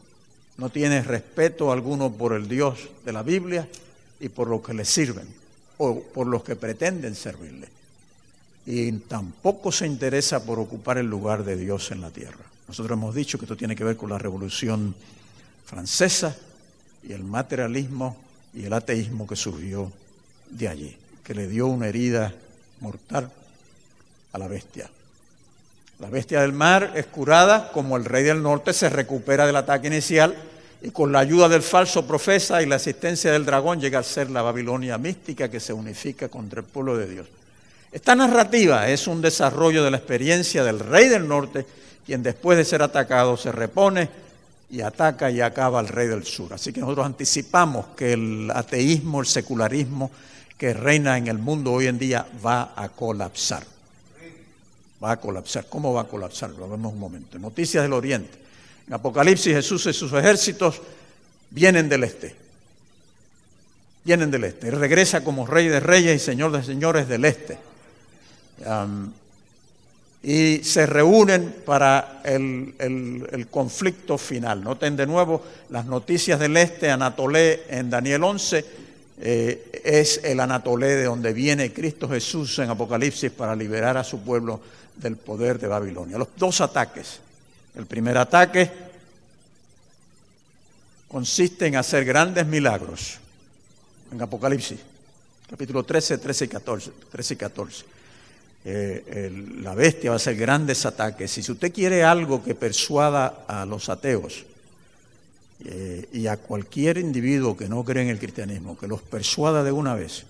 no 0.56 0.70
tiene 0.70 1.02
respeto 1.02 1.70
alguno 1.70 2.10
por 2.10 2.32
el 2.32 2.48
Dios 2.48 2.88
de 3.04 3.12
la 3.12 3.22
Biblia 3.22 3.68
y 4.20 4.30
por 4.30 4.48
lo 4.48 4.62
que 4.62 4.72
le 4.72 4.86
sirven 4.86 5.37
o 5.78 6.00
por 6.00 6.26
los 6.26 6.44
que 6.44 6.56
pretenden 6.56 7.14
servirle. 7.14 7.68
Y 8.66 8.92
tampoco 8.92 9.72
se 9.72 9.86
interesa 9.86 10.44
por 10.44 10.58
ocupar 10.58 10.98
el 10.98 11.06
lugar 11.06 11.44
de 11.44 11.56
Dios 11.56 11.90
en 11.90 12.00
la 12.00 12.10
tierra. 12.10 12.44
Nosotros 12.66 12.96
hemos 12.96 13.14
dicho 13.14 13.38
que 13.38 13.46
esto 13.46 13.56
tiene 13.56 13.74
que 13.74 13.84
ver 13.84 13.96
con 13.96 14.10
la 14.10 14.18
revolución 14.18 14.94
francesa 15.64 16.36
y 17.02 17.12
el 17.12 17.24
materialismo 17.24 18.16
y 18.52 18.64
el 18.64 18.72
ateísmo 18.72 19.26
que 19.26 19.36
surgió 19.36 19.90
de 20.50 20.68
allí, 20.68 20.96
que 21.24 21.34
le 21.34 21.48
dio 21.48 21.66
una 21.66 21.88
herida 21.88 22.34
mortal 22.80 23.30
a 24.32 24.38
la 24.38 24.48
bestia. 24.48 24.90
La 25.98 26.10
bestia 26.10 26.42
del 26.42 26.52
mar 26.52 26.92
es 26.94 27.06
curada, 27.06 27.72
como 27.72 27.96
el 27.96 28.04
rey 28.04 28.22
del 28.22 28.42
norte 28.42 28.72
se 28.72 28.88
recupera 28.88 29.46
del 29.46 29.56
ataque 29.56 29.88
inicial 29.88 30.36
y 30.80 30.90
con 30.90 31.10
la 31.10 31.20
ayuda 31.20 31.48
del 31.48 31.62
falso 31.62 32.06
profeta 32.06 32.62
y 32.62 32.66
la 32.66 32.76
asistencia 32.76 33.32
del 33.32 33.44
dragón 33.44 33.80
llega 33.80 33.98
a 33.98 34.04
ser 34.04 34.30
la 34.30 34.42
Babilonia 34.42 34.96
mística 34.98 35.50
que 35.50 35.60
se 35.60 35.72
unifica 35.72 36.28
contra 36.28 36.60
el 36.60 36.66
pueblo 36.66 36.96
de 36.96 37.08
Dios. 37.08 37.26
Esta 37.90 38.14
narrativa 38.14 38.88
es 38.88 39.06
un 39.06 39.20
desarrollo 39.20 39.82
de 39.82 39.90
la 39.90 39.96
experiencia 39.96 40.62
del 40.62 40.78
rey 40.78 41.08
del 41.08 41.26
norte, 41.26 41.66
quien 42.06 42.22
después 42.22 42.58
de 42.58 42.64
ser 42.64 42.82
atacado 42.82 43.36
se 43.36 43.50
repone 43.50 44.08
y 44.70 44.82
ataca 44.82 45.30
y 45.30 45.40
acaba 45.40 45.80
al 45.80 45.88
rey 45.88 46.06
del 46.06 46.24
sur. 46.24 46.52
Así 46.52 46.72
que 46.72 46.80
nosotros 46.80 47.06
anticipamos 47.06 47.86
que 47.96 48.12
el 48.12 48.50
ateísmo, 48.54 49.20
el 49.20 49.26
secularismo 49.26 50.10
que 50.58 50.74
reina 50.74 51.16
en 51.16 51.28
el 51.28 51.38
mundo 51.38 51.72
hoy 51.72 51.86
en 51.86 51.98
día 51.98 52.26
va 52.44 52.72
a 52.76 52.88
colapsar. 52.88 53.64
Va 55.02 55.12
a 55.12 55.16
colapsar. 55.16 55.66
¿Cómo 55.68 55.94
va 55.94 56.02
a 56.02 56.04
colapsar? 56.04 56.50
Lo 56.50 56.68
vemos 56.68 56.92
un 56.92 56.98
momento. 56.98 57.38
Noticias 57.38 57.82
del 57.82 57.92
Oriente. 57.92 58.47
En 58.88 58.94
Apocalipsis 58.94 59.52
Jesús 59.52 59.84
y 59.86 59.92
sus 59.92 60.12
ejércitos 60.14 60.80
vienen 61.50 61.90
del 61.90 62.04
este. 62.04 62.34
Vienen 64.02 64.30
del 64.30 64.44
este. 64.44 64.68
Él 64.68 64.80
regresa 64.80 65.22
como 65.22 65.46
rey 65.46 65.68
de 65.68 65.78
reyes 65.78 66.22
y 66.22 66.24
señor 66.24 66.52
de 66.52 66.62
señores 66.62 67.06
del 67.06 67.26
este. 67.26 67.58
y 70.22 70.64
se 70.64 70.86
reúnen 70.86 71.56
para 71.66 72.22
el, 72.24 73.46
conflicto 73.50 74.16
final. 74.16 74.64
Noten 74.64 74.96
de 74.96 75.06
nuevo 75.06 75.42
las 75.68 75.84
noticias 75.84 76.40
del 76.40 76.56
este, 76.56 76.90
Anatolé 76.90 77.64
en 77.68 77.90
Daniel 77.90 78.24
11, 78.24 78.64
eh, 79.20 79.82
es 79.84 80.22
el 80.24 80.40
Anatolé 80.40 80.96
de 80.96 81.04
donde 81.04 81.34
viene 81.34 81.74
Cristo 81.74 82.08
Jesús 82.08 82.58
en 82.60 82.70
Apocalipsis 82.70 83.32
para 83.32 83.54
liberar 83.54 83.98
a 83.98 84.04
su 84.04 84.20
pueblo 84.20 84.62
del 84.96 85.16
poder 85.16 85.58
de 85.58 85.66
Babilonia. 85.66 86.16
Los 86.16 86.28
dos 86.38 86.62
ataques 86.62 87.20
el 87.78 87.86
primer 87.86 88.18
ataque 88.18 88.70
consiste 91.06 91.66
en 91.66 91.76
hacer 91.76 92.04
grandes 92.04 92.44
milagros. 92.44 93.18
En 94.10 94.20
Apocalipsis, 94.20 94.80
capítulo 95.48 95.84
13, 95.84 96.18
13 96.18 96.44
y 96.44 96.48
14. 96.48 96.90
13 97.10 97.34
y 97.34 97.36
14. 97.36 97.84
Eh, 98.64 99.32
la 99.62 99.74
bestia 99.74 100.10
va 100.10 100.14
a 100.14 100.16
hacer 100.16 100.36
grandes 100.36 100.84
ataques. 100.86 101.30
Si 101.30 101.52
usted 101.52 101.72
quiere 101.72 102.02
algo 102.02 102.42
que 102.42 102.56
persuada 102.56 103.44
a 103.46 103.64
los 103.64 103.88
ateos 103.88 104.44
eh, 105.64 106.08
y 106.12 106.26
a 106.26 106.36
cualquier 106.36 106.98
individuo 106.98 107.56
que 107.56 107.68
no 107.68 107.84
cree 107.84 108.02
en 108.02 108.10
el 108.10 108.18
cristianismo, 108.18 108.76
que 108.76 108.88
los 108.88 109.02
persuada 109.02 109.62
de 109.62 109.70
una 109.70 109.94
vez, 109.94 110.24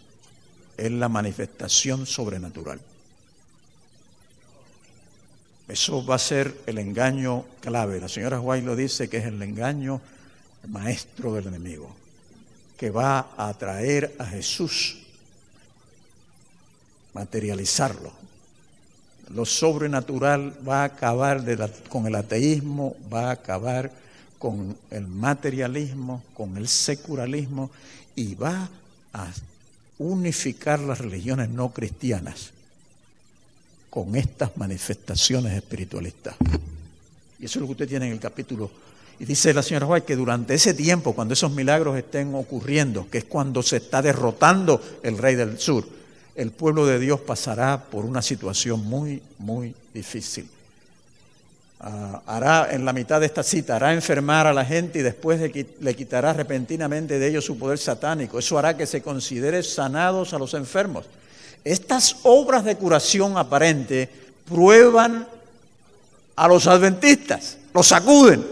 es 0.76 0.92
la 0.92 1.08
manifestación 1.08 2.04
sobrenatural. 2.06 2.78
Eso 5.68 6.04
va 6.04 6.14
a 6.14 6.18
ser 6.18 6.62
el 6.66 6.78
engaño 6.78 7.44
clave. 7.60 8.00
La 8.00 8.08
señora 8.08 8.40
White 8.40 8.64
lo 8.64 8.74
dice 8.74 9.10
que 9.10 9.18
es 9.18 9.26
el 9.26 9.40
engaño 9.42 10.00
maestro 10.68 11.34
del 11.34 11.48
enemigo, 11.48 11.94
que 12.78 12.90
va 12.90 13.18
a 13.36 13.48
atraer 13.48 14.16
a 14.18 14.24
Jesús, 14.24 14.96
materializarlo. 17.12 18.10
Lo 19.34 19.44
sobrenatural 19.44 20.56
va 20.66 20.82
a 20.82 20.84
acabar 20.84 21.44
con 21.90 22.06
el 22.06 22.14
ateísmo, 22.14 22.96
va 23.12 23.28
a 23.28 23.32
acabar 23.32 23.92
con 24.38 24.74
el 24.90 25.06
materialismo, 25.06 26.24
con 26.32 26.56
el 26.56 26.66
secularismo 26.66 27.70
y 28.16 28.34
va 28.34 28.70
a 29.12 29.30
unificar 29.98 30.80
las 30.80 30.98
religiones 30.98 31.50
no 31.50 31.74
cristianas 31.74 32.52
con 33.90 34.14
estas 34.16 34.56
manifestaciones 34.56 35.54
espiritualistas. 35.54 36.34
Y 37.38 37.44
eso 37.44 37.58
es 37.58 37.60
lo 37.60 37.66
que 37.66 37.72
usted 37.72 37.88
tiene 37.88 38.06
en 38.06 38.12
el 38.12 38.20
capítulo. 38.20 38.70
Y 39.20 39.24
dice 39.24 39.52
la 39.52 39.62
señora 39.62 39.86
White 39.86 40.06
que 40.06 40.16
durante 40.16 40.54
ese 40.54 40.74
tiempo, 40.74 41.14
cuando 41.14 41.34
esos 41.34 41.50
milagros 41.50 41.96
estén 41.96 42.34
ocurriendo, 42.34 43.08
que 43.10 43.18
es 43.18 43.24
cuando 43.24 43.62
se 43.62 43.78
está 43.78 44.02
derrotando 44.02 44.80
el 45.02 45.18
rey 45.18 45.34
del 45.34 45.58
sur, 45.58 45.84
el 46.36 46.52
pueblo 46.52 46.86
de 46.86 47.00
Dios 47.00 47.20
pasará 47.20 47.82
por 47.84 48.04
una 48.04 48.22
situación 48.22 48.84
muy, 48.84 49.20
muy 49.38 49.74
difícil. 49.92 50.48
Ah, 51.80 52.22
hará 52.26 52.68
en 52.72 52.84
la 52.84 52.92
mitad 52.92 53.20
de 53.20 53.26
esta 53.26 53.42
cita, 53.42 53.76
hará 53.76 53.92
enfermar 53.92 54.46
a 54.46 54.52
la 54.52 54.64
gente 54.64 54.98
y 54.98 55.02
después 55.02 55.40
le 55.40 55.96
quitará 55.96 56.32
repentinamente 56.32 57.18
de 57.18 57.28
ellos 57.28 57.44
su 57.44 57.58
poder 57.58 57.78
satánico. 57.78 58.38
Eso 58.38 58.58
hará 58.58 58.76
que 58.76 58.86
se 58.86 59.02
considere 59.02 59.62
sanados 59.62 60.32
a 60.32 60.38
los 60.38 60.54
enfermos. 60.54 61.06
Estas 61.64 62.16
obras 62.22 62.64
de 62.64 62.76
curación 62.76 63.36
aparente 63.36 64.08
prueban 64.48 65.26
a 66.36 66.48
los 66.48 66.66
adventistas, 66.66 67.58
los 67.74 67.88
sacuden. 67.88 68.46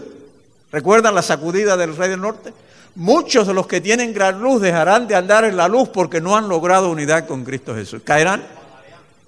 ¿Recuerdan 0.71 1.15
la 1.15 1.21
sacudida 1.21 1.77
del 1.77 1.95
rey 1.95 2.09
del 2.09 2.21
norte? 2.21 2.53
Muchos 2.95 3.47
de 3.47 3.53
los 3.53 3.67
que 3.67 3.79
tienen 3.79 4.13
gran 4.13 4.41
luz 4.41 4.61
dejarán 4.61 5.07
de 5.07 5.15
andar 5.15 5.45
en 5.45 5.55
la 5.55 5.67
luz 5.67 5.89
porque 5.89 6.19
no 6.19 6.35
han 6.35 6.49
logrado 6.49 6.89
unidad 6.89 7.27
con 7.27 7.43
Cristo 7.45 7.75
Jesús. 7.75 8.01
¿Caerán? 8.03 8.43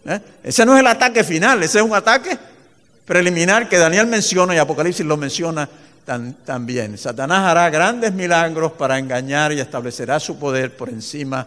¿Eh? 0.05 0.19
Ese 0.43 0.65
no 0.65 0.73
es 0.73 0.79
el 0.79 0.87
ataque 0.87 1.23
final, 1.23 1.61
ese 1.63 1.79
es 1.79 1.83
un 1.83 1.93
ataque 1.93 2.37
preliminar 3.05 3.67
que 3.69 3.77
Daniel 3.77 4.07
menciona 4.07 4.53
y 4.55 4.57
Apocalipsis 4.57 5.05
lo 5.05 5.17
menciona 5.17 5.67
también. 6.45 6.97
Satanás 6.97 7.39
hará 7.39 7.69
grandes 7.69 8.13
milagros 8.13 8.71
para 8.71 8.97
engañar 8.97 9.51
y 9.53 9.59
establecerá 9.59 10.19
su 10.19 10.37
poder 10.37 10.75
por 10.75 10.89
encima 10.89 11.45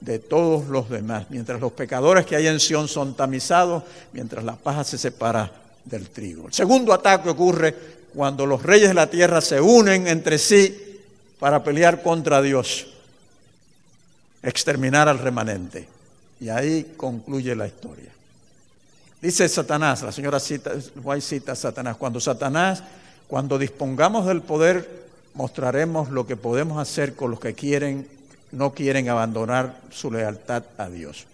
de 0.00 0.18
todos 0.18 0.68
los 0.68 0.88
demás, 0.88 1.26
mientras 1.30 1.60
los 1.60 1.72
pecadores 1.72 2.24
que 2.24 2.36
hay 2.36 2.46
en 2.46 2.60
Sion 2.60 2.88
son 2.88 3.14
tamizados, 3.14 3.82
mientras 4.12 4.44
la 4.44 4.56
paja 4.56 4.84
se 4.84 4.96
separa 4.96 5.50
del 5.84 6.10
trigo. 6.10 6.46
El 6.46 6.54
segundo 6.54 6.92
ataque 6.92 7.28
ocurre 7.28 7.74
cuando 8.14 8.46
los 8.46 8.62
reyes 8.62 8.88
de 8.88 8.94
la 8.94 9.10
tierra 9.10 9.40
se 9.40 9.60
unen 9.60 10.06
entre 10.06 10.38
sí 10.38 11.00
para 11.38 11.62
pelear 11.62 12.02
contra 12.02 12.40
Dios, 12.42 12.86
exterminar 14.42 15.08
al 15.08 15.18
remanente. 15.18 15.88
Y 16.40 16.48
ahí 16.48 16.94
concluye 16.96 17.54
la 17.56 17.66
historia. 17.66 18.10
Dice 19.20 19.48
Satanás, 19.48 20.02
la 20.02 20.12
señora 20.12 20.38
cita, 20.38 20.72
White 21.02 21.20
cita 21.20 21.52
a 21.52 21.56
Satanás, 21.56 21.96
cuando 21.96 22.20
Satanás, 22.20 22.84
cuando 23.26 23.58
dispongamos 23.58 24.26
del 24.26 24.42
poder, 24.42 25.08
mostraremos 25.34 26.10
lo 26.10 26.26
que 26.26 26.36
podemos 26.36 26.78
hacer 26.78 27.14
con 27.14 27.32
los 27.32 27.40
que 27.40 27.54
quieren, 27.54 28.08
no 28.52 28.72
quieren 28.72 29.08
abandonar 29.08 29.80
su 29.90 30.10
lealtad 30.10 30.64
a 30.76 30.88
Dios. 30.88 31.26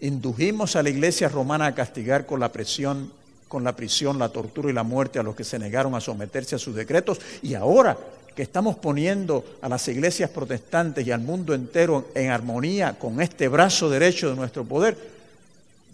Indujimos 0.00 0.76
a 0.76 0.82
la 0.82 0.90
iglesia 0.90 1.28
romana 1.28 1.66
a 1.66 1.74
castigar 1.74 2.26
con 2.26 2.40
la 2.40 2.50
presión, 2.50 3.12
con 3.48 3.64
la 3.64 3.76
prisión, 3.76 4.18
la 4.18 4.30
tortura 4.30 4.70
y 4.70 4.72
la 4.72 4.82
muerte 4.82 5.18
a 5.18 5.22
los 5.22 5.36
que 5.36 5.44
se 5.44 5.58
negaron 5.58 5.94
a 5.94 6.00
someterse 6.00 6.56
a 6.56 6.58
sus 6.58 6.74
decretos 6.74 7.20
y 7.42 7.54
ahora 7.54 7.96
que 8.34 8.42
estamos 8.42 8.76
poniendo 8.76 9.44
a 9.60 9.68
las 9.68 9.86
iglesias 9.88 10.30
protestantes 10.30 11.06
y 11.06 11.12
al 11.12 11.20
mundo 11.20 11.54
entero 11.54 12.08
en 12.14 12.30
armonía 12.30 12.98
con 12.98 13.20
este 13.20 13.48
brazo 13.48 13.90
derecho 13.90 14.30
de 14.30 14.36
nuestro 14.36 14.64
poder, 14.64 14.96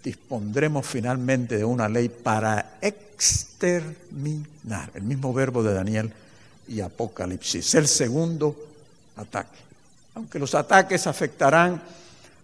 dispondremos 0.03 0.85
finalmente 0.85 1.57
de 1.57 1.65
una 1.65 1.89
ley 1.89 2.09
para 2.09 2.77
exterminar, 2.81 4.89
el 4.93 5.03
mismo 5.03 5.33
verbo 5.33 5.61
de 5.61 5.73
Daniel 5.73 6.11
y 6.67 6.81
Apocalipsis, 6.81 7.75
el 7.75 7.87
segundo 7.87 8.55
ataque. 9.17 9.68
Aunque 10.15 10.39
los 10.39 10.55
ataques 10.55 11.07
afectarán 11.07 11.81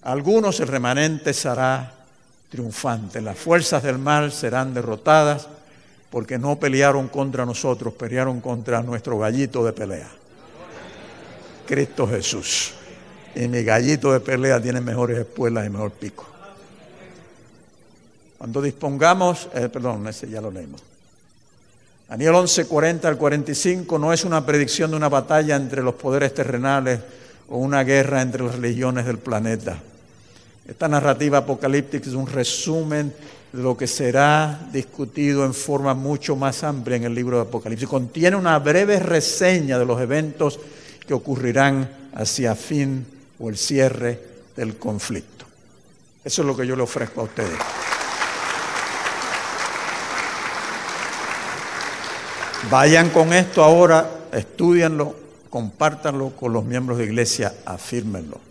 a 0.02 0.12
algunos, 0.12 0.60
el 0.60 0.68
remanente 0.68 1.34
será 1.34 1.92
triunfante. 2.50 3.22
Las 3.22 3.38
fuerzas 3.38 3.84
del 3.84 3.98
mal 3.98 4.32
serán 4.32 4.74
derrotadas 4.74 5.48
porque 6.10 6.38
no 6.38 6.58
pelearon 6.58 7.10
contra 7.10 7.46
nosotros, 7.46 7.94
pelearon 7.94 8.40
contra 8.40 8.82
nuestro 8.82 9.18
gallito 9.20 9.66
de 9.66 9.74
pelea. 9.74 10.10
Cristo 11.66 12.08
Jesús. 12.08 12.74
Y 13.36 13.48
mi 13.48 13.64
gallito 13.64 14.14
de 14.14 14.22
pelea 14.22 14.62
tiene 14.62 14.80
mejores 14.80 15.18
espuelas 15.18 15.66
y 15.66 15.70
mejor 15.70 15.92
pico. 15.92 16.26
Cuando 18.38 18.62
dispongamos, 18.62 19.50
eh, 19.54 19.68
perdón, 19.70 20.08
ese 20.08 20.30
ya 20.30 20.40
lo 20.40 20.52
leímos. 20.52 20.82
Daniel 22.08 22.36
11, 22.36 22.66
40 22.66 23.08
al 23.08 23.18
45 23.18 23.98
no 23.98 24.14
es 24.14 24.24
una 24.24 24.46
predicción 24.46 24.92
de 24.92 24.98
una 24.98 25.10
batalla 25.10 25.56
entre 25.56 25.82
los 25.82 25.96
poderes 25.96 26.34
terrenales 26.34 27.00
o 27.50 27.58
una 27.58 27.84
guerra 27.84 28.22
entre 28.22 28.44
las 28.44 28.56
religiones 28.56 29.06
del 29.06 29.18
planeta. 29.18 29.78
Esta 30.68 30.88
narrativa 30.88 31.40
apocalíptica 31.40 32.10
es 32.10 32.16
un 32.16 32.28
resumen 32.28 33.14
de 33.54 33.62
lo 33.62 33.78
que 33.78 33.88
será 33.88 34.68
discutido 34.72 35.46
en 35.46 35.54
forma 35.54 35.94
mucho 35.94 36.36
más 36.36 36.64
amplia 36.64 36.98
en 36.98 37.04
el 37.04 37.14
libro 37.14 37.38
de 37.38 37.44
Apocalipsis. 37.44 37.88
Contiene 37.88 38.36
una 38.36 38.58
breve 38.60 39.00
reseña 39.00 39.78
de 39.78 39.86
los 39.86 40.02
eventos 40.02 40.60
que 41.08 41.14
ocurrirán 41.14 41.90
hacia 42.16 42.56
fin 42.56 43.06
o 43.40 43.50
el 43.50 43.58
cierre 43.58 44.20
del 44.56 44.78
conflicto. 44.78 45.46
Eso 46.24 46.42
es 46.42 46.48
lo 46.48 46.58
que 46.58 46.66
yo 46.66 46.76
le 46.76 46.82
ofrezco 46.82 47.22
a 47.22 47.26
ustedes. 47.26 47.60
Vayan 52.72 53.12
con 53.12 53.32
esto 53.32 53.64
ahora, 53.64 54.10
estudienlo, 54.32 55.25
compártanlo 55.56 56.32
con 56.32 56.52
los 56.52 56.66
miembros 56.66 56.98
de 56.98 57.06
iglesia, 57.06 57.54
afírmenlo, 57.64 58.42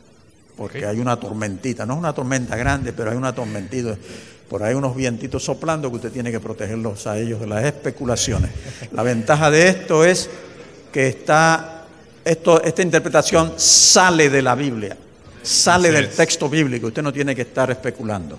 porque 0.56 0.86
hay 0.86 1.00
una 1.00 1.20
tormentita, 1.20 1.84
no 1.84 1.92
es 1.92 1.98
una 1.98 2.14
tormenta 2.14 2.56
grande, 2.56 2.94
pero 2.94 3.10
hay 3.10 3.16
una 3.18 3.34
tormentita, 3.34 3.94
por 4.48 4.62
ahí 4.62 4.72
unos 4.72 4.96
vientitos 4.96 5.44
soplando 5.44 5.90
que 5.90 5.96
usted 5.96 6.10
tiene 6.10 6.32
que 6.32 6.40
protegerlos 6.40 7.06
a 7.06 7.18
ellos 7.18 7.40
de 7.40 7.46
las 7.46 7.62
especulaciones. 7.62 8.50
La 8.92 9.02
ventaja 9.02 9.50
de 9.50 9.68
esto 9.68 10.02
es 10.02 10.30
que 10.90 11.08
está, 11.08 11.84
esto, 12.24 12.62
esta 12.62 12.80
interpretación 12.80 13.52
sale 13.58 14.30
de 14.30 14.40
la 14.40 14.54
Biblia, 14.54 14.96
sale 15.42 15.90
del 15.90 16.08
texto 16.08 16.48
bíblico, 16.48 16.86
usted 16.86 17.02
no 17.02 17.12
tiene 17.12 17.34
que 17.36 17.42
estar 17.42 17.70
especulando. 17.70 18.38